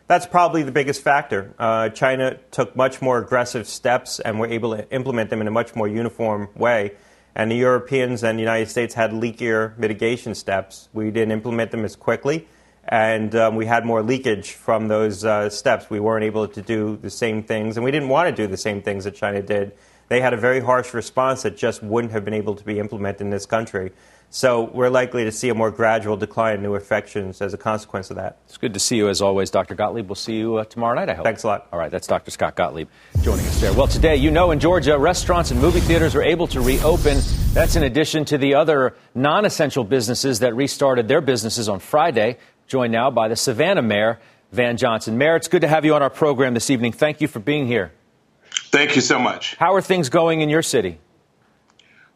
That's 0.08 0.28
probably 0.28 0.62
the 0.62 0.72
biggest 0.72 1.02
factor. 1.02 1.56
Uh, 1.58 1.90
China 1.90 2.38
took 2.52 2.76
much 2.76 3.02
more 3.02 3.18
aggressive 3.18 3.68
steps 3.68 4.20
and 4.20 4.40
were 4.40 4.46
able 4.46 4.78
to 4.78 4.88
implement 4.92 5.32
them 5.32 5.42
in 5.42 5.48
a 5.48 5.52
much 5.52 5.76
more 5.76 5.88
uniform 5.88 6.50
way. 6.56 6.92
And 7.34 7.50
the 7.50 7.56
Europeans 7.56 8.24
and 8.24 8.38
the 8.38 8.42
United 8.44 8.70
States 8.70 8.94
had 8.94 9.12
leakier 9.12 9.76
mitigation 9.80 10.36
steps. 10.36 10.90
We 10.94 11.10
didn't 11.10 11.32
implement 11.32 11.72
them 11.72 11.84
as 11.84 11.96
quickly, 11.96 12.48
and 12.88 13.36
um, 13.36 13.56
we 13.56 13.66
had 13.66 13.84
more 13.84 14.04
leakage 14.04 14.52
from 14.52 14.88
those 14.88 15.26
uh, 15.26 15.50
steps. 15.50 15.90
We 15.90 16.00
weren't 16.00 16.24
able 16.24 16.48
to 16.48 16.62
do 16.62 16.98
the 17.02 17.10
same 17.10 17.42
things, 17.44 17.76
and 17.76 17.84
we 17.84 17.92
didn't 17.92 18.10
want 18.10 18.30
to 18.30 18.44
do 18.44 18.48
the 18.48 18.58
same 18.58 18.82
things 18.84 19.06
that 19.06 19.16
China 19.16 19.42
did. 19.42 19.74
They 20.08 20.22
had 20.22 20.34
a 20.34 20.38
very 20.38 20.60
harsh 20.60 20.94
response 20.94 21.42
that 21.44 21.58
just 21.58 21.82
wouldn't 21.82 22.14
have 22.14 22.24
been 22.24 22.36
able 22.36 22.56
to 22.56 22.64
be 22.64 22.80
implemented 22.80 23.22
in 23.22 23.32
this 23.32 23.48
country. 23.48 23.92
So 24.36 24.64
we're 24.64 24.90
likely 24.90 25.24
to 25.24 25.32
see 25.32 25.48
a 25.48 25.56
more 25.56 25.72
gradual 25.72 26.18
decline 26.18 26.56
in 26.56 26.62
new 26.62 26.76
infections 26.76 27.42
as 27.42 27.54
a 27.54 27.58
consequence 27.58 28.10
of 28.10 28.18
that. 28.18 28.38
It's 28.48 28.58
good 28.58 28.74
to 28.74 28.82
see 28.82 28.98
you 28.98 29.08
as 29.08 29.22
always, 29.22 29.50
Dr. 29.50 29.76
Gottlieb. 29.76 30.10
We'll 30.10 30.16
see 30.16 30.36
you 30.36 30.58
uh, 30.58 30.66
tomorrow 30.66 30.94
night, 30.94 31.08
I 31.08 31.14
hope. 31.14 31.24
Thanks 31.24 31.44
a 31.44 31.48
lot. 31.48 31.70
All 31.72 31.80
right, 31.80 31.90
that's 31.90 32.06
Dr. 32.06 32.32
Scott 32.32 32.54
Gottlieb 32.54 32.90
joining 33.22 33.46
us 33.46 33.62
there. 33.62 33.72
Well, 33.72 33.88
today, 33.88 34.18
you 34.18 34.32
know, 34.32 34.52
in 34.52 34.60
Georgia, 34.60 34.98
restaurants 34.98 35.52
and 35.52 35.62
movie 35.62 35.80
theaters 35.80 36.16
are 36.16 36.22
able 36.22 36.48
to 36.48 36.60
reopen. 36.60 37.20
That's 37.54 37.78
in 37.78 37.84
addition 37.84 38.26
to 38.26 38.38
the 38.38 38.56
other 38.56 38.98
non 39.14 39.46
essential 39.46 39.86
businesses 39.86 40.40
that 40.40 40.54
restarted 40.54 41.08
their 41.08 41.22
businesses 41.22 41.70
on 41.70 41.80
Friday. 41.80 42.38
Joined 42.68 42.92
now 42.92 43.10
by 43.12 43.30
the 43.30 43.38
Savannah 43.38 43.84
Mayor, 43.84 44.20
Van 44.52 44.76
Johnson. 44.76 45.18
Mayor, 45.18 45.38
it's 45.38 45.48
good 45.48 45.62
to 45.62 45.70
have 45.70 45.86
you 45.86 45.96
on 45.96 46.04
our 46.04 46.10
program 46.10 46.54
this 46.54 46.70
evening. 46.70 46.92
Thank 46.92 47.22
you 47.22 47.30
for 47.30 47.40
being 47.40 47.68
here. 47.68 47.94
Thank 48.52 48.98
you 48.98 49.02
so 49.02 49.18
much. 49.18 49.56
How 49.56 49.76
are 49.76 49.82
things 49.82 50.10
going 50.10 50.42
in 50.42 50.50
your 50.50 50.62
city? 50.62 50.98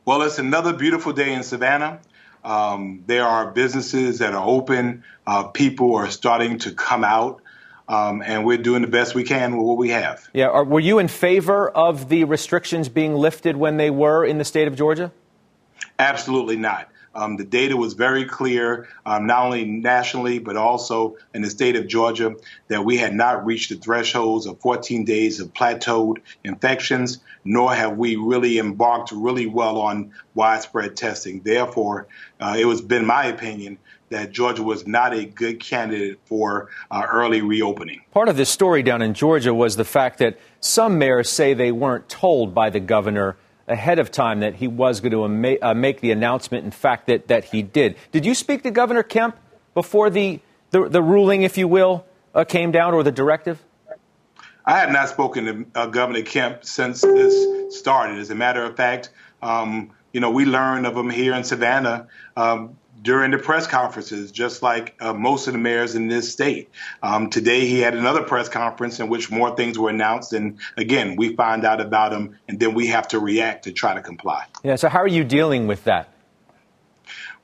Well, 0.04 0.24
it's 0.24 0.40
another 0.40 0.74
beautiful 0.74 1.14
day 1.14 1.34
in 1.34 1.44
Savannah. 1.44 2.02
Um, 2.44 3.04
there 3.06 3.26
are 3.26 3.52
businesses 3.52 4.20
that 4.20 4.34
are 4.34 4.46
open. 4.46 5.04
Uh, 5.28 5.44
people 5.44 5.96
are 5.96 6.10
starting 6.10 6.60
to 6.60 6.72
come 6.72 7.04
out. 7.04 7.42
Um, 7.88 8.22
and 8.22 8.46
we're 8.46 8.60
doing 8.60 8.84
the 8.84 8.88
best 8.88 9.16
we 9.16 9.24
can 9.24 9.58
with 9.58 9.66
what 9.66 9.78
we 9.78 9.90
have. 9.90 10.30
Yeah. 10.32 10.50
Are, 10.50 10.64
were 10.64 10.80
you 10.80 11.00
in 11.00 11.08
favor 11.08 11.68
of 11.68 12.08
the 12.08 12.24
restrictions 12.26 12.88
being 12.88 13.16
lifted 13.16 13.58
when 13.58 13.78
they 13.78 13.90
were 13.90 14.24
in 14.24 14.38
the 14.38 14.46
state 14.46 14.68
of 14.68 14.76
Georgia? 14.76 15.12
Absolutely 15.98 16.56
not. 16.56 16.90
Um, 17.16 17.38
the 17.38 17.44
data 17.44 17.76
was 17.76 17.94
very 17.94 18.26
clear, 18.26 18.88
um, 19.06 19.26
not 19.26 19.46
only 19.46 19.66
nationally, 19.66 20.40
but 20.40 20.56
also 20.56 21.18
in 21.34 21.42
the 21.42 21.50
state 21.50 21.76
of 21.76 21.88
Georgia, 21.88 22.36
that 22.68 22.86
we 22.86 22.98
had 22.98 23.14
not 23.14 23.46
reached 23.46 23.70
the 23.70 23.76
thresholds 23.76 24.46
of 24.46 24.60
14 24.62 25.06
days 25.06 25.40
of 25.40 25.52
plateaued 25.54 26.20
infections, 26.44 27.20
nor 27.44 27.74
have 27.74 27.98
we 27.98 28.16
really 28.16 28.60
embarked 28.60 29.12
really 29.12 29.48
well 29.48 29.80
on 29.80 30.12
widespread 30.36 30.96
testing. 30.96 31.42
Therefore, 31.42 32.08
uh, 32.40 32.56
it 32.58 32.66
was 32.66 32.82
been 32.82 33.06
my 33.06 33.26
opinion 33.26 33.78
that 34.10 34.32
Georgia 34.32 34.64
was 34.64 34.88
not 34.88 35.14
a 35.14 35.26
good 35.26 35.60
candidate 35.60 36.20
for 36.26 36.70
uh, 36.90 37.06
early 37.12 37.42
reopening. 37.42 38.02
Part 38.12 38.28
of 38.28 38.38
this 38.38 38.50
story 38.50 38.82
down 38.82 39.02
in 39.02 39.14
Georgia 39.14 39.54
was 39.54 39.76
the 39.76 39.86
fact 39.86 40.20
that 40.20 40.40
some 40.60 40.98
mayors 40.98 41.30
say 41.30 41.54
they 41.54 41.72
weren't 41.72 42.10
told 42.10 42.56
by 42.56 42.70
the 42.70 42.80
governor 42.80 43.38
ahead 43.68 44.00
of 44.00 44.12
time 44.12 44.40
that 44.40 44.56
he 44.56 44.68
was 44.68 45.00
going 45.00 45.12
to 45.12 45.26
ama- 45.26 45.58
uh, 45.62 45.74
make 45.74 46.02
the 46.02 46.12
announcement, 46.12 46.66
in 46.66 46.72
fact, 46.72 47.06
that, 47.08 47.28
that 47.28 47.46
he 47.46 47.62
did. 47.62 47.96
Did 48.12 48.26
you 48.26 48.34
speak 48.34 48.64
to 48.64 48.72
Governor 48.72 49.04
Kemp 49.04 49.38
before 49.76 50.10
the, 50.10 50.40
the, 50.72 50.90
the 50.90 51.04
ruling, 51.04 51.44
if 51.44 51.58
you 51.58 51.68
will, 51.68 52.04
uh, 52.34 52.44
came 52.44 52.72
down 52.72 52.96
or 52.96 53.04
the 53.04 53.12
directive? 53.12 53.64
I 54.66 54.80
have 54.80 54.92
not 54.92 55.10
spoken 55.10 55.46
to 55.46 55.80
uh, 55.80 55.86
Governor 55.88 56.24
Kemp 56.24 56.66
since 56.66 57.02
this 57.02 57.78
started. 57.80 58.18
As 58.18 58.32
a 58.32 58.36
matter 58.36 58.64
of 58.64 58.76
fact, 58.76 59.12
um, 59.42 59.92
you 60.14 60.20
know, 60.20 60.32
we 60.32 60.46
learned 60.46 60.86
of 60.86 60.96
them 60.96 61.10
here 61.10 61.34
in 61.34 61.44
Savannah 61.44 62.08
um, 62.36 62.78
during 63.02 63.32
the 63.32 63.38
press 63.38 63.68
conferences, 63.68 64.32
just 64.32 64.62
like 64.62 64.96
uh, 65.00 65.14
most 65.14 65.48
of 65.48 65.54
the 65.54 65.60
mayors 65.60 65.96
in 65.96 66.08
this 66.08 66.32
state. 66.32 66.70
Um, 67.02 67.30
today, 67.30 67.66
he 67.66 67.80
had 67.80 67.96
another 67.96 68.24
press 68.24 68.50
conference 68.50 69.00
in 69.00 69.10
which 69.10 69.32
more 69.32 69.56
things 69.56 69.78
were 69.78 69.90
announced. 69.90 70.34
And 70.34 70.60
again, 70.78 71.16
we 71.16 71.36
find 71.36 71.66
out 71.66 71.82
about 71.82 72.12
them 72.12 72.38
and 72.48 72.60
then 72.60 72.74
we 72.74 72.88
have 72.88 73.08
to 73.10 73.20
react 73.20 73.64
to 73.66 73.72
try 73.72 73.94
to 73.94 74.02
comply. 74.02 74.46
Yeah. 74.64 74.76
So, 74.76 74.90
how 74.90 75.00
are 75.00 75.08
you 75.08 75.24
dealing 75.24 75.68
with 75.68 75.84
that? 75.86 76.10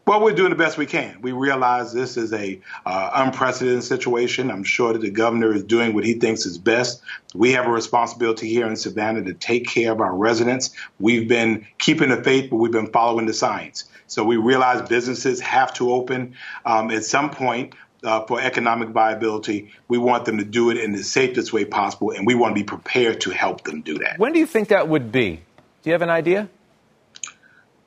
Well, 0.08 0.22
we're 0.22 0.34
doing 0.36 0.52
the 0.52 0.56
best 0.56 0.78
we 0.78 0.86
can. 0.86 1.20
We 1.22 1.32
realize 1.32 1.92
this 1.92 2.16
is 2.16 2.32
a 2.32 2.62
uh, 2.86 3.10
unprecedented 3.16 3.84
situation. 3.84 4.52
I'm 4.52 4.64
sure 4.64 4.94
that 4.94 5.02
the 5.02 5.10
governor 5.10 5.52
is 5.52 5.64
doing 5.64 5.96
what 5.96 6.04
he 6.04 6.14
thinks 6.14 6.46
is 6.46 6.60
best. 6.60 7.02
We 7.34 7.54
have 7.54 7.66
a 7.66 7.72
responsibility 7.72 8.48
here 8.48 8.68
in 8.68 8.76
Savannah 8.76 9.24
to 9.24 9.34
take 9.34 9.68
care 9.68 9.92
of 9.92 10.02
our 10.02 10.16
residents. 10.16 10.70
We've 11.00 11.28
been 11.28 11.66
keeping 11.80 12.10
the 12.10 12.24
faith, 12.24 12.52
but 12.52 12.58
we've 12.58 12.72
been 12.72 12.92
following 12.92 13.26
the 13.26 13.34
science. 13.34 13.86
So 14.06 14.24
we 14.24 14.38
realize 14.38 14.88
businesses 14.88 15.42
have 15.42 15.74
to 15.76 15.92
open 15.92 16.36
um, 16.66 16.92
at 16.92 17.04
some 17.04 17.32
point. 17.32 17.74
Uh, 18.04 18.24
for 18.28 18.40
economic 18.40 18.90
viability, 18.90 19.72
we 19.88 19.98
want 19.98 20.26
them 20.26 20.38
to 20.38 20.46
do 20.46 20.70
it 20.70 20.78
in 20.78 20.92
the 20.92 21.04
safest 21.04 21.52
way 21.52 21.66
possible, 21.66 22.12
and 22.12 22.28
we 22.28 22.36
want 22.36 22.56
to 22.56 22.62
be 22.62 22.64
prepared 22.64 23.20
to 23.20 23.32
help 23.32 23.64
them 23.64 23.82
do 23.82 23.98
that. 23.98 24.20
When 24.20 24.32
do 24.32 24.38
you 24.38 24.46
think 24.46 24.68
that 24.68 24.88
would 24.88 25.12
be? 25.12 25.38
Do 25.82 25.90
you 25.90 25.94
have 25.94 26.04
an 26.04 26.12
idea? 26.12 26.48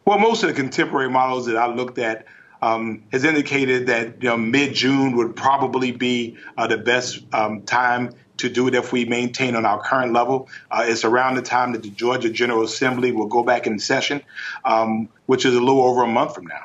Well, 0.09 0.19
most 0.19 0.43
of 0.43 0.49
the 0.49 0.55
contemporary 0.55 1.11
models 1.11 1.45
that 1.49 1.59
I 1.59 1.67
looked 1.67 1.99
at 1.99 2.25
um, 2.63 3.03
has 3.13 3.25
indicated 3.25 3.89
that 3.89 4.23
you 4.23 4.31
know, 4.31 4.39
mid 4.39 4.73
June 4.73 5.17
would 5.17 5.37
probably 5.37 5.93
be 5.93 6.39
uh, 6.57 6.67
the 6.67 6.79
best 6.79 7.23
um, 7.35 7.61
time 7.65 8.15
to 8.39 8.49
do 8.49 8.69
it 8.69 8.75
if 8.75 8.91
we 8.91 9.05
maintain 9.05 9.55
on 9.55 9.67
our 9.67 9.83
current 9.83 10.15
level. 10.15 10.49
Uh, 10.71 10.87
it's 10.87 11.05
around 11.05 11.35
the 11.35 11.43
time 11.43 11.73
that 11.73 11.83
the 11.83 11.91
Georgia 11.91 12.31
General 12.31 12.63
Assembly 12.63 13.13
will 13.13 13.27
go 13.27 13.43
back 13.43 13.67
in 13.67 13.79
session, 13.79 14.23
um, 14.65 15.11
which 15.27 15.45
is 15.45 15.55
a 15.55 15.61
little 15.61 15.83
over 15.83 16.05
a 16.05 16.09
month 16.09 16.37
from 16.37 16.47
now. 16.47 16.65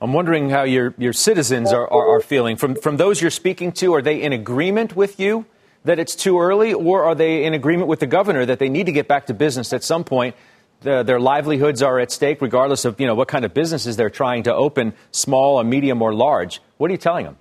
I'm 0.00 0.14
wondering 0.14 0.48
how 0.48 0.62
your, 0.62 0.94
your 0.96 1.12
citizens 1.12 1.70
are, 1.70 1.86
are, 1.86 2.16
are, 2.16 2.20
feeling. 2.22 2.56
From, 2.56 2.76
from 2.76 2.96
those 2.96 3.20
you're 3.20 3.30
speaking 3.30 3.72
to, 3.72 3.92
are 3.92 4.00
they 4.00 4.22
in 4.22 4.32
agreement 4.32 4.96
with 4.96 5.20
you 5.20 5.44
that 5.84 5.98
it's 5.98 6.16
too 6.16 6.40
early, 6.40 6.72
or 6.72 7.04
are 7.04 7.14
they 7.14 7.44
in 7.44 7.52
agreement 7.52 7.88
with 7.88 8.00
the 8.00 8.06
governor 8.06 8.46
that 8.46 8.58
they 8.58 8.70
need 8.70 8.86
to 8.86 8.92
get 8.92 9.06
back 9.06 9.26
to 9.26 9.34
business 9.34 9.74
at 9.74 9.84
some 9.84 10.02
point 10.02 10.34
the, 10.84 11.02
their 11.02 11.18
livelihoods 11.18 11.82
are 11.82 11.98
at 11.98 12.12
stake, 12.12 12.40
regardless 12.40 12.84
of 12.84 13.00
you 13.00 13.06
know 13.06 13.14
what 13.14 13.28
kind 13.28 13.44
of 13.44 13.52
businesses 13.52 13.96
they're 13.96 14.10
trying 14.10 14.44
to 14.44 14.54
open, 14.54 14.94
small 15.10 15.56
or 15.56 15.64
medium 15.64 16.00
or 16.00 16.14
large. 16.14 16.60
What 16.76 16.90
are 16.90 16.92
you 16.92 16.98
telling 16.98 17.24
them? 17.24 17.38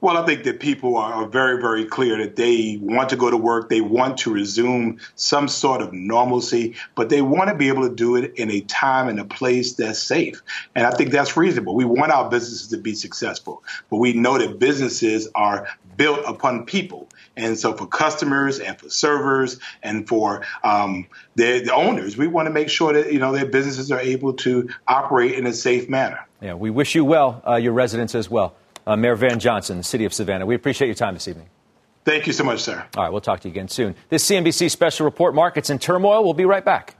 Well, 0.00 0.16
I 0.16 0.24
think 0.24 0.44
that 0.44 0.60
people 0.60 0.96
are 0.96 1.26
very, 1.26 1.60
very 1.60 1.84
clear 1.84 2.18
that 2.18 2.36
they 2.36 2.78
want 2.80 3.08
to 3.08 3.16
go 3.16 3.30
to 3.30 3.36
work. 3.36 3.68
They 3.68 3.80
want 3.80 4.18
to 4.18 4.32
resume 4.32 5.00
some 5.16 5.48
sort 5.48 5.82
of 5.82 5.92
normalcy, 5.92 6.76
but 6.94 7.08
they 7.08 7.20
want 7.20 7.48
to 7.48 7.56
be 7.56 7.66
able 7.66 7.88
to 7.88 7.92
do 7.92 8.14
it 8.14 8.34
in 8.36 8.48
a 8.48 8.60
time 8.60 9.08
and 9.08 9.18
a 9.18 9.24
place 9.24 9.74
that's 9.74 10.00
safe. 10.00 10.40
And 10.76 10.86
I 10.86 10.92
think 10.92 11.10
that's 11.10 11.36
reasonable. 11.36 11.74
We 11.74 11.84
want 11.84 12.12
our 12.12 12.30
businesses 12.30 12.68
to 12.68 12.78
be 12.78 12.94
successful, 12.94 13.64
but 13.90 13.96
we 13.96 14.12
know 14.12 14.38
that 14.38 14.60
businesses 14.60 15.28
are 15.34 15.66
built 15.96 16.20
upon 16.26 16.64
people. 16.64 17.07
And 17.38 17.58
so 17.58 17.72
for 17.72 17.86
customers 17.86 18.60
and 18.60 18.78
for 18.78 18.90
servers 18.90 19.58
and 19.82 20.06
for 20.06 20.44
um, 20.62 21.06
their, 21.34 21.60
the 21.60 21.74
owners, 21.74 22.18
we 22.18 22.26
want 22.26 22.46
to 22.46 22.52
make 22.52 22.68
sure 22.68 22.92
that, 22.92 23.12
you 23.12 23.18
know, 23.18 23.32
their 23.32 23.46
businesses 23.46 23.90
are 23.90 24.00
able 24.00 24.34
to 24.34 24.68
operate 24.86 25.32
in 25.32 25.46
a 25.46 25.52
safe 25.54 25.88
manner. 25.88 26.18
Yeah, 26.42 26.54
we 26.54 26.68
wish 26.68 26.94
you 26.94 27.04
well, 27.04 27.42
uh, 27.46 27.56
your 27.56 27.72
residents 27.72 28.14
as 28.14 28.28
well 28.28 28.54
uh, 28.88 28.96
Mayor 28.96 29.14
Van 29.14 29.38
Johnson, 29.38 29.76
the 29.76 29.84
city 29.84 30.06
of 30.06 30.14
Savannah. 30.14 30.46
We 30.46 30.54
appreciate 30.54 30.88
your 30.88 30.94
time 30.94 31.14
this 31.14 31.28
evening. 31.28 31.48
Thank 32.06 32.26
you 32.26 32.32
so 32.32 32.42
much, 32.42 32.60
sir. 32.60 32.86
All 32.96 33.02
right, 33.02 33.12
we'll 33.12 33.20
talk 33.20 33.40
to 33.40 33.48
you 33.48 33.52
again 33.52 33.68
soon. 33.68 33.94
This 34.08 34.28
CNBC 34.28 34.70
special 34.70 35.04
report, 35.04 35.34
Markets 35.34 35.68
in 35.68 35.78
Turmoil. 35.78 36.24
We'll 36.24 36.32
be 36.32 36.46
right 36.46 36.64
back. 36.64 36.96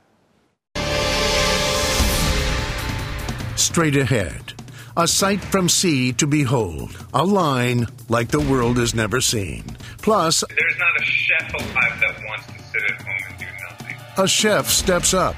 Straight 3.57 3.97
ahead, 3.97 4.53
a 4.99 5.07
sight 5.07 5.41
from 5.41 5.69
sea 5.69 6.13
to 6.13 6.27
behold, 6.27 6.91
a 7.15 7.25
line 7.25 7.87
like 8.09 8.29
the 8.29 8.41
world 8.41 8.77
has 8.79 8.97
never 8.97 9.21
seen. 9.21 9.65
Plus, 9.99 10.43
there's 10.49 10.79
not 10.79 11.01
a 11.01 11.05
chef 11.05 11.55
alive 11.55 12.01
that 12.01 12.17
wants 12.27 12.47
to 12.47 12.59
sit 12.65 12.83
at 12.83 13.01
home 13.03 13.31
and 13.31 13.39
do 13.39 13.47
nothing. 13.71 13.97
A 14.19 14.27
chef 14.27 14.69
steps 14.69 15.15
up. 15.15 15.37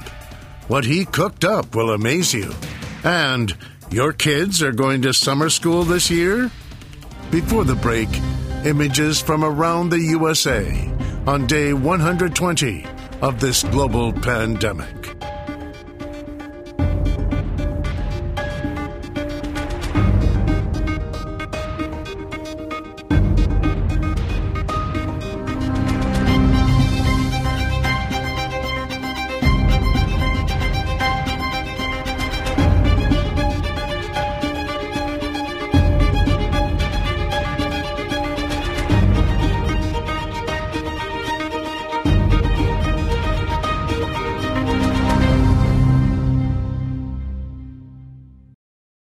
What 0.67 0.83
he 0.83 1.05
cooked 1.05 1.45
up 1.45 1.75
will 1.75 1.91
amaze 1.91 2.33
you. 2.33 2.51
And 3.03 3.55
your 3.91 4.13
kids 4.13 4.63
are 4.63 4.71
going 4.71 5.03
to 5.03 5.13
summer 5.13 5.49
school 5.49 5.83
this 5.83 6.09
year? 6.09 6.49
Before 7.29 7.63
the 7.63 7.75
break, 7.75 8.09
images 8.65 9.21
from 9.21 9.43
around 9.43 9.89
the 9.89 9.99
USA 9.99 10.91
on 11.27 11.45
day 11.45 11.73
120 11.73 12.85
of 13.21 13.39
this 13.39 13.61
global 13.65 14.11
pandemic. 14.11 15.20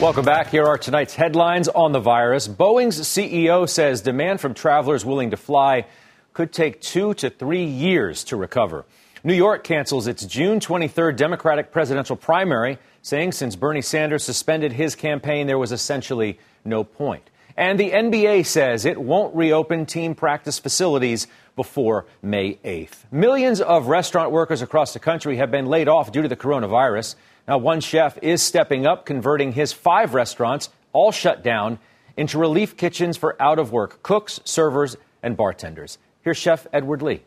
Welcome 0.00 0.24
back. 0.24 0.48
Here 0.48 0.64
are 0.64 0.76
tonight's 0.76 1.14
headlines 1.14 1.68
on 1.68 1.92
the 1.92 2.00
virus. 2.00 2.48
Boeing's 2.48 2.98
CEO 3.00 3.66
says 3.68 4.02
demand 4.02 4.40
from 4.40 4.52
travelers 4.52 5.04
willing 5.04 5.30
to 5.30 5.36
fly 5.36 5.86
could 6.32 6.52
take 6.52 6.80
two 6.80 7.14
to 7.14 7.30
three 7.30 7.64
years 7.64 8.24
to 8.24 8.36
recover. 8.36 8.84
New 9.22 9.34
York 9.34 9.62
cancels 9.62 10.08
its 10.08 10.26
June 10.26 10.58
23rd 10.58 11.16
Democratic 11.16 11.70
presidential 11.70 12.16
primary, 12.16 12.78
saying 13.02 13.32
since 13.32 13.54
Bernie 13.54 13.80
Sanders 13.80 14.24
suspended 14.24 14.72
his 14.72 14.96
campaign, 14.96 15.46
there 15.46 15.58
was 15.58 15.70
essentially 15.70 16.40
no 16.64 16.82
point. 16.82 17.30
And 17.56 17.78
the 17.78 17.92
NBA 17.92 18.46
says 18.46 18.84
it 18.84 19.00
won't 19.00 19.34
reopen 19.34 19.86
team 19.86 20.16
practice 20.16 20.58
facilities 20.58 21.28
before 21.54 22.06
May 22.20 22.56
8th. 22.64 23.04
Millions 23.12 23.60
of 23.60 23.86
restaurant 23.86 24.32
workers 24.32 24.60
across 24.60 24.92
the 24.92 24.98
country 24.98 25.36
have 25.36 25.52
been 25.52 25.66
laid 25.66 25.86
off 25.86 26.10
due 26.10 26.22
to 26.22 26.28
the 26.28 26.36
coronavirus. 26.36 27.14
Now, 27.46 27.58
one 27.58 27.80
chef 27.80 28.16
is 28.22 28.40
stepping 28.40 28.86
up, 28.86 29.04
converting 29.04 29.52
his 29.52 29.72
five 29.72 30.14
restaurants, 30.14 30.70
all 30.96 31.12
shut 31.12 31.44
down, 31.44 31.78
into 32.16 32.38
relief 32.38 32.76
kitchens 32.76 33.18
for 33.18 33.36
out 33.36 33.58
of 33.58 33.68
work 33.70 34.02
cooks, 34.02 34.40
servers, 34.44 34.96
and 35.22 35.36
bartenders. 35.36 35.98
Here's 36.22 36.40
Chef 36.40 36.66
Edward 36.72 37.02
Lee. 37.04 37.20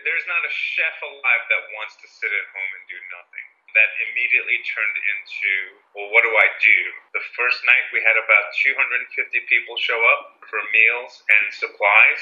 There's 0.00 0.24
not 0.24 0.40
a 0.40 0.52
chef 0.52 0.96
alive 1.04 1.44
that 1.52 1.62
wants 1.76 2.00
to 2.00 2.06
sit 2.08 2.32
at 2.32 2.46
home 2.48 2.72
and 2.80 2.84
do 2.88 2.96
nothing. 3.12 3.44
That 3.76 3.90
immediately 4.08 4.56
turned 4.68 4.98
into, 5.16 5.52
well, 5.96 6.08
what 6.16 6.24
do 6.24 6.32
I 6.32 6.48
do? 6.64 6.80
The 7.12 7.24
first 7.36 7.60
night 7.64 7.92
we 7.92 8.00
had 8.04 8.16
about 8.16 8.56
250 8.56 9.36
people 9.52 9.76
show 9.80 10.00
up 10.16 10.40
for 10.48 10.60
meals 10.72 11.12
and 11.28 11.44
supplies, 11.52 12.20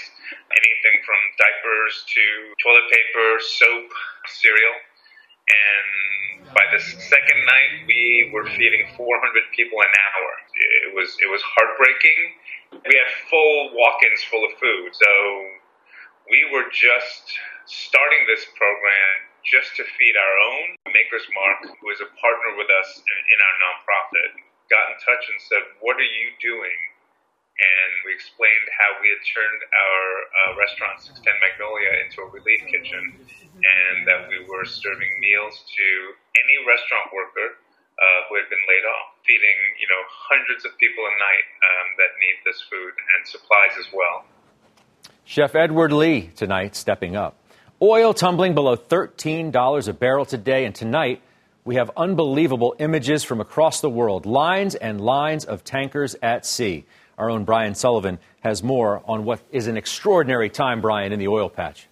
anything 0.50 0.96
from 1.06 1.18
diapers 1.38 1.94
to 2.10 2.24
toilet 2.58 2.86
paper, 2.90 3.38
soap, 3.38 3.90
cereal. 4.30 4.74
And 5.50 6.54
by 6.54 6.66
the 6.70 6.80
second 6.80 7.40
night, 7.46 7.86
we 7.86 8.30
were 8.32 8.46
feeding 8.46 8.86
400 8.96 9.06
people 9.54 9.78
an 9.82 9.90
hour. 9.90 10.30
It 10.86 10.94
was 10.94 11.10
it 11.22 11.30
was 11.30 11.42
heartbreaking. 11.42 12.20
We 12.86 12.94
had 12.94 13.10
full 13.26 13.74
walk-ins 13.74 14.22
full 14.30 14.46
of 14.46 14.54
food, 14.58 14.94
so 14.94 15.10
we 16.30 16.46
were 16.54 16.70
just 16.70 17.34
starting 17.66 18.22
this 18.30 18.46
program 18.54 19.14
just 19.42 19.74
to 19.78 19.82
feed 19.98 20.14
our 20.14 20.34
own. 20.52 20.66
Maker's 20.94 21.26
Mark, 21.34 21.66
who 21.66 21.86
is 21.90 21.98
a 21.98 22.10
partner 22.18 22.54
with 22.54 22.70
us 22.70 22.90
in, 23.02 23.18
in 23.34 23.38
our 23.42 23.56
nonprofit, 23.66 24.30
got 24.70 24.84
in 24.94 24.96
touch 25.02 25.24
and 25.26 25.38
said, 25.42 25.62
"What 25.82 25.98
are 25.98 26.06
you 26.06 26.30
doing?" 26.38 26.78
And 27.60 27.90
we 28.08 28.16
explained 28.16 28.66
how 28.72 28.96
we 29.04 29.12
had 29.12 29.20
turned 29.20 29.60
our 29.68 30.04
uh, 30.32 30.50
restaurant 30.56 30.96
610 31.04 31.28
Magnolia 31.44 31.92
into 32.08 32.24
a 32.24 32.28
relief 32.32 32.64
kitchen 32.72 33.20
and 33.60 34.08
that 34.08 34.32
we 34.32 34.40
were 34.48 34.64
serving 34.64 35.12
meals 35.20 35.60
to 35.68 35.88
any 36.40 36.56
restaurant 36.64 37.12
worker 37.12 37.60
uh, 38.00 38.20
who 38.28 38.40
had 38.40 38.48
been 38.48 38.64
laid 38.64 38.84
off, 38.88 39.20
feeding 39.28 39.58
you 39.76 39.88
know 39.92 40.02
hundreds 40.08 40.64
of 40.64 40.72
people 40.80 41.04
a 41.04 41.14
night 41.20 41.46
um, 41.60 41.86
that 42.00 42.16
need 42.16 42.36
this 42.48 42.64
food 42.64 42.96
and 42.96 43.20
supplies 43.28 43.76
as 43.76 43.88
well. 43.92 44.24
Chef 45.24 45.54
Edward 45.54 45.92
Lee 45.92 46.32
tonight 46.34 46.74
stepping 46.74 47.14
up. 47.14 47.36
Oil 47.82 48.12
tumbling 48.12 48.54
below 48.54 48.76
$13 48.76 49.88
a 49.88 49.92
barrel 49.92 50.24
today, 50.24 50.64
and 50.64 50.74
tonight 50.74 51.22
we 51.64 51.76
have 51.76 51.90
unbelievable 51.96 52.74
images 52.78 53.22
from 53.22 53.40
across 53.40 53.80
the 53.80 53.90
world 53.90 54.26
lines 54.26 54.74
and 54.74 55.00
lines 55.00 55.44
of 55.44 55.62
tankers 55.62 56.16
at 56.22 56.46
sea. 56.46 56.84
Our 57.20 57.28
own 57.28 57.44
Brian 57.44 57.74
Sullivan 57.74 58.18
has 58.40 58.62
more 58.62 59.02
on 59.04 59.26
what 59.26 59.40
is 59.52 59.66
an 59.66 59.76
extraordinary 59.76 60.48
time, 60.48 60.80
Brian, 60.80 61.12
in 61.12 61.18
the 61.18 61.28
oil 61.28 61.50
patch. 61.50 61.86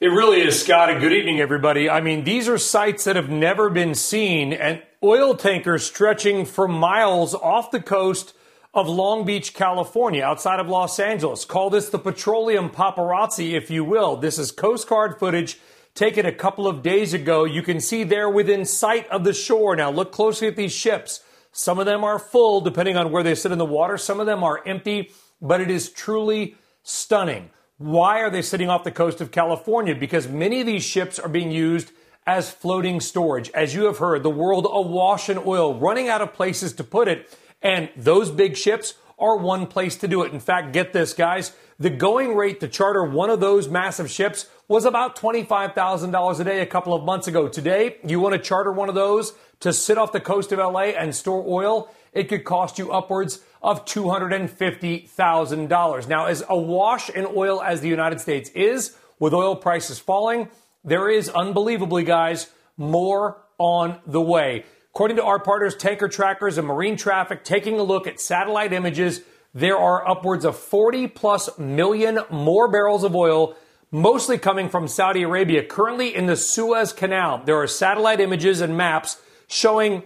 It 0.00 0.08
really 0.08 0.40
is, 0.40 0.58
Scott, 0.58 0.88
and 0.88 1.02
good 1.02 1.12
evening, 1.12 1.38
everybody. 1.38 1.90
I 1.90 2.00
mean, 2.00 2.24
these 2.24 2.48
are 2.48 2.56
sights 2.56 3.04
that 3.04 3.14
have 3.14 3.28
never 3.28 3.68
been 3.68 3.94
seen, 3.94 4.54
and 4.54 4.82
oil 5.02 5.34
tankers 5.34 5.84
stretching 5.84 6.46
for 6.46 6.66
miles 6.66 7.34
off 7.34 7.70
the 7.70 7.80
coast 7.80 8.32
of 8.72 8.88
Long 8.88 9.26
Beach, 9.26 9.52
California, 9.52 10.22
outside 10.22 10.58
of 10.58 10.68
Los 10.68 10.98
Angeles. 10.98 11.44
Call 11.44 11.68
this 11.68 11.90
the 11.90 11.98
petroleum 11.98 12.70
paparazzi, 12.70 13.52
if 13.52 13.70
you 13.70 13.84
will. 13.84 14.16
This 14.16 14.38
is 14.38 14.50
Coast 14.50 14.88
Guard 14.88 15.18
footage 15.18 15.58
taken 15.94 16.24
a 16.24 16.32
couple 16.32 16.66
of 16.66 16.82
days 16.82 17.12
ago. 17.12 17.44
You 17.44 17.60
can 17.60 17.80
see 17.80 18.02
there 18.02 18.30
within 18.30 18.64
sight 18.64 19.06
of 19.08 19.24
the 19.24 19.34
shore. 19.34 19.76
Now, 19.76 19.90
look 19.90 20.10
closely 20.10 20.48
at 20.48 20.56
these 20.56 20.72
ships. 20.72 21.20
Some 21.56 21.78
of 21.78 21.86
them 21.86 22.04
are 22.04 22.18
full, 22.18 22.60
depending 22.60 22.98
on 22.98 23.10
where 23.10 23.22
they 23.22 23.34
sit 23.34 23.50
in 23.50 23.56
the 23.56 23.64
water. 23.64 23.96
Some 23.96 24.20
of 24.20 24.26
them 24.26 24.44
are 24.44 24.60
empty, 24.66 25.10
but 25.40 25.62
it 25.62 25.70
is 25.70 25.88
truly 25.88 26.54
stunning. 26.82 27.48
Why 27.78 28.20
are 28.20 28.28
they 28.28 28.42
sitting 28.42 28.68
off 28.68 28.84
the 28.84 28.90
coast 28.90 29.22
of 29.22 29.30
California? 29.30 29.94
Because 29.94 30.28
many 30.28 30.60
of 30.60 30.66
these 30.66 30.84
ships 30.84 31.18
are 31.18 31.30
being 31.30 31.50
used 31.50 31.92
as 32.26 32.50
floating 32.50 33.00
storage. 33.00 33.48
As 33.54 33.74
you 33.74 33.84
have 33.84 33.96
heard, 33.96 34.22
the 34.22 34.28
world 34.28 34.66
awash 34.70 35.30
in 35.30 35.38
oil, 35.46 35.74
running 35.80 36.10
out 36.10 36.20
of 36.20 36.34
places 36.34 36.74
to 36.74 36.84
put 36.84 37.08
it. 37.08 37.34
And 37.62 37.88
those 37.96 38.30
big 38.30 38.54
ships 38.58 38.92
are 39.18 39.38
one 39.38 39.66
place 39.66 39.96
to 39.96 40.08
do 40.08 40.24
it. 40.24 40.34
In 40.34 40.40
fact, 40.40 40.74
get 40.74 40.92
this, 40.92 41.14
guys. 41.14 41.52
The 41.78 41.88
going 41.88 42.36
rate 42.36 42.60
to 42.60 42.68
charter 42.68 43.02
one 43.02 43.30
of 43.30 43.40
those 43.40 43.66
massive 43.68 44.10
ships 44.10 44.46
was 44.68 44.84
about 44.84 45.16
$25,000 45.16 46.40
a 46.40 46.44
day 46.44 46.60
a 46.60 46.66
couple 46.66 46.92
of 46.92 47.02
months 47.04 47.28
ago. 47.28 47.48
Today, 47.48 47.96
you 48.04 48.20
want 48.20 48.34
to 48.34 48.38
charter 48.38 48.72
one 48.72 48.90
of 48.90 48.94
those 48.94 49.32
to 49.60 49.72
sit 49.72 49.96
off 49.98 50.12
the 50.12 50.20
coast 50.20 50.52
of 50.52 50.58
LA 50.58 50.92
and 50.96 51.14
store 51.14 51.44
oil? 51.46 51.90
It 52.12 52.28
could 52.28 52.44
cost 52.44 52.78
you 52.78 52.92
upwards 52.92 53.40
of 53.62 53.84
$250,000. 53.84 56.08
Now, 56.08 56.26
as 56.26 56.44
awash 56.48 57.10
in 57.10 57.26
oil 57.34 57.60
as 57.60 57.80
the 57.80 57.88
United 57.88 58.20
States 58.20 58.48
is, 58.50 58.96
with 59.18 59.34
oil 59.34 59.56
prices 59.56 59.98
falling, 59.98 60.48
there 60.84 61.10
is 61.10 61.28
unbelievably, 61.28 62.04
guys, 62.04 62.48
more 62.76 63.42
on 63.58 63.98
the 64.06 64.20
way. 64.20 64.64
According 64.90 65.16
to 65.18 65.24
our 65.24 65.38
partners, 65.38 65.76
Tanker 65.76 66.08
Trackers 66.08 66.58
and 66.58 66.66
Marine 66.66 66.96
Traffic, 66.96 67.44
taking 67.44 67.78
a 67.78 67.82
look 67.82 68.06
at 68.06 68.20
satellite 68.20 68.72
images, 68.72 69.20
there 69.52 69.76
are 69.76 70.08
upwards 70.08 70.44
of 70.44 70.56
40 70.56 71.08
plus 71.08 71.58
million 71.58 72.20
more 72.30 72.70
barrels 72.70 73.02
of 73.04 73.16
oil, 73.16 73.56
mostly 73.90 74.38
coming 74.38 74.68
from 74.68 74.88
Saudi 74.88 75.22
Arabia, 75.22 75.64
currently 75.64 76.14
in 76.14 76.26
the 76.26 76.36
Suez 76.36 76.92
Canal. 76.92 77.42
There 77.44 77.56
are 77.56 77.66
satellite 77.66 78.20
images 78.20 78.60
and 78.60 78.76
maps 78.76 79.16
showing 79.46 80.02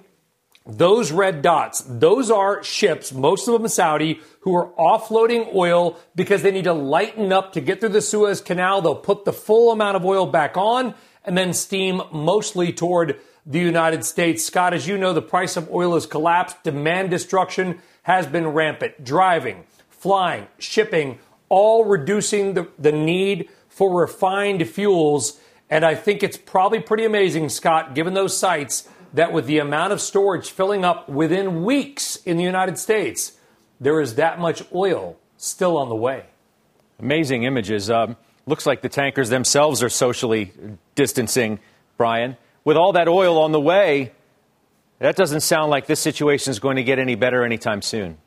those 0.66 1.11
red 1.11 1.42
dots. 1.42 1.83
Those 1.87 2.31
are 2.31 2.62
ships, 2.62 3.12
most 3.12 3.48
of 3.48 3.55
them 3.55 3.68
Saudi, 3.68 4.20
who 4.40 4.55
are 4.55 4.70
offloading 4.79 5.55
oil 5.55 5.98
because 6.14 6.42
they 6.42 6.50
need 6.50 6.64
to 6.64 6.72
lighten 6.72 7.33
up 7.33 7.53
to 7.55 7.61
get 7.61 7.81
through 7.81 7.90
the 7.90 8.03
Suez 8.03 8.40
Canal. 8.40 8.83
They'll 8.83 8.94
put 8.94 9.24
the 9.24 9.33
full 9.33 9.72
amount 9.72 9.96
of 9.96 10.05
oil 10.05 10.26
back 10.26 10.57
on 10.57 10.94
and 11.24 11.37
then 11.37 11.53
steam 11.53 12.03
mostly 12.12 12.72
toward 12.72 13.18
the 13.46 13.59
United 13.59 14.05
States. 14.05 14.44
Scott, 14.44 14.74
as 14.74 14.87
you 14.87 14.96
know, 14.98 15.12
the 15.12 15.22
price 15.22 15.57
of 15.57 15.70
oil 15.70 15.94
has 15.94 16.07
collapsed. 16.07 16.62
Demand 16.62 17.11
destruction 17.11 17.81
has 18.03 18.26
been 18.26 18.48
rampant. 18.48 19.03
Driving, 19.03 19.64
flying, 19.88 20.46
shipping, 20.59 21.18
all 21.48 21.85
reducing 21.85 22.55
the, 22.55 22.68
the 22.79 22.92
need 22.92 23.48
for 23.68 24.00
refined 24.00 24.68
fuels. 24.68 25.40
And 25.68 25.85
I 25.85 25.94
think 25.94 26.22
it's 26.22 26.37
probably 26.37 26.81
pretty 26.81 27.05
amazing, 27.05 27.48
Scott, 27.48 27.94
given 27.94 28.14
those 28.14 28.37
sights, 28.37 28.88
that 29.14 29.32
with 29.32 29.46
the 29.46 29.58
amount 29.58 29.92
of 29.92 30.00
storage 30.00 30.50
filling 30.50 30.84
up 30.84 31.08
within 31.08 31.64
weeks 31.64 32.16
in 32.16 32.36
the 32.36 32.44
United 32.44 32.78
States, 32.78 33.32
there 33.80 34.00
is 34.00 34.14
that 34.16 34.38
much 34.38 34.62
oil 34.74 35.16
still 35.36 35.76
on 35.76 35.88
the 35.88 35.96
way. 35.96 36.26
Amazing 36.98 37.44
images. 37.44 37.90
Um, 37.90 38.16
looks 38.46 38.66
like 38.66 38.82
the 38.82 38.88
tankers 38.88 39.30
themselves 39.30 39.82
are 39.82 39.88
socially 39.88 40.52
distancing, 40.94 41.60
Brian. 41.96 42.36
With 42.64 42.76
all 42.76 42.92
that 42.92 43.08
oil 43.08 43.38
on 43.38 43.52
the 43.52 43.60
way, 43.60 44.12
that 44.98 45.16
doesn't 45.16 45.40
sound 45.40 45.70
like 45.70 45.86
this 45.86 46.00
situation 46.00 46.50
is 46.50 46.58
going 46.58 46.76
to 46.76 46.84
get 46.84 46.98
any 46.98 47.14
better 47.14 47.42
anytime 47.42 47.80
soon. 47.80 48.18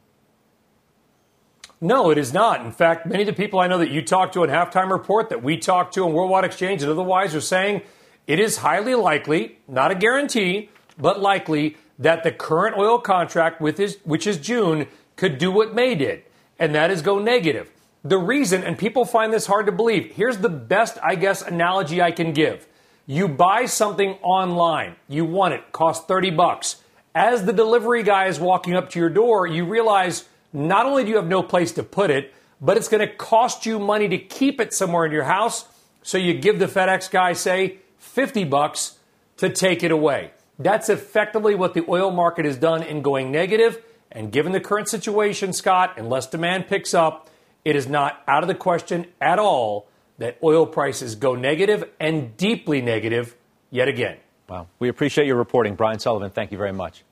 No, 1.80 2.10
it 2.10 2.18
is 2.18 2.34
not. 2.34 2.66
In 2.66 2.72
fact, 2.72 3.06
many 3.06 3.24
of 3.24 3.28
the 3.28 3.34
people 3.34 3.60
I 3.60 3.68
know 3.68 3.78
that 3.78 3.92
you 3.92 4.02
talked 4.02 4.34
to 4.36 4.44
in 4.44 4.50
Halftime 4.50 4.90
Report, 4.90 5.30
that 5.30 5.44
we 5.44 5.58
talked 5.58 5.94
to 5.96 6.08
in 6.08 6.14
Worldwide 6.14 6.46
Exchange, 6.46 6.82
and 6.82 6.90
otherwise 6.90 7.36
are 7.36 7.42
saying 7.42 7.82
it 8.28 8.40
is 8.40 8.58
highly 8.58 8.96
likely, 8.96 9.60
not 9.68 9.92
a 9.92 9.96
guarantee, 9.96 10.70
but 10.98 11.20
likely 11.20 11.78
that 12.00 12.24
the 12.24 12.32
current 12.32 12.78
oil 12.78 13.00
contract, 13.00 13.62
with 13.62 13.78
his, 13.78 13.98
which 14.04 14.28
is 14.28 14.38
June, 14.38 14.88
could 15.16 15.38
do 15.38 15.52
what 15.52 15.76
May 15.76 15.96
did, 15.96 16.24
and 16.58 16.74
that 16.74 16.92
is 16.92 17.02
go 17.02 17.20
negative. 17.20 17.70
The 18.04 18.18
reason, 18.18 18.64
and 18.64 18.78
people 18.78 19.06
find 19.06 19.32
this 19.32 19.46
hard 19.46 19.66
to 19.68 19.72
believe, 19.72 20.12
here's 20.14 20.38
the 20.38 20.50
best, 20.50 20.98
I 21.02 21.16
guess, 21.16 21.42
analogy 21.42 22.02
I 22.02 22.12
can 22.12 22.34
give. 22.34 22.68
You 23.06 23.28
buy 23.28 23.66
something 23.66 24.14
online, 24.22 24.96
you 25.08 25.26
want 25.26 25.54
it, 25.54 25.72
costs 25.72 26.06
30 26.06 26.32
bucks. 26.32 26.78
As 27.16 27.46
the 27.46 27.54
delivery 27.54 28.04
guy 28.04 28.28
is 28.28 28.40
walking 28.40 28.76
up 28.76 28.90
to 28.92 29.00
your 29.00 29.10
door, 29.10 29.46
you 29.46 29.66
realize 29.66 30.28
not 30.52 30.86
only 30.86 31.04
do 31.04 31.10
you 31.12 31.18
have 31.18 31.28
no 31.28 31.44
place 31.44 31.72
to 31.74 31.84
put 31.84 32.10
it, 32.10 32.34
but 32.60 32.78
it's 32.78 32.88
going 32.88 33.06
to 33.06 33.14
cost 33.14 33.66
you 33.66 33.78
money 33.78 34.08
to 34.08 34.18
keep 34.18 34.62
it 34.62 34.74
somewhere 34.74 35.06
in 35.06 35.12
your 35.12 35.24
house. 35.24 35.66
So 36.02 36.18
you 36.18 36.34
give 36.34 36.60
the 36.60 36.68
FedEx 36.68 37.12
guy, 37.12 37.34
say, 37.34 37.78
50 38.04 38.44
bucks 38.44 38.98
to 39.38 39.50
take 39.50 39.84
it 39.84 39.92
away. 39.92 40.32
That's 40.60 40.90
effectively 40.90 41.56
what 41.56 41.74
the 41.74 41.84
oil 41.90 42.12
market 42.12 42.46
has 42.46 42.58
done 42.58 42.84
in 42.84 43.02
going 43.02 43.32
negative. 43.32 43.82
And 44.12 44.32
given 44.32 44.52
the 44.52 44.60
current 44.60 44.88
situation, 44.88 45.54
Scott, 45.54 45.96
unless 45.98 46.28
demand 46.28 46.68
picks 46.68 46.94
up, 46.94 47.30
it 47.66 47.76
is 47.76 47.88
not 47.88 48.22
out 48.28 48.44
of 48.44 48.48
the 48.48 48.56
question 48.56 49.08
at 49.20 49.40
all 49.40 49.88
that 50.20 50.38
oil 50.44 50.68
prices 50.68 51.16
go 51.16 51.34
negative 51.34 51.90
and 52.00 52.38
deeply 52.38 52.82
negative 52.82 53.36
yet 53.72 53.88
again. 53.88 54.18
Wow. 54.48 54.68
We 54.78 54.90
appreciate 54.90 55.26
your 55.26 55.38
reporting, 55.38 55.76
Brian 55.76 55.98
Sullivan. 55.98 56.30
Thank 56.30 56.52
you 56.52 56.58
very 56.58 56.74
much. 56.74 57.04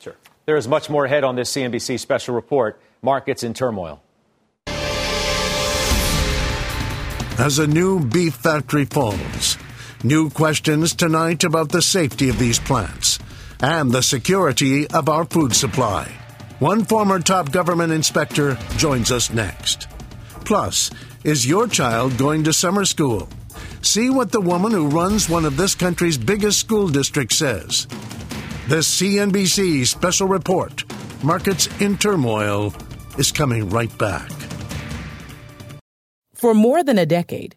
Sure. 0.00 0.16
There 0.46 0.56
is 0.56 0.66
much 0.66 0.88
more 0.88 1.04
ahead 1.04 1.24
on 1.24 1.36
this 1.36 1.52
CNBC 1.52 2.00
special 2.00 2.34
report 2.34 2.80
Markets 3.02 3.42
in 3.42 3.52
Turmoil. 3.52 4.00
As 7.36 7.58
a 7.58 7.66
new 7.66 8.00
beef 8.00 8.34
factory 8.34 8.84
falls, 8.84 9.58
new 10.04 10.28
questions 10.28 10.94
tonight 10.94 11.42
about 11.44 11.70
the 11.70 11.80
safety 11.80 12.28
of 12.28 12.38
these 12.38 12.58
plants 12.58 13.18
and 13.60 13.90
the 13.90 14.02
security 14.02 14.86
of 14.88 15.08
our 15.08 15.24
food 15.24 15.56
supply. 15.56 16.06
One 16.58 16.84
former 16.84 17.18
top 17.18 17.50
government 17.50 17.92
inspector 17.92 18.58
joins 18.76 19.10
us 19.10 19.32
next. 19.32 19.88
Plus, 20.44 20.90
is 21.24 21.46
your 21.46 21.66
child 21.66 22.18
going 22.18 22.44
to 22.44 22.52
summer 22.52 22.84
school? 22.84 23.28
See 23.80 24.10
what 24.10 24.30
the 24.30 24.40
woman 24.40 24.72
who 24.72 24.88
runs 24.88 25.28
one 25.28 25.44
of 25.44 25.56
this 25.56 25.74
country's 25.74 26.18
biggest 26.18 26.58
school 26.60 26.88
districts 26.88 27.36
says. 27.36 27.86
The 28.68 28.76
CNBC 28.76 29.86
special 29.86 30.28
report, 30.28 30.84
Markets 31.22 31.68
in 31.80 31.96
Turmoil, 31.96 32.74
is 33.18 33.32
coming 33.32 33.68
right 33.70 33.96
back. 33.98 34.30
For 36.34 36.54
more 36.54 36.84
than 36.84 36.98
a 36.98 37.06
decade, 37.06 37.56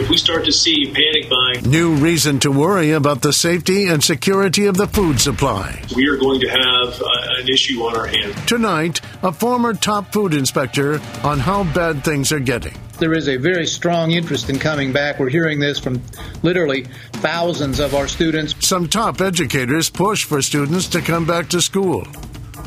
If 0.00 0.08
we 0.08 0.16
start 0.16 0.44
to 0.44 0.52
see 0.52 0.86
panic 0.86 1.28
buying, 1.28 1.70
new 1.70 1.94
reason 1.94 2.38
to 2.40 2.50
worry 2.50 2.92
about 2.92 3.22
the 3.22 3.32
safety 3.32 3.88
and 3.88 4.02
security 4.02 4.66
of 4.66 4.76
the 4.76 4.86
food 4.86 5.20
supply. 5.20 5.82
We 5.94 6.08
are 6.08 6.16
going 6.16 6.40
to 6.40 6.48
have 6.48 7.00
uh, 7.00 7.40
an 7.40 7.48
issue 7.48 7.82
on 7.82 7.96
our 7.96 8.06
hands. 8.06 8.34
Tonight, 8.46 9.00
a 9.22 9.32
former 9.32 9.74
top 9.74 10.12
food 10.12 10.34
inspector 10.34 11.00
on 11.22 11.38
how 11.38 11.64
bad 11.72 12.04
things 12.04 12.32
are 12.32 12.40
getting. 12.40 12.74
There 12.98 13.12
is 13.12 13.28
a 13.28 13.36
very 13.36 13.66
strong 13.66 14.12
interest 14.12 14.48
in 14.48 14.58
coming 14.58 14.92
back. 14.92 15.18
We're 15.18 15.28
hearing 15.28 15.58
this 15.58 15.78
from 15.78 16.02
literally 16.42 16.84
thousands 17.14 17.80
of 17.80 17.94
our 17.94 18.06
students. 18.06 18.54
Some 18.66 18.88
top 18.88 19.20
educators 19.20 19.90
push 19.90 20.24
for 20.24 20.40
students 20.40 20.88
to 20.88 21.00
come 21.00 21.26
back 21.26 21.48
to 21.50 21.60
school. 21.60 22.06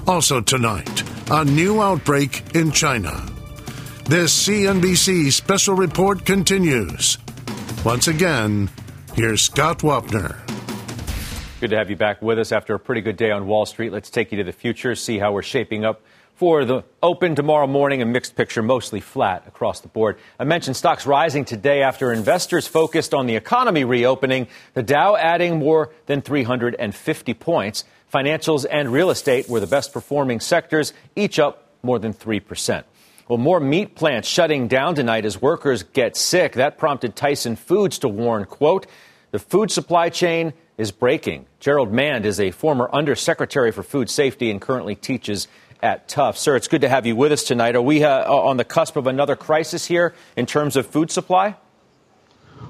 Also 0.08 0.42
tonight, 0.42 1.04
a 1.32 1.46
new 1.46 1.82
outbreak 1.82 2.56
in 2.56 2.72
China. 2.72 3.35
This 4.08 4.48
CNBC 4.48 5.32
special 5.32 5.74
report 5.74 6.28
continues. 6.28 7.18
Once 7.84 8.08
again, 8.08 8.70
here's 9.16 9.42
Scott 9.42 9.80
Wapner. 9.80 10.38
Good 11.60 11.72
to 11.72 11.78
have 11.78 11.90
you 11.90 11.96
back 11.96 12.22
with 12.22 12.38
us 12.38 12.52
after 12.52 12.76
a 12.76 12.80
pretty 12.80 13.02
good 13.02 13.18
day 13.18 13.32
on 13.32 13.48
Wall 13.48 13.66
Street. 13.66 13.92
Let's 13.92 14.12
take 14.12 14.32
you 14.32 14.38
to 14.38 14.44
the 14.44 14.52
future, 14.52 14.94
see 14.94 15.18
how 15.18 15.34
we're 15.34 15.42
shaping 15.42 15.84
up 15.84 16.04
for 16.36 16.66
the 16.66 16.84
open 17.02 17.34
tomorrow 17.34 17.66
morning. 17.66 18.04
A 18.04 18.06
mixed 18.06 18.36
picture, 18.36 18.62
mostly 18.62 19.00
flat 19.00 19.48
across 19.48 19.80
the 19.80 19.88
board. 19.88 20.20
I 20.40 20.44
mentioned 20.44 20.78
stocks 20.78 21.08
rising 21.08 21.44
today 21.44 21.82
after 21.82 22.14
investors 22.14 22.68
focused 22.68 23.12
on 23.12 23.26
the 23.26 23.36
economy 23.36 23.86
reopening, 23.86 24.50
the 24.76 24.84
Dow 24.84 25.16
adding 25.16 25.58
more 25.58 25.90
than 26.06 26.22
350 26.22 27.34
points. 27.34 27.86
Financials 28.14 28.68
and 28.70 28.94
real 28.94 29.10
estate 29.10 29.50
were 29.50 29.60
the 29.60 29.66
best 29.66 29.92
performing 29.92 30.40
sectors, 30.40 30.94
each 31.16 31.40
up 31.40 31.72
more 31.82 31.98
than 31.98 32.14
3%. 32.14 32.84
Well, 33.28 33.40
more 33.40 33.60
meat 33.60 33.96
plants 33.96 34.28
shutting 34.28 34.68
down 34.68 34.94
tonight 34.94 35.26
as 35.26 35.42
workers 35.42 35.82
get 35.82 36.16
sick. 36.16 36.54
That 36.54 36.78
prompted 36.78 37.16
Tyson 37.16 37.56
Foods 37.56 37.98
to 38.00 38.08
warn, 38.08 38.46
quote, 38.46 38.86
the 39.32 39.40
food 39.40 39.72
supply 39.72 40.10
chain 40.10 40.54
is 40.78 40.92
breaking. 40.92 41.48
Jerold 41.60 41.92
Mande 41.92 42.28
is 42.28 42.40
a 42.40 42.52
former 42.52 42.88
undersecretary 42.94 43.72
for 43.72 43.82
food 43.82 44.12
safety 44.12 44.52
and 44.52 44.62
currently 44.62 44.94
teaches 44.94 45.48
at 45.82 46.08
Tufts. 46.08 46.40
Sir, 46.40 46.56
it's 46.56 46.68
good 46.68 46.82
to 46.82 46.90
have 46.90 47.08
you 47.08 47.16
with 47.16 47.32
us 47.32 47.44
tonight. 47.44 47.76
Are 47.76 47.82
we 47.82 48.04
uh, 48.04 48.32
on 48.32 48.58
the 48.58 48.64
cusp 48.64 48.96
of 48.96 49.08
another 49.08 49.36
crisis 49.36 49.88
here 49.88 50.14
in 50.36 50.46
terms 50.46 50.76
of 50.76 50.86
food 50.86 51.10
supply? 51.10 51.56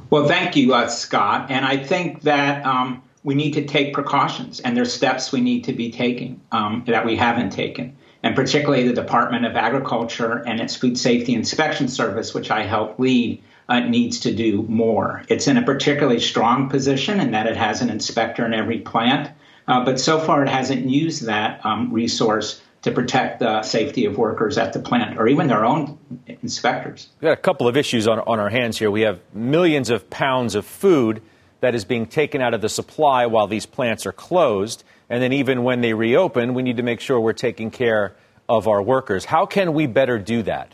Well, 0.10 0.26
thank 0.26 0.56
you, 0.56 0.74
uh, 0.74 0.88
Scott. 0.88 1.51
And 1.51 1.66
I 1.66 1.78
think 1.78 2.22
that 2.22 2.66
um, 2.66 3.03
we 3.26 3.36
need 3.36 3.51
to 3.53 3.66
take 3.66 3.93
precautions, 3.93 4.62
and 4.62 4.78
there's 4.78 4.93
steps 4.93 5.34
we 5.34 5.41
need 5.41 5.66
to 5.66 5.74
be 5.74 5.91
taking 5.91 6.39
um, 6.53 6.84
that 6.88 7.06
we 7.06 7.18
haven't 7.18 7.49
taken 7.49 7.97
and 8.26 8.36
particularly 8.36 8.88
the 8.88 8.93
Department 8.93 9.45
of 9.45 9.55
Agriculture 9.55 10.43
and 10.47 10.59
its 10.59 10.76
Food 10.76 10.97
Safety 10.97 11.36
Inspection 11.36 11.88
Service, 11.88 12.34
which 12.34 12.49
I 12.49 12.63
help 12.63 12.97
lead, 12.97 13.43
uh, 13.69 13.82
needs 13.82 14.21
to 14.21 14.34
do 14.34 14.63
more. 14.63 15.23
It's 15.30 15.47
in 15.47 15.57
a 15.57 15.61
particularly 15.61 16.19
strong 16.19 16.67
position 16.67 17.19
in 17.19 17.32
that 17.32 17.45
it 17.45 17.55
has 17.55 17.84
an 17.84 17.91
inspector 17.91 18.43
in 18.43 18.51
every 18.51 18.80
plant, 18.80 19.30
uh, 19.67 19.86
but 19.86 19.99
so 19.99 20.19
far 20.19 20.41
it 20.41 20.49
hasn't 20.49 20.89
used 20.89 21.28
that 21.28 21.63
um, 21.63 21.93
resource 21.93 22.63
to 22.82 22.91
protect 22.91 23.41
the 23.41 23.61
safety 23.61 24.05
of 24.05 24.17
workers 24.17 24.57
at 24.57 24.73
the 24.73 24.80
plant 24.80 25.19
or 25.19 25.28
even 25.28 25.45
their 25.45 25.63
own 25.63 25.95
inspectors. 26.41 27.09
We've 27.21 27.28
got 27.28 27.34
a 27.34 27.41
couple 27.41 27.67
of 27.67 27.78
issues 27.78 28.07
on, 28.07 28.19
on 28.21 28.39
our 28.39 28.49
hands 28.49 28.80
here. 28.80 28.89
We 28.89 29.01
have 29.01 29.19
millions 29.36 29.91
of 29.91 30.09
pounds 30.09 30.55
of 30.55 30.65
food 30.65 31.21
that 31.61 31.76
is 31.76 31.86
being 31.86 32.07
taken 32.07 32.41
out 32.41 32.55
of 32.55 32.61
the 32.61 32.69
supply 32.69 33.28
while 33.28 33.45
these 33.45 33.67
plants 33.67 34.07
are 34.07 34.11
closed. 34.11 34.84
And 35.10 35.22
then 35.22 35.34
even 35.34 35.64
when 35.64 35.82
they 35.82 35.93
reopen, 35.93 36.53
we 36.53 36.64
need 36.64 36.78
to 36.78 36.84
make 36.84 36.99
sure 36.99 37.20
we're 37.20 37.34
taking 37.34 37.72
care 37.72 38.16
of 38.49 38.68
our 38.68 38.82
workers. 38.82 39.26
How 39.26 39.45
can 39.45 39.74
we 39.74 39.88
better 39.88 40.18
do 40.20 40.43
that? 40.43 40.74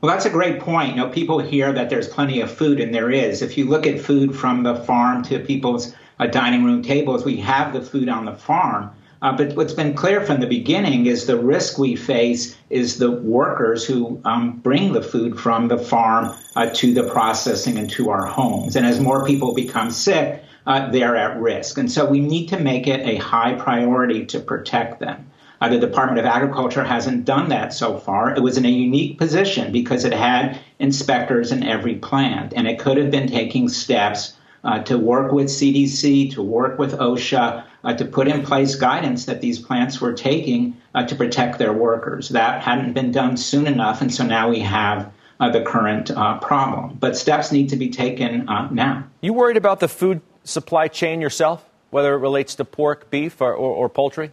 Well, 0.00 0.12
that's 0.12 0.26
a 0.26 0.30
great 0.30 0.60
point. 0.60 0.90
You 0.90 0.96
know, 0.96 1.08
people 1.08 1.38
hear 1.38 1.72
that 1.72 1.88
there's 1.88 2.08
plenty 2.08 2.40
of 2.42 2.50
food, 2.50 2.78
and 2.78 2.94
there 2.94 3.10
is. 3.10 3.40
If 3.40 3.56
you 3.56 3.66
look 3.66 3.86
at 3.86 4.00
food 4.00 4.36
from 4.36 4.62
the 4.62 4.74
farm 4.74 5.22
to 5.24 5.38
people's 5.38 5.94
uh, 6.18 6.26
dining 6.26 6.62
room 6.62 6.82
tables, 6.82 7.24
we 7.24 7.36
have 7.38 7.72
the 7.72 7.80
food 7.80 8.08
on 8.08 8.26
the 8.26 8.34
farm. 8.34 8.90
Uh, 9.22 9.34
but 9.34 9.56
what's 9.56 9.72
been 9.72 9.94
clear 9.94 10.20
from 10.20 10.40
the 10.40 10.46
beginning 10.46 11.06
is 11.06 11.24
the 11.24 11.38
risk 11.38 11.78
we 11.78 11.96
face 11.96 12.54
is 12.68 12.98
the 12.98 13.10
workers 13.10 13.86
who 13.86 14.20
um, 14.26 14.58
bring 14.58 14.92
the 14.92 15.00
food 15.00 15.40
from 15.40 15.68
the 15.68 15.78
farm 15.78 16.36
uh, 16.54 16.66
to 16.74 16.92
the 16.92 17.04
processing 17.04 17.78
and 17.78 17.88
to 17.88 18.10
our 18.10 18.26
homes. 18.26 18.76
And 18.76 18.84
as 18.84 19.00
more 19.00 19.24
people 19.24 19.54
become 19.54 19.90
sick, 19.90 20.44
uh, 20.66 20.90
they're 20.90 21.16
at 21.16 21.38
risk. 21.40 21.78
And 21.78 21.90
so 21.90 22.06
we 22.06 22.20
need 22.20 22.48
to 22.48 22.58
make 22.58 22.86
it 22.86 23.06
a 23.06 23.16
high 23.16 23.54
priority 23.54 24.26
to 24.26 24.40
protect 24.40 25.00
them. 25.00 25.30
Uh, 25.60 25.68
the 25.68 25.78
Department 25.78 26.18
of 26.18 26.26
Agriculture 26.26 26.84
hasn't 26.84 27.24
done 27.24 27.48
that 27.48 27.72
so 27.72 27.96
far. 27.96 28.34
It 28.34 28.40
was 28.40 28.58
in 28.58 28.66
a 28.66 28.70
unique 28.70 29.18
position 29.18 29.72
because 29.72 30.04
it 30.04 30.12
had 30.12 30.58
inspectors 30.78 31.52
in 31.52 31.62
every 31.62 31.94
plant, 31.94 32.52
and 32.54 32.66
it 32.66 32.78
could 32.78 32.96
have 32.96 33.10
been 33.10 33.28
taking 33.28 33.68
steps 33.68 34.34
uh, 34.64 34.82
to 34.82 34.98
work 34.98 35.32
with 35.32 35.46
CDC, 35.46 36.32
to 36.32 36.42
work 36.42 36.78
with 36.78 36.98
OSHA, 36.98 37.64
uh, 37.84 37.94
to 37.94 38.04
put 38.04 38.28
in 38.28 38.42
place 38.42 38.74
guidance 38.74 39.26
that 39.26 39.40
these 39.40 39.58
plants 39.58 40.00
were 40.00 40.12
taking 40.12 40.76
uh, 40.94 41.06
to 41.06 41.14
protect 41.14 41.58
their 41.58 41.72
workers. 41.72 42.30
That 42.30 42.62
hadn't 42.62 42.92
been 42.92 43.12
done 43.12 43.36
soon 43.36 43.66
enough, 43.66 44.00
and 44.00 44.12
so 44.12 44.24
now 44.24 44.50
we 44.50 44.60
have 44.60 45.12
uh, 45.40 45.50
the 45.50 45.62
current 45.62 46.10
uh, 46.10 46.38
problem. 46.38 46.96
But 46.98 47.16
steps 47.16 47.52
need 47.52 47.68
to 47.70 47.76
be 47.76 47.90
taken 47.90 48.46
now. 48.70 49.04
You 49.20 49.32
worried 49.32 49.56
about 49.56 49.80
the 49.80 49.88
food 49.88 50.20
supply 50.44 50.88
chain 50.88 51.20
yourself, 51.20 51.64
whether 51.90 52.14
it 52.14 52.18
relates 52.18 52.54
to 52.56 52.64
pork, 52.64 53.10
beef, 53.10 53.40
or, 53.40 53.52
or, 53.52 53.74
or 53.74 53.88
poultry? 53.88 54.30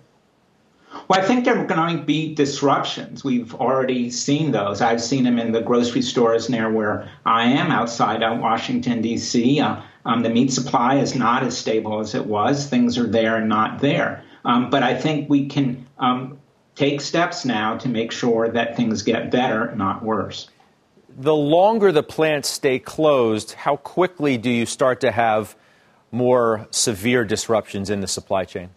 Well, 1.07 1.19
I 1.19 1.23
think 1.23 1.45
there 1.45 1.57
are 1.57 1.65
going 1.65 1.97
to 1.97 2.03
be 2.03 2.35
disruptions. 2.35 3.23
We've 3.23 3.55
already 3.55 4.09
seen 4.09 4.51
those. 4.51 4.81
I've 4.81 5.01
seen 5.01 5.23
them 5.23 5.39
in 5.39 5.53
the 5.53 5.61
grocery 5.61 6.01
stores 6.01 6.49
near 6.49 6.69
where 6.69 7.09
I 7.25 7.45
am 7.45 7.71
outside 7.71 8.23
of 8.23 8.39
Washington, 8.39 9.01
D.C. 9.01 9.59
Uh, 9.61 9.81
um, 10.05 10.21
the 10.23 10.29
meat 10.29 10.51
supply 10.51 10.95
is 10.95 11.15
not 11.15 11.43
as 11.43 11.57
stable 11.57 11.99
as 11.99 12.13
it 12.13 12.25
was. 12.25 12.67
Things 12.67 12.97
are 12.97 13.07
there 13.07 13.37
and 13.37 13.47
not 13.47 13.79
there. 13.79 14.23
Um, 14.43 14.69
but 14.69 14.83
I 14.83 14.95
think 14.95 15.29
we 15.29 15.47
can 15.47 15.85
um, 15.99 16.37
take 16.75 16.99
steps 16.99 17.45
now 17.45 17.77
to 17.77 17.87
make 17.87 18.11
sure 18.11 18.49
that 18.49 18.75
things 18.75 19.03
get 19.03 19.31
better, 19.31 19.73
not 19.75 20.03
worse. 20.03 20.49
The 21.17 21.35
longer 21.35 21.91
the 21.91 22.03
plants 22.03 22.49
stay 22.49 22.79
closed, 22.79 23.51
how 23.51 23.77
quickly 23.77 24.37
do 24.37 24.49
you 24.49 24.65
start 24.65 25.01
to 25.01 25.11
have 25.11 25.55
more 26.11 26.67
severe 26.71 27.23
disruptions 27.25 27.89
in 27.89 28.01
the 28.01 28.07
supply 28.07 28.45
chain? 28.45 28.69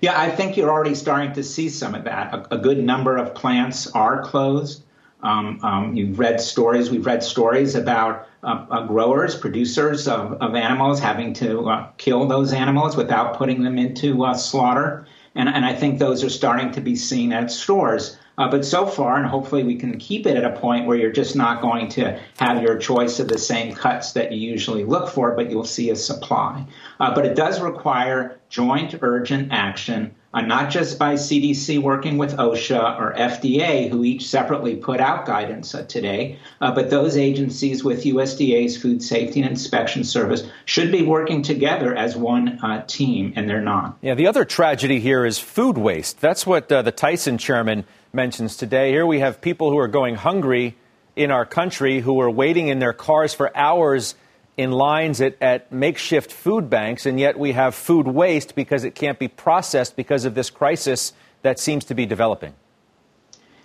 Yeah, 0.00 0.20
I 0.20 0.30
think 0.30 0.56
you're 0.56 0.70
already 0.70 0.94
starting 0.94 1.32
to 1.34 1.44
see 1.44 1.68
some 1.68 1.94
of 1.94 2.04
that. 2.04 2.34
A, 2.34 2.54
a 2.54 2.58
good 2.58 2.82
number 2.82 3.16
of 3.16 3.34
plants 3.34 3.86
are 3.92 4.22
closed. 4.22 4.82
Um, 5.22 5.60
um, 5.62 5.94
you've 5.94 6.18
read 6.18 6.40
stories, 6.40 6.90
we've 6.90 7.06
read 7.06 7.22
stories 7.22 7.76
about 7.76 8.28
uh, 8.42 8.66
uh, 8.70 8.86
growers, 8.86 9.36
producers 9.36 10.08
of, 10.08 10.32
of, 10.42 10.56
animals 10.56 10.98
having 10.98 11.32
to 11.34 11.68
uh, 11.68 11.88
kill 11.96 12.26
those 12.26 12.52
animals 12.52 12.96
without 12.96 13.36
putting 13.36 13.62
them 13.62 13.78
into 13.78 14.24
uh, 14.24 14.34
slaughter. 14.34 15.06
And, 15.36 15.48
and, 15.48 15.64
I 15.64 15.74
think 15.74 16.00
those 16.00 16.24
are 16.24 16.28
starting 16.28 16.72
to 16.72 16.80
be 16.80 16.96
seen 16.96 17.32
at 17.32 17.52
stores. 17.52 18.18
Uh, 18.38 18.50
but 18.50 18.64
so 18.64 18.86
far, 18.86 19.16
and 19.16 19.26
hopefully 19.26 19.62
we 19.62 19.76
can 19.76 19.98
keep 19.98 20.26
it 20.26 20.36
at 20.36 20.44
a 20.44 20.58
point 20.58 20.86
where 20.86 20.96
you're 20.96 21.12
just 21.12 21.36
not 21.36 21.60
going 21.60 21.88
to 21.90 22.18
have 22.38 22.62
your 22.62 22.78
choice 22.78 23.20
of 23.20 23.28
the 23.28 23.38
same 23.38 23.74
cuts 23.74 24.12
that 24.12 24.32
you 24.32 24.50
usually 24.50 24.84
look 24.84 25.10
for, 25.10 25.32
but 25.32 25.50
you'll 25.50 25.64
see 25.64 25.90
a 25.90 25.96
supply. 25.96 26.66
Uh, 26.98 27.14
but 27.14 27.26
it 27.26 27.36
does 27.36 27.60
require 27.60 28.40
joint 28.52 28.94
urgent 29.00 29.50
action 29.50 30.14
uh, 30.34 30.40
not 30.40 30.70
just 30.70 30.98
by 30.98 31.14
CDC 31.14 31.80
working 31.80 32.16
with 32.16 32.36
OSHA 32.36 32.98
or 32.98 33.14
FDA, 33.14 33.90
who 33.90 34.02
each 34.02 34.26
separately 34.26 34.76
put 34.76 35.00
out 35.00 35.26
guidance 35.26 35.74
today, 35.88 36.38
uh, 36.60 36.74
but 36.74 36.88
those 36.88 37.16
agencies 37.16 37.84
with 37.84 38.04
USDA's 38.04 38.76
Food 38.80 39.02
Safety 39.02 39.42
and 39.42 39.50
Inspection 39.50 40.04
Service 40.04 40.44
should 40.64 40.90
be 40.90 41.02
working 41.02 41.42
together 41.42 41.94
as 41.94 42.16
one 42.16 42.58
uh, 42.62 42.82
team, 42.86 43.34
and 43.36 43.48
they're 43.48 43.60
not. 43.60 43.98
Yeah, 44.00 44.14
the 44.14 44.26
other 44.26 44.44
tragedy 44.44 45.00
here 45.00 45.26
is 45.26 45.38
food 45.38 45.76
waste. 45.76 46.20
That's 46.20 46.46
what 46.46 46.72
uh, 46.72 46.82
the 46.82 46.92
Tyson 46.92 47.36
chairman 47.36 47.84
mentions 48.12 48.56
today. 48.56 48.90
Here 48.90 49.06
we 49.06 49.20
have 49.20 49.40
people 49.40 49.70
who 49.70 49.78
are 49.78 49.88
going 49.88 50.14
hungry 50.14 50.76
in 51.14 51.30
our 51.30 51.44
country 51.44 52.00
who 52.00 52.18
are 52.20 52.30
waiting 52.30 52.68
in 52.68 52.78
their 52.78 52.94
cars 52.94 53.34
for 53.34 53.54
hours 53.54 54.14
in 54.56 54.70
lines 54.70 55.20
at, 55.20 55.36
at 55.40 55.72
makeshift 55.72 56.30
food 56.30 56.68
banks, 56.68 57.06
and 57.06 57.18
yet 57.18 57.38
we 57.38 57.52
have 57.52 57.74
food 57.74 58.06
waste 58.06 58.54
because 58.54 58.84
it 58.84 58.94
can't 58.94 59.18
be 59.18 59.28
processed 59.28 59.96
because 59.96 60.24
of 60.24 60.34
this 60.34 60.50
crisis 60.50 61.12
that 61.42 61.58
seems 61.58 61.84
to 61.86 61.94
be 61.94 62.06
developing. 62.06 62.54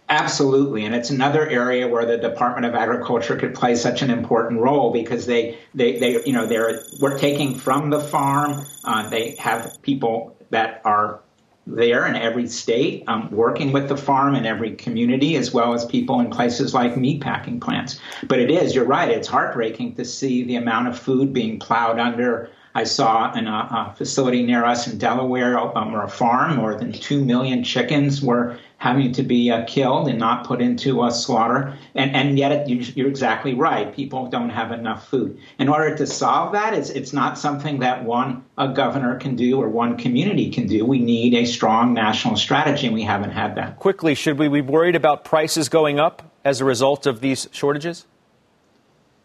Absolutely, 0.10 0.86
and 0.86 0.96
it's 0.96 1.10
another 1.10 1.46
area 1.50 1.86
where 1.86 2.06
the 2.06 2.18
Department 2.18 2.66
of 2.66 2.74
Agriculture 2.76 3.36
could 3.36 3.54
play 3.54 3.76
such 3.76 4.02
an 4.02 4.10
important 4.10 4.62
role 4.62 4.94
because 4.94 5.26
they, 5.26 5.58
they, 5.76 6.00
they 6.00 6.24
you 6.24 6.32
know, 6.32 6.46
they're 6.46 6.80
we're 7.02 7.18
taking 7.18 7.56
from 7.56 7.90
the 7.90 8.00
farm. 8.00 8.66
Uh, 8.86 9.10
they 9.10 9.36
have 9.36 9.82
people 9.82 10.38
that 10.50 10.82
are 10.86 11.20
there 11.68 12.06
in 12.08 12.16
every 12.16 12.48
state, 12.48 13.04
um, 13.08 13.30
working 13.32 13.72
with 13.72 13.90
the 13.90 13.98
farm 13.98 14.36
in 14.36 14.46
every 14.46 14.76
community, 14.76 15.36
as 15.36 15.54
well 15.54 15.74
as 15.74 15.86
people 15.86 16.20
in 16.20 16.30
places 16.30 16.74
like 16.74 16.96
meatpacking 16.96 17.62
plants. 17.62 18.00
But 18.28 18.40
it 18.40 18.50
is, 18.50 18.74
you're 18.74 18.86
right, 18.86 19.10
it's 19.10 19.28
heartbreaking 19.28 19.96
to 19.96 20.06
see 20.06 20.44
the 20.44 20.56
amount 20.56 20.88
of 20.88 20.98
food 20.98 21.34
being 21.34 21.60
plowed 21.60 22.00
under 22.00 22.50
I 22.78 22.84
saw 22.84 23.34
in 23.34 23.48
a, 23.48 23.52
a 23.92 23.96
facility 23.98 24.44
near 24.44 24.64
us 24.64 24.88
in 24.88 25.00
Delaware, 25.00 25.58
um, 25.58 25.96
or 25.96 26.04
a 26.04 26.08
farm, 26.08 26.58
more 26.58 26.76
than 26.76 26.92
2 26.92 27.26
million 27.26 27.64
chickens 27.64 28.22
were 28.22 28.60
having 28.78 29.12
to 29.12 29.24
be 29.24 29.50
uh, 29.50 29.66
killed 29.66 30.08
and 30.08 30.20
not 30.20 30.46
put 30.46 30.62
into 30.62 31.04
a 31.04 31.12
slaughter. 31.12 31.76
And, 31.96 32.16
and 32.16 32.38
yet, 32.38 32.52
it, 32.52 32.70
you, 32.96 33.06
are 33.06 33.08
exactly 33.08 33.54
right. 33.54 33.94
People 33.94 34.28
don't 34.28 34.50
have 34.50 34.72
enough 34.72 35.08
food. 35.08 35.40
In 35.58 35.68
order 35.68 35.96
to 35.98 36.06
solve 36.06 36.54
that, 36.54 36.74
it's, 36.74 36.90
it's 36.92 37.12
not 37.12 37.38
something 37.38 37.80
that 37.80 38.04
one 38.04 38.46
a 38.58 38.68
governor 38.68 39.18
can 39.18 39.36
do 39.36 39.60
or 39.60 39.68
one 39.68 39.98
community 39.98 40.52
can 40.52 40.68
do. 40.68 40.86
We 40.86 41.00
need 41.00 41.34
a 41.34 41.46
strong 41.46 41.94
national 41.94 42.38
strategy, 42.38 42.88
and 42.88 42.94
we 42.94 43.04
haven't 43.04 43.32
had 43.32 43.56
that. 43.56 43.80
Quickly, 43.80 44.14
should 44.14 44.38
we 44.38 44.48
be 44.48 44.62
worried 44.62 44.96
about 44.96 45.26
prices 45.26 45.70
going 45.70 46.00
up 46.00 46.32
as 46.46 46.62
a 46.62 46.66
result 46.66 47.08
of 47.08 47.20
these 47.20 47.50
shortages? 47.52 48.06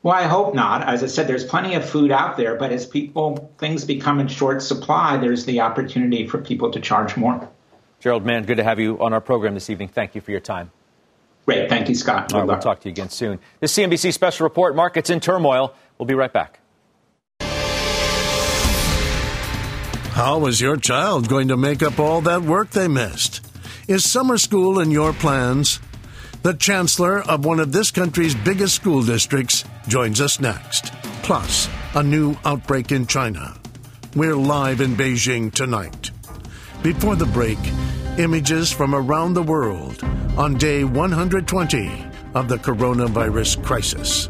Well, 0.02 0.14
I 0.14 0.24
hope 0.24 0.54
not. 0.54 0.82
As 0.88 1.04
I 1.04 1.06
said, 1.06 1.28
there's 1.28 1.44
plenty 1.44 1.74
of 1.74 1.88
food 1.88 2.10
out 2.10 2.36
there, 2.36 2.56
but 2.56 2.72
as 2.72 2.86
people 2.86 3.52
things 3.58 3.84
become 3.84 4.18
in 4.18 4.26
short 4.26 4.60
supply, 4.60 5.16
there's 5.16 5.44
the 5.44 5.60
opportunity 5.60 6.26
for 6.26 6.38
people 6.38 6.72
to 6.72 6.80
charge 6.80 7.16
more. 7.16 7.48
Jerold 8.02 8.24
Mande, 8.24 8.48
good 8.48 8.56
to 8.56 8.64
have 8.64 8.80
you 8.80 8.98
on 9.00 9.12
our 9.12 9.20
program 9.20 9.54
this 9.54 9.70
evening. 9.70 9.86
Thank 9.86 10.16
you 10.16 10.20
for 10.20 10.32
your 10.32 10.40
time. 10.40 10.72
Great. 11.46 11.68
Thank 11.68 11.88
you, 11.88 11.94
Scott. 11.94 12.32
All 12.32 12.40
right, 12.40 12.48
we'll 12.48 12.58
talk 12.58 12.80
to 12.80 12.88
you 12.88 12.92
again 12.92 13.10
soon. 13.10 13.38
This 13.60 13.72
CNBC 13.74 14.12
special 14.12 14.42
report, 14.44 14.74
Markets 14.74 15.08
in 15.08 15.20
Turmoil. 15.20 15.72
We'll 15.98 16.06
be 16.06 16.14
right 16.14 16.32
back. 16.32 16.58
How 20.10 20.46
is 20.46 20.60
your 20.60 20.76
child 20.76 21.28
going 21.28 21.46
to 21.48 21.56
make 21.56 21.80
up 21.82 22.00
all 22.00 22.20
that 22.22 22.42
work 22.42 22.70
they 22.70 22.88
missed? 22.88 23.40
Is 23.86 24.08
summer 24.08 24.36
school 24.36 24.80
in 24.80 24.90
your 24.90 25.12
plans? 25.12 25.78
The 26.42 26.54
chancellor 26.54 27.22
of 27.22 27.44
one 27.44 27.60
of 27.60 27.70
this 27.70 27.92
country's 27.92 28.34
biggest 28.34 28.74
school 28.74 29.04
districts 29.04 29.64
joins 29.86 30.20
us 30.20 30.40
next. 30.40 30.92
Plus, 31.22 31.68
a 31.94 32.02
new 32.02 32.34
outbreak 32.44 32.90
in 32.90 33.06
China. 33.06 33.54
We're 34.16 34.34
live 34.34 34.80
in 34.80 34.96
Beijing 34.96 35.52
tonight. 35.52 36.10
Before 36.82 37.14
the 37.14 37.26
break, 37.26 37.58
images 38.18 38.70
from 38.70 38.94
around 38.94 39.34
the 39.34 39.42
world 39.42 40.02
on 40.36 40.54
day 40.58 40.84
120 40.84 42.06
of 42.34 42.48
the 42.48 42.56
coronavirus 42.56 43.64
crisis. 43.64 44.28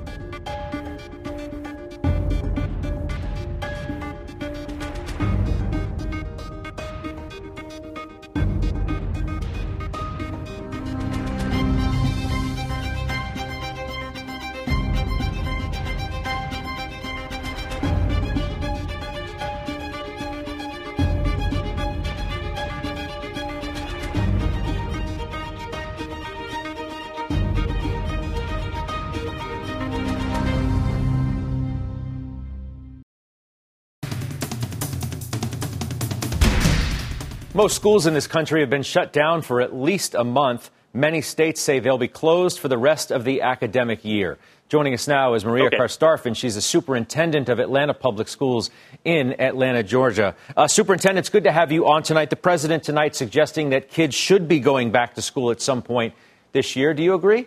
Most 37.62 37.76
schools 37.76 38.08
in 38.08 38.14
this 38.14 38.26
country 38.26 38.58
have 38.58 38.70
been 38.70 38.82
shut 38.82 39.12
down 39.12 39.40
for 39.40 39.60
at 39.60 39.72
least 39.72 40.16
a 40.16 40.24
month. 40.24 40.68
Many 40.92 41.20
states 41.20 41.60
say 41.60 41.78
they'll 41.78 41.96
be 41.96 42.08
closed 42.08 42.58
for 42.58 42.66
the 42.66 42.76
rest 42.76 43.12
of 43.12 43.22
the 43.22 43.42
academic 43.42 44.04
year. 44.04 44.36
Joining 44.68 44.94
us 44.94 45.06
now 45.06 45.34
is 45.34 45.44
Meria 45.44 45.66
okay. 45.66 45.76
Carstarphen. 45.76 46.34
She's 46.34 46.56
the 46.56 46.60
superintendent 46.60 47.48
of 47.48 47.60
Atlanta 47.60 47.94
Public 47.94 48.26
Schools 48.26 48.70
in 49.04 49.40
Atlanta, 49.40 49.84
Georgia. 49.84 50.34
Uh, 50.56 50.66
superintendent, 50.66 51.20
it's 51.20 51.28
good 51.28 51.44
to 51.44 51.52
have 51.52 51.70
you 51.70 51.86
on 51.86 52.02
tonight. 52.02 52.30
The 52.30 52.36
president 52.36 52.82
tonight 52.82 53.14
suggesting 53.14 53.70
that 53.70 53.90
kids 53.90 54.16
should 54.16 54.48
be 54.48 54.58
going 54.58 54.90
back 54.90 55.14
to 55.14 55.22
school 55.22 55.52
at 55.52 55.60
some 55.60 55.82
point 55.82 56.14
this 56.50 56.74
year. 56.74 56.94
Do 56.94 57.04
you 57.04 57.14
agree? 57.14 57.46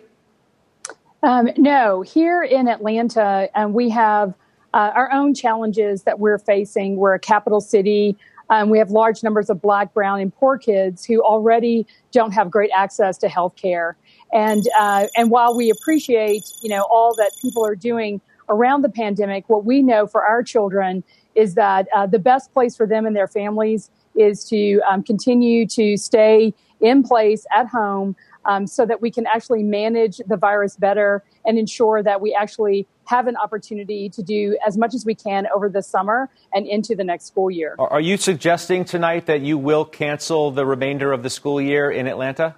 Um, 1.22 1.50
no. 1.58 2.00
Here 2.00 2.42
in 2.42 2.68
Atlanta, 2.68 3.50
um, 3.54 3.74
we 3.74 3.90
have 3.90 4.32
uh, 4.72 4.92
our 4.94 5.12
own 5.12 5.34
challenges 5.34 6.04
that 6.04 6.18
we're 6.18 6.38
facing. 6.38 6.96
We're 6.96 7.12
a 7.12 7.20
capital 7.20 7.60
city. 7.60 8.16
Um, 8.50 8.70
we 8.70 8.78
have 8.78 8.90
large 8.90 9.22
numbers 9.22 9.50
of 9.50 9.60
black, 9.60 9.92
brown, 9.92 10.20
and 10.20 10.34
poor 10.34 10.56
kids 10.58 11.04
who 11.04 11.20
already 11.22 11.86
don't 12.12 12.32
have 12.32 12.50
great 12.50 12.70
access 12.74 13.18
to 13.18 13.28
health 13.28 13.56
care. 13.56 13.96
And 14.32 14.64
uh, 14.78 15.06
and 15.16 15.30
while 15.30 15.56
we 15.56 15.70
appreciate 15.70 16.44
you 16.62 16.68
know 16.68 16.86
all 16.90 17.14
that 17.16 17.32
people 17.40 17.64
are 17.64 17.76
doing 17.76 18.20
around 18.48 18.82
the 18.82 18.88
pandemic, 18.88 19.48
what 19.48 19.64
we 19.64 19.82
know 19.82 20.06
for 20.06 20.24
our 20.24 20.42
children 20.42 21.02
is 21.34 21.54
that 21.54 21.88
uh, 21.94 22.06
the 22.06 22.18
best 22.18 22.52
place 22.52 22.76
for 22.76 22.86
them 22.86 23.06
and 23.06 23.14
their 23.14 23.28
families 23.28 23.90
is 24.14 24.44
to 24.48 24.80
um, 24.88 25.02
continue 25.02 25.66
to 25.66 25.96
stay 25.96 26.54
in 26.80 27.02
place 27.02 27.46
at 27.54 27.66
home 27.66 28.16
um, 28.46 28.66
so 28.66 28.86
that 28.86 29.00
we 29.02 29.10
can 29.10 29.26
actually 29.26 29.62
manage 29.62 30.18
the 30.26 30.36
virus 30.36 30.76
better 30.76 31.22
and 31.44 31.58
ensure 31.58 32.02
that 32.02 32.20
we 32.20 32.34
actually 32.34 32.86
have 33.06 33.26
an 33.26 33.36
opportunity 33.36 34.08
to 34.08 34.22
do 34.22 34.58
as 34.66 34.76
much 34.76 34.94
as 34.94 35.04
we 35.04 35.14
can 35.14 35.46
over 35.54 35.68
the 35.68 35.82
summer 35.82 36.28
and 36.52 36.66
into 36.66 36.94
the 36.94 37.04
next 37.04 37.26
school 37.26 37.50
year. 37.50 37.76
Are 37.78 38.00
you 38.00 38.16
suggesting 38.16 38.84
tonight 38.84 39.26
that 39.26 39.40
you 39.40 39.58
will 39.58 39.84
cancel 39.84 40.50
the 40.50 40.66
remainder 40.66 41.12
of 41.12 41.22
the 41.22 41.30
school 41.30 41.60
year 41.60 41.90
in 41.90 42.06
Atlanta? 42.06 42.56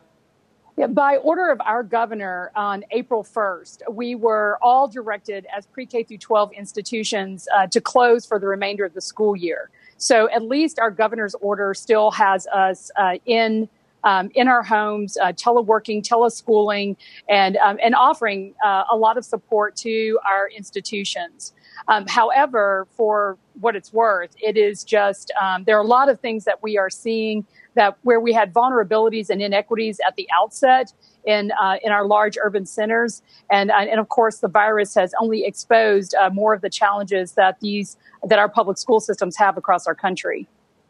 Yeah, 0.78 0.86
by 0.86 1.16
order 1.16 1.51
of 1.51 1.61
our 1.62 1.82
governor 1.82 2.53
on 2.55 2.84
April 2.93 3.24
1st, 3.24 3.82
we 3.91 4.14
were 4.14 4.61
all 4.62 4.86
directed 4.86 5.45
as 5.55 5.66
pre 5.66 5.86
K 5.86 6.05
through 6.05 6.18
12 6.18 6.53
institutions 6.53 7.49
uh, 7.53 7.66
to 7.66 7.80
close 7.80 8.24
for 8.24 8.39
the 8.39 8.47
remainder 8.47 8.84
of 8.84 8.95
the 8.95 9.01
school 9.01 9.34
year. 9.34 9.70
So 9.97 10.30
at 10.30 10.43
least 10.45 10.78
our 10.78 10.93
governor's 10.93 11.34
order 11.41 11.74
still 11.74 12.12
has 12.12 12.47
us 12.47 12.93
uh, 12.97 13.14
in 13.26 13.68
um, 14.05 14.30
in 14.34 14.49
our 14.49 14.62
homes, 14.62 15.16
uh, 15.16 15.32
teleworking, 15.32 16.03
teleschooling, 16.03 16.96
and 17.28 17.57
um, 17.59 17.78
and 17.82 17.94
offering 17.94 18.55
uh, 18.64 18.84
a 18.90 18.96
lot 18.96 19.16
of 19.16 19.24
support 19.24 19.76
to 19.76 20.18
our 20.28 20.49
institutions. 20.49 21.53
Um, 21.86 22.07
however, 22.07 22.86
for 22.96 23.38
what 23.61 23.76
it's 23.76 23.92
worth, 23.92 24.34
it 24.42 24.57
is 24.57 24.84
just 24.84 25.32
um, 25.40 25.64
there 25.64 25.76
are 25.76 25.82
a 25.82 25.86
lot 25.86 26.09
of 26.09 26.20
things 26.20 26.44
that 26.44 26.62
we 26.62 26.76
are 26.76 26.90
seeing 26.90 27.46
that 27.74 27.96
where 28.03 28.20
we 28.20 28.32
had 28.32 28.53
vulnerabilities 28.53 29.30
and 29.30 29.40
inequities 29.40 30.01
at 30.07 30.16
the 30.16 30.28
outset 30.34 30.92
in 31.24 31.53
uh, 31.61 31.76
in 31.82 31.92
our 31.92 32.05
large 32.05 32.36
urban 32.42 32.66
centers, 32.66 33.22
and 33.51 33.70
uh, 33.70 33.74
and 33.74 34.01
of 34.01 34.09
course 34.09 34.38
the 34.38 34.49
virus 34.49 34.94
has 34.94 35.12
only 35.20 35.44
exposed 35.44 36.14
uh, 36.14 36.30
more 36.30 36.55
of 36.55 36.61
the 36.61 36.70
challenges 36.70 37.32
that 37.32 37.59
these 37.61 37.96
that 38.24 38.38
our 38.38 38.49
public 38.49 38.78
school 38.78 39.01
systems 39.01 39.36
have 39.36 39.57
across 39.57 39.86
our 39.86 39.94
country. 39.94 40.49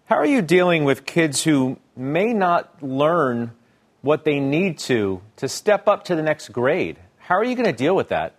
How 0.09 0.17
are 0.17 0.25
you 0.25 0.41
dealing 0.41 0.85
with 0.85 1.05
kids 1.05 1.45
who 1.45 1.79
may 1.95 2.33
not 2.33 2.83
learn 2.83 3.51
what 4.01 4.25
they 4.25 4.41
need 4.41 4.79
to 4.79 5.21
to 5.37 5.51
step 5.51 5.87
up 5.87 6.05
to 6.05 6.17
the 6.17 6.23
next 6.23 6.49
grade? 6.51 6.99
How 7.19 7.35
are 7.35 7.45
you 7.45 7.55
going 7.55 7.67
to 7.67 7.75
deal 7.75 7.95
with 7.95 8.09
that? 8.09 8.35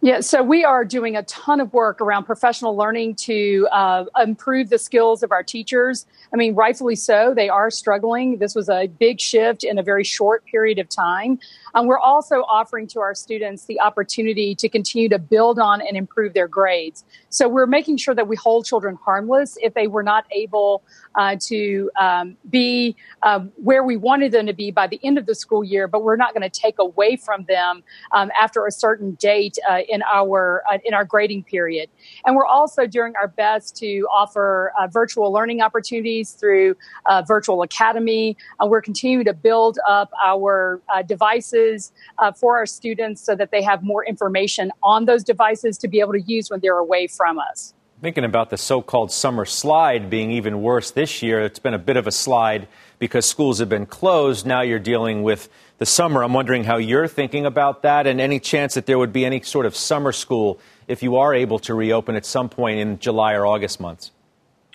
Yeah, 0.00 0.18
so 0.18 0.42
we 0.42 0.64
are 0.64 0.84
doing 0.84 1.14
a 1.16 1.22
ton 1.22 1.60
of 1.60 1.72
work 1.72 2.00
around 2.00 2.24
professional 2.24 2.76
learning 2.76 3.14
to 3.26 3.68
uh, 3.70 4.06
improve 4.20 4.68
the 4.68 4.78
skills 4.78 5.22
of 5.22 5.30
our 5.30 5.44
teachers. 5.44 6.06
I 6.32 6.36
mean, 6.36 6.54
rightfully 6.54 6.96
so, 6.96 7.34
they 7.34 7.48
are 7.48 7.70
struggling. 7.70 8.38
This 8.38 8.54
was 8.54 8.68
a 8.68 8.86
big 8.86 9.20
shift 9.20 9.64
in 9.64 9.78
a 9.78 9.82
very 9.82 10.04
short 10.04 10.44
period 10.44 10.78
of 10.78 10.88
time. 10.88 11.38
Um, 11.74 11.86
we're 11.86 11.98
also 11.98 12.36
offering 12.48 12.86
to 12.88 13.00
our 13.00 13.14
students 13.14 13.66
the 13.66 13.80
opportunity 13.80 14.54
to 14.54 14.68
continue 14.68 15.08
to 15.10 15.18
build 15.18 15.58
on 15.58 15.80
and 15.80 15.96
improve 15.96 16.32
their 16.34 16.48
grades. 16.48 17.04
So 17.28 17.48
we're 17.48 17.66
making 17.66 17.98
sure 17.98 18.14
that 18.14 18.28
we 18.28 18.36
hold 18.36 18.64
children 18.64 18.98
harmless 19.04 19.58
if 19.60 19.74
they 19.74 19.86
were 19.86 20.02
not 20.02 20.24
able 20.30 20.82
uh, 21.14 21.36
to 21.42 21.90
um, 22.00 22.36
be 22.48 22.96
uh, 23.22 23.40
where 23.56 23.84
we 23.84 23.96
wanted 23.96 24.32
them 24.32 24.46
to 24.46 24.52
be 24.52 24.70
by 24.70 24.86
the 24.86 24.98
end 25.02 25.18
of 25.18 25.26
the 25.26 25.34
school 25.34 25.62
year, 25.62 25.86
but 25.86 26.02
we're 26.02 26.16
not 26.16 26.34
going 26.34 26.48
to 26.48 26.60
take 26.60 26.78
away 26.78 27.16
from 27.16 27.44
them 27.44 27.82
um, 28.12 28.30
after 28.40 28.66
a 28.66 28.70
certain 28.70 29.12
date 29.14 29.58
uh, 29.68 29.80
in 29.88 30.02
our 30.02 30.62
uh, 30.70 30.78
in 30.84 30.94
our 30.94 31.04
grading 31.04 31.44
period. 31.44 31.90
And 32.24 32.36
we're 32.36 32.46
also 32.46 32.86
doing 32.86 33.12
our 33.20 33.28
best 33.28 33.76
to 33.76 34.06
offer 34.12 34.72
uh, 34.78 34.86
virtual 34.86 35.30
learning 35.32 35.60
opportunities 35.60 36.25
through 36.32 36.74
uh, 37.04 37.22
Virtual 37.26 37.62
Academy. 37.62 38.36
Uh, 38.60 38.66
we're 38.66 38.82
continuing 38.82 39.26
to 39.26 39.34
build 39.34 39.78
up 39.86 40.10
our 40.24 40.80
uh, 40.94 41.02
devices 41.02 41.92
uh, 42.18 42.32
for 42.32 42.56
our 42.56 42.66
students 42.66 43.20
so 43.20 43.34
that 43.34 43.50
they 43.50 43.62
have 43.62 43.82
more 43.82 44.04
information 44.04 44.72
on 44.82 45.04
those 45.04 45.22
devices 45.22 45.76
to 45.78 45.86
be 45.86 46.00
able 46.00 46.12
to 46.12 46.22
use 46.22 46.50
when 46.50 46.60
they're 46.60 46.78
away 46.78 47.06
from 47.06 47.26
from 47.26 47.38
us. 47.40 47.74
Thinking 48.02 48.24
about 48.24 48.50
the 48.50 48.58
so 48.58 48.82
called 48.82 49.10
summer 49.10 49.44
slide 49.44 50.10
being 50.10 50.30
even 50.30 50.62
worse 50.62 50.90
this 50.90 51.22
year, 51.22 51.40
it's 51.40 51.58
been 51.58 51.74
a 51.74 51.78
bit 51.78 51.96
of 51.96 52.06
a 52.06 52.12
slide 52.12 52.68
because 52.98 53.26
schools 53.26 53.58
have 53.58 53.68
been 53.68 53.86
closed. 53.86 54.46
Now 54.46 54.60
you're 54.60 54.78
dealing 54.78 55.22
with 55.22 55.48
the 55.78 55.86
summer. 55.86 56.22
I'm 56.22 56.34
wondering 56.34 56.64
how 56.64 56.76
you're 56.76 57.08
thinking 57.08 57.46
about 57.46 57.82
that 57.82 58.06
and 58.06 58.20
any 58.20 58.38
chance 58.38 58.74
that 58.74 58.86
there 58.86 58.98
would 58.98 59.12
be 59.12 59.24
any 59.24 59.40
sort 59.42 59.66
of 59.66 59.74
summer 59.74 60.12
school 60.12 60.60
if 60.86 61.02
you 61.02 61.16
are 61.16 61.34
able 61.34 61.58
to 61.60 61.74
reopen 61.74 62.14
at 62.14 62.26
some 62.26 62.48
point 62.48 62.78
in 62.78 62.98
July 62.98 63.32
or 63.32 63.46
August 63.46 63.80
months. 63.80 64.12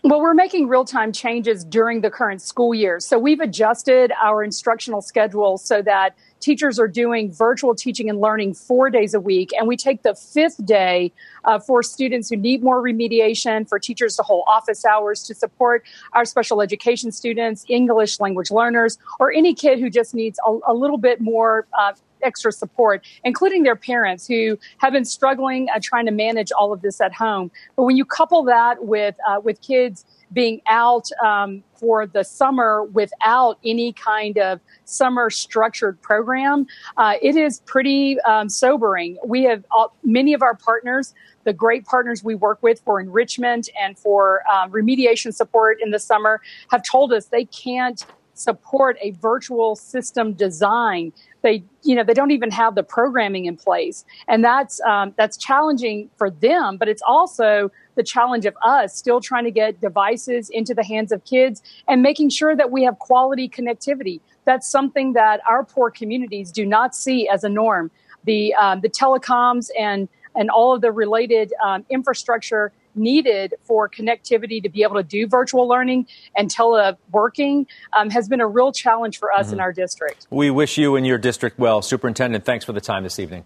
Well, 0.04 0.20
we're 0.20 0.34
making 0.34 0.68
real 0.68 0.84
time 0.84 1.12
changes 1.12 1.64
during 1.64 2.02
the 2.02 2.10
current 2.10 2.42
school 2.42 2.74
year. 2.74 3.00
So 3.00 3.20
we've 3.20 3.40
adjusted 3.40 4.12
our 4.20 4.44
instructional 4.44 5.00
schedule 5.04 5.60
so 5.60 5.84
that 5.84 6.16
teachers 6.40 6.80
are 6.80 6.88
doing 6.88 7.32
virtual 7.32 7.76
teaching 7.76 8.10
and 8.10 8.20
learning 8.20 8.56
four 8.56 8.90
days 8.90 9.14
a 9.14 9.20
week. 9.20 9.52
And 9.56 9.68
we 9.68 9.78
take 9.78 10.02
the 10.02 10.16
fifth 10.16 10.66
day 10.66 11.12
uh, 11.46 11.60
for 11.60 11.84
students 11.84 12.32
who 12.32 12.36
need 12.36 12.64
more 12.64 12.82
remediation, 12.82 13.70
for 13.70 13.78
teachers 13.78 14.16
to 14.16 14.24
hold 14.24 14.46
office 14.48 14.84
hours 14.86 15.22
to 15.26 15.36
support 15.36 15.84
our 16.14 16.26
special 16.26 16.64
education 16.64 17.12
students, 17.12 17.64
English 17.68 18.20
language 18.20 18.50
learners, 18.50 18.98
or 19.20 19.32
any 19.32 19.54
kid 19.54 19.80
who 19.80 19.92
just 19.92 20.16
needs 20.16 20.40
a, 20.48 20.58
a 20.70 20.74
little 20.74 20.98
bit 20.98 21.22
more 21.22 21.68
uh, 21.78 21.94
extra 22.24 22.52
support, 22.52 23.06
including 23.24 23.64
their 23.64 23.76
parents 23.76 24.28
who 24.28 24.58
have 24.78 24.94
been 24.94 25.06
struggling 25.06 25.68
uh, 25.74 25.80
trying 25.82 26.06
to 26.06 26.12
manage 26.12 26.52
all 26.52 26.74
of 26.74 26.82
this 26.82 27.02
at 27.02 27.14
home. 27.14 27.52
But 27.76 27.84
when 27.84 27.98
you 27.98 28.06
couple 28.06 28.44
that 28.44 28.86
with 28.86 29.16
uh, 29.28 29.40
with 29.44 29.62
kids 29.62 30.06
being 30.34 30.62
out 30.68 31.10
um, 31.24 31.62
for 31.76 32.08
the 32.08 32.24
summer 32.24 32.84
without 32.84 33.60
any 33.66 33.92
kind 33.92 34.38
of 34.38 34.62
summer 34.86 35.30
structured 35.30 36.02
program, 36.02 36.66
uh, 36.96 37.16
it 37.22 37.36
is 37.36 37.62
pretty 37.66 38.18
um, 38.22 38.48
sobering. 38.48 39.18
We 39.26 39.44
have 39.44 39.66
all, 39.72 39.94
many 40.04 40.34
of 40.34 40.42
our 40.42 40.56
partners 40.56 41.14
the 41.44 41.54
great 41.54 41.86
partners 41.86 42.24
we 42.24 42.36
work 42.36 42.62
with 42.62 42.82
for 42.82 43.00
enrichment 43.00 43.70
and 43.82 43.98
for 43.98 44.44
um, 44.52 44.72
remediation 44.72 45.34
support 45.34 45.80
in 45.82 45.92
the 45.92 46.00
summer 46.00 46.42
have 46.70 46.84
told 46.84 47.12
us 47.14 47.26
they 47.28 47.46
can't 47.46 48.06
support 48.42 48.98
a 49.02 49.12
virtual 49.12 49.76
system 49.76 50.34
design. 50.34 51.14
They 51.42 51.64
you 51.84 51.96
know 51.96 52.04
they 52.04 52.14
don't 52.14 52.32
even 52.32 52.52
have 52.52 52.76
the 52.76 52.84
programming 52.84 53.46
in 53.46 53.58
place. 53.58 54.06
And 54.28 54.44
that's 54.44 54.82
um, 54.82 55.14
that's 55.18 55.38
challenging 55.38 56.10
for 56.18 56.30
them 56.30 56.78
but 56.78 56.88
it's 56.88 57.02
also 57.06 57.72
the 57.96 58.04
challenge 58.04 58.46
of 58.46 58.56
us 58.66 58.96
still 58.96 59.22
trying 59.22 59.44
to 59.44 59.52
get 59.52 59.80
devices 59.82 60.50
into 60.50 60.74
the 60.74 60.84
hands 60.84 61.12
of 61.12 61.24
kids 61.26 61.62
and 61.88 62.02
making 62.02 62.30
sure 62.30 62.56
that 62.56 62.72
we 62.72 62.84
have 62.84 62.98
quality 62.98 63.48
connectivity. 63.48 64.20
That's 64.46 64.68
something 64.68 65.14
that 65.14 65.42
our 65.48 65.64
poor 65.64 65.92
communities 65.92 66.52
do 66.52 66.66
not 66.66 66.96
see 66.96 67.28
as 67.28 67.44
a 67.44 67.50
norm. 67.50 67.92
The 68.24 68.54
um, 68.56 68.82
the 68.82 68.90
telecoms 68.90 69.70
and 69.80 70.08
and 70.36 70.50
all 70.50 70.74
of 70.74 70.82
the 70.82 70.92
related 70.92 71.54
um, 71.64 71.86
infrastructure 71.90 72.72
needed 72.96 73.56
for 73.64 73.90
connectivity 73.90 74.62
to 74.64 74.70
be 74.70 74.84
able 74.84 74.96
to 74.96 75.04
do 75.04 75.28
virtual 75.28 75.68
learning 75.68 76.08
and 76.36 76.50
teleworking 76.50 77.66
um, 77.94 78.10
has 78.10 78.28
been 78.28 78.42
a 78.42 78.48
real 78.48 78.72
challenge 78.72 79.20
for 79.20 79.32
us 79.32 79.48
mm-hmm. 79.48 79.56
in 79.56 79.60
our 79.60 79.74
district. 79.74 80.28
We 80.30 80.52
wish 80.52 80.78
you 80.78 80.96
and 80.96 81.06
your 81.06 81.18
district 81.18 81.60
well. 81.60 81.82
Superintendent, 81.82 82.46
thanks 82.46 82.66
for 82.66 82.74
the 82.74 82.82
time 82.82 83.04
this 83.04 83.20
evening. 83.20 83.46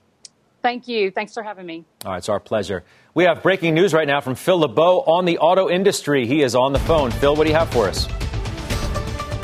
Thank 0.61 0.87
you. 0.87 1.11
Thanks 1.11 1.33
for 1.33 1.43
having 1.43 1.67
me. 1.67 1.85
All 2.03 2.11
right, 2.11 2.17
it's 2.17 2.27
our 2.27 2.39
pleasure. 2.39 2.83
We 3.13 3.25
have 3.25 3.43
breaking 3.43 3.75
news 3.75 3.93
right 3.93 4.07
now 4.07 4.19
from 4.19 4.33
Phil 4.33 4.57
LeBeau 4.57 5.01
on 5.01 5.25
the 5.25 5.37
auto 5.37 5.69
industry. 5.69 6.25
He 6.25 6.41
is 6.41 6.55
on 6.55 6.73
the 6.73 6.79
phone. 6.79 7.11
Phil, 7.11 7.35
what 7.35 7.43
do 7.43 7.51
you 7.51 7.55
have 7.55 7.69
for 7.69 7.87
us? 7.87 8.07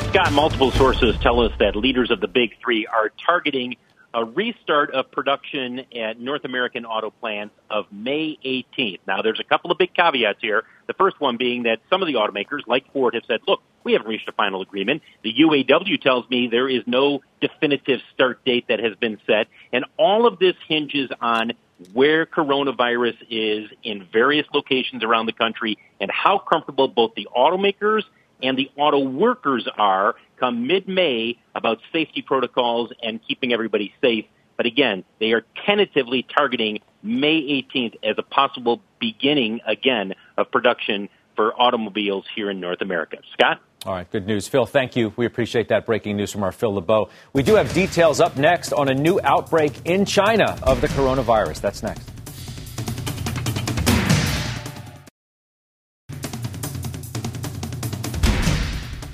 Scott, 0.08 0.32
multiple 0.32 0.70
sources 0.72 1.16
tell 1.22 1.40
us 1.40 1.52
that 1.58 1.76
leaders 1.76 2.10
of 2.10 2.20
the 2.20 2.26
big 2.26 2.58
three 2.60 2.86
are 2.86 3.10
targeting 3.24 3.76
a 4.14 4.24
restart 4.24 4.90
of 4.90 5.10
production 5.10 5.82
at 5.96 6.20
North 6.20 6.44
American 6.44 6.84
auto 6.84 7.10
plants 7.10 7.54
of 7.70 7.86
May 7.90 8.38
18th. 8.44 9.00
Now, 9.06 9.22
there's 9.22 9.40
a 9.40 9.44
couple 9.44 9.70
of 9.70 9.78
big 9.78 9.94
caveats 9.94 10.40
here. 10.40 10.64
The 10.86 10.94
first 10.94 11.20
one 11.20 11.36
being 11.36 11.64
that 11.64 11.80
some 11.88 12.02
of 12.02 12.08
the 12.08 12.14
automakers, 12.14 12.60
like 12.66 12.92
Ford, 12.92 13.14
have 13.14 13.24
said, 13.26 13.40
look, 13.46 13.62
we 13.84 13.92
haven't 13.92 14.08
reached 14.08 14.28
a 14.28 14.32
final 14.32 14.62
agreement. 14.62 15.02
The 15.22 15.32
UAW 15.32 16.00
tells 16.00 16.28
me 16.28 16.48
there 16.48 16.68
is 16.68 16.82
no 16.86 17.22
definitive 17.40 18.00
start 18.14 18.44
date 18.44 18.66
that 18.68 18.80
has 18.80 18.94
been 18.96 19.18
set. 19.26 19.48
And 19.72 19.84
all 19.96 20.26
of 20.26 20.38
this 20.38 20.54
hinges 20.68 21.10
on 21.20 21.52
where 21.92 22.26
coronavirus 22.26 23.16
is 23.28 23.70
in 23.82 24.06
various 24.12 24.46
locations 24.52 25.02
around 25.02 25.26
the 25.26 25.32
country 25.32 25.78
and 26.00 26.10
how 26.10 26.38
comfortable 26.38 26.88
both 26.88 27.14
the 27.14 27.28
automakers 27.36 28.02
and 28.42 28.58
the 28.58 28.70
auto 28.76 28.98
workers 28.98 29.68
are 29.78 30.14
come 30.38 30.66
mid-May 30.66 31.38
about 31.54 31.78
safety 31.92 32.22
protocols 32.22 32.92
and 33.02 33.20
keeping 33.26 33.52
everybody 33.52 33.94
safe. 34.00 34.26
But 34.56 34.66
again, 34.66 35.04
they 35.20 35.32
are 35.32 35.44
tentatively 35.64 36.24
targeting 36.24 36.80
May 37.02 37.40
18th 37.74 37.96
as 38.02 38.16
a 38.18 38.22
possible 38.22 38.82
beginning 39.00 39.60
again 39.66 40.14
of 40.36 40.50
production 40.50 41.08
for 41.36 41.58
automobiles 41.60 42.26
here 42.34 42.50
in 42.50 42.60
North 42.60 42.80
America. 42.80 43.18
Scott? 43.32 43.60
All 43.84 43.94
right, 43.94 44.08
good 44.10 44.26
news. 44.26 44.46
Phil, 44.46 44.66
thank 44.66 44.94
you. 44.94 45.12
We 45.16 45.26
appreciate 45.26 45.68
that 45.68 45.86
breaking 45.86 46.16
news 46.16 46.30
from 46.30 46.44
our 46.44 46.52
Phil 46.52 46.74
LeBeau. 46.74 47.08
We 47.32 47.42
do 47.42 47.56
have 47.56 47.72
details 47.72 48.20
up 48.20 48.36
next 48.36 48.72
on 48.72 48.88
a 48.88 48.94
new 48.94 49.18
outbreak 49.24 49.72
in 49.84 50.04
China 50.04 50.56
of 50.62 50.80
the 50.80 50.88
coronavirus. 50.88 51.60
That's 51.60 51.82
next. 51.82 52.21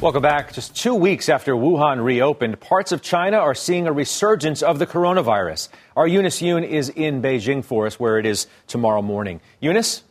Welcome 0.00 0.22
back. 0.22 0.52
Just 0.52 0.76
two 0.76 0.94
weeks 0.94 1.28
after 1.28 1.54
Wuhan 1.54 2.04
reopened, 2.04 2.60
parts 2.60 2.92
of 2.92 3.02
China 3.02 3.38
are 3.38 3.52
seeing 3.52 3.88
a 3.88 3.92
resurgence 3.92 4.62
of 4.62 4.78
the 4.78 4.86
coronavirus. 4.86 5.70
Our 5.96 6.06
Eunice 6.06 6.40
Yoon 6.40 6.64
is 6.64 6.88
in 6.88 7.20
Beijing 7.20 7.64
for 7.64 7.84
us, 7.84 7.98
where 7.98 8.16
it 8.16 8.24
is 8.24 8.46
tomorrow 8.68 9.02
morning. 9.02 9.40
Eunice? 9.58 10.04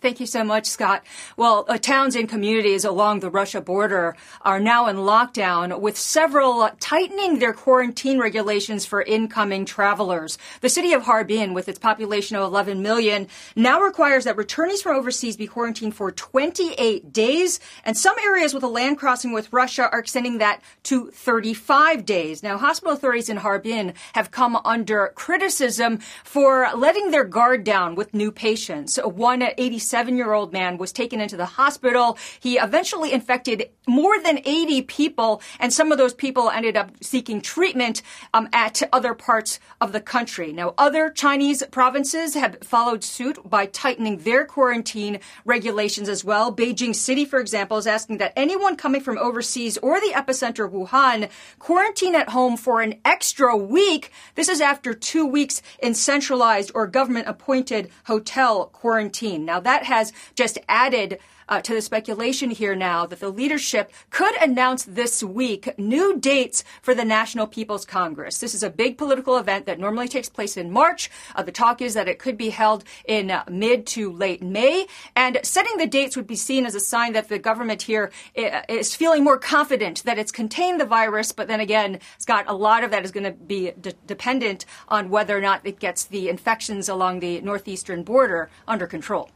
Thank 0.00 0.20
you 0.20 0.26
so 0.26 0.44
much, 0.44 0.66
Scott. 0.66 1.02
Well, 1.36 1.64
uh, 1.68 1.76
towns 1.76 2.14
and 2.14 2.28
communities 2.28 2.84
along 2.84 3.18
the 3.18 3.30
Russia 3.30 3.60
border 3.60 4.16
are 4.42 4.60
now 4.60 4.86
in 4.86 4.94
lockdown 4.94 5.80
with 5.80 5.98
several 5.98 6.70
tightening 6.78 7.40
their 7.40 7.52
quarantine 7.52 8.20
regulations 8.20 8.86
for 8.86 9.02
incoming 9.02 9.64
travelers. 9.64 10.38
The 10.60 10.68
city 10.68 10.92
of 10.92 11.02
Harbin, 11.02 11.52
with 11.52 11.68
its 11.68 11.80
population 11.80 12.36
of 12.36 12.44
11 12.44 12.80
million, 12.80 13.26
now 13.56 13.80
requires 13.80 14.22
that 14.22 14.36
returnees 14.36 14.84
from 14.84 14.94
overseas 14.94 15.36
be 15.36 15.48
quarantined 15.48 15.96
for 15.96 16.12
28 16.12 17.12
days. 17.12 17.58
And 17.84 17.96
some 17.96 18.14
areas 18.22 18.54
with 18.54 18.62
a 18.62 18.68
land 18.68 18.98
crossing 18.98 19.32
with 19.32 19.52
Russia 19.52 19.88
are 19.90 19.98
extending 19.98 20.38
that 20.38 20.62
to 20.84 21.10
35 21.10 22.06
days. 22.06 22.44
Now, 22.44 22.56
hospital 22.56 22.94
authorities 22.94 23.28
in 23.28 23.38
Harbin 23.38 23.94
have 24.12 24.30
come 24.30 24.60
under 24.64 25.10
criticism 25.16 25.98
for 26.22 26.68
letting 26.76 27.10
their 27.10 27.24
guard 27.24 27.64
down 27.64 27.96
with 27.96 28.14
new 28.14 28.30
patients. 28.30 28.96
One 29.02 29.42
at 29.42 29.54
86 29.58 29.87
seven 29.88 30.16
year 30.16 30.32
old 30.32 30.52
man 30.52 30.78
was 30.78 30.92
taken 30.92 31.20
into 31.20 31.36
the 31.36 31.46
hospital. 31.46 32.18
He 32.40 32.58
eventually 32.58 33.12
infected 33.12 33.70
more 33.86 34.20
than 34.20 34.40
80 34.44 34.82
people, 34.82 35.42
and 35.58 35.72
some 35.72 35.90
of 35.90 35.98
those 35.98 36.14
people 36.14 36.50
ended 36.50 36.76
up 36.76 36.92
seeking 37.02 37.40
treatment 37.40 38.02
um, 38.34 38.48
at 38.52 38.82
other 38.92 39.14
parts 39.14 39.58
of 39.80 39.92
the 39.92 40.00
country. 40.00 40.52
Now, 40.52 40.74
other 40.76 41.10
Chinese 41.10 41.62
provinces 41.70 42.34
have 42.34 42.58
followed 42.62 43.02
suit 43.02 43.38
by 43.48 43.66
tightening 43.66 44.18
their 44.18 44.44
quarantine 44.44 45.20
regulations 45.44 46.08
as 46.08 46.24
well. 46.24 46.54
Beijing 46.54 46.94
City, 46.94 47.24
for 47.24 47.38
example, 47.40 47.78
is 47.78 47.86
asking 47.86 48.18
that 48.18 48.32
anyone 48.36 48.76
coming 48.76 49.00
from 49.00 49.18
overseas 49.18 49.78
or 49.78 50.00
the 50.00 50.12
epicenter 50.14 50.70
Wuhan 50.70 51.30
quarantine 51.58 52.14
at 52.14 52.30
home 52.30 52.56
for 52.56 52.80
an 52.80 53.00
extra 53.04 53.56
week. 53.56 54.10
This 54.34 54.48
is 54.48 54.60
after 54.60 54.92
two 54.94 55.26
weeks 55.26 55.62
in 55.80 55.94
centralized 55.94 56.70
or 56.74 56.86
government 56.86 57.28
appointed 57.28 57.90
hotel 58.04 58.66
quarantine. 58.66 59.44
Now, 59.44 59.60
that 59.60 59.77
that 59.78 59.86
has 59.86 60.12
just 60.34 60.58
added 60.68 61.20
uh, 61.48 61.60
to 61.62 61.74
the 61.74 61.80
speculation 61.80 62.50
here 62.50 62.74
now 62.74 63.06
that 63.06 63.20
the 63.20 63.30
leadership 63.30 63.90
could 64.10 64.34
announce 64.36 64.84
this 64.84 65.22
week 65.22 65.78
new 65.78 66.18
dates 66.18 66.62
for 66.82 66.94
the 66.94 67.04
National 67.04 67.46
People's 67.46 67.84
Congress. 67.84 68.38
This 68.38 68.54
is 68.54 68.62
a 68.62 68.70
big 68.70 68.98
political 68.98 69.38
event 69.38 69.66
that 69.66 69.78
normally 69.78 70.08
takes 70.08 70.28
place 70.28 70.56
in 70.56 70.70
March. 70.70 71.10
Uh, 71.34 71.42
the 71.42 71.52
talk 71.52 71.80
is 71.80 71.94
that 71.94 72.08
it 72.08 72.18
could 72.18 72.36
be 72.36 72.50
held 72.50 72.84
in 73.06 73.30
uh, 73.30 73.44
mid 73.50 73.86
to 73.86 74.12
late 74.12 74.42
May. 74.42 74.86
And 75.16 75.40
setting 75.42 75.78
the 75.78 75.86
dates 75.86 76.16
would 76.16 76.26
be 76.26 76.36
seen 76.36 76.66
as 76.66 76.74
a 76.74 76.80
sign 76.80 77.14
that 77.14 77.28
the 77.28 77.38
government 77.38 77.82
here 77.82 78.10
uh, 78.36 78.82
feeling 78.82 79.24
more 79.24 79.38
confident 79.38 80.04
that 80.04 80.18
it's 80.18 80.32
contained 80.32 80.80
the 80.80 80.86
virus. 80.86 81.32
But 81.32 81.48
then 81.48 81.60
again, 81.60 82.00
Scott, 82.18 82.44
a 82.48 82.54
lot 82.54 82.84
of 82.84 82.90
that 82.90 83.04
is 83.04 83.10
going 83.10 83.24
to 83.24 83.32
be 83.32 83.72
d- 83.80 83.94
dependent 84.06 84.66
on 84.88 85.08
whether 85.08 85.36
or 85.36 85.40
not 85.40 85.62
it 85.64 85.78
gets 85.78 86.04
the 86.04 86.28
infections 86.28 86.88
along 86.88 87.20
the 87.20 87.40
northeastern 87.40 88.02
border 88.02 88.50
under 88.66 88.86
control. 88.86 89.30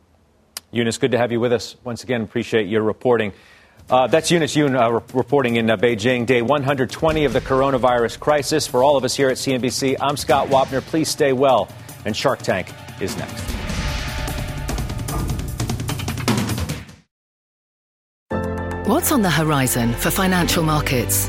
Eunice, 0.72 0.96
good 0.96 1.10
to 1.10 1.18
have 1.18 1.30
you 1.30 1.38
with 1.38 1.52
us. 1.52 1.76
Once 1.84 2.02
again, 2.02 2.22
appreciate 2.22 2.66
your 2.66 2.82
reporting. 2.82 3.32
Uh, 3.90 4.06
that's 4.06 4.30
Eunice 4.30 4.56
Yoon 4.56 4.80
uh, 4.80 4.90
re- 4.90 5.02
reporting 5.12 5.56
in 5.56 5.68
uh, 5.68 5.76
Beijing, 5.76 6.24
day 6.24 6.40
120 6.40 7.26
of 7.26 7.34
the 7.34 7.42
coronavirus 7.42 8.18
crisis. 8.18 8.66
For 8.66 8.82
all 8.82 8.96
of 8.96 9.04
us 9.04 9.14
here 9.14 9.28
at 9.28 9.36
CNBC, 9.36 9.96
I'm 10.00 10.16
Scott 10.16 10.48
Wapner. 10.48 10.80
Please 10.80 11.10
stay 11.10 11.34
well. 11.34 11.68
And 12.06 12.16
Shark 12.16 12.38
Tank 12.40 12.68
is 13.02 13.14
next. 13.18 13.44
What's 18.86 19.12
on 19.12 19.20
the 19.20 19.30
horizon 19.30 19.92
for 19.92 20.10
financial 20.10 20.62
markets? 20.62 21.28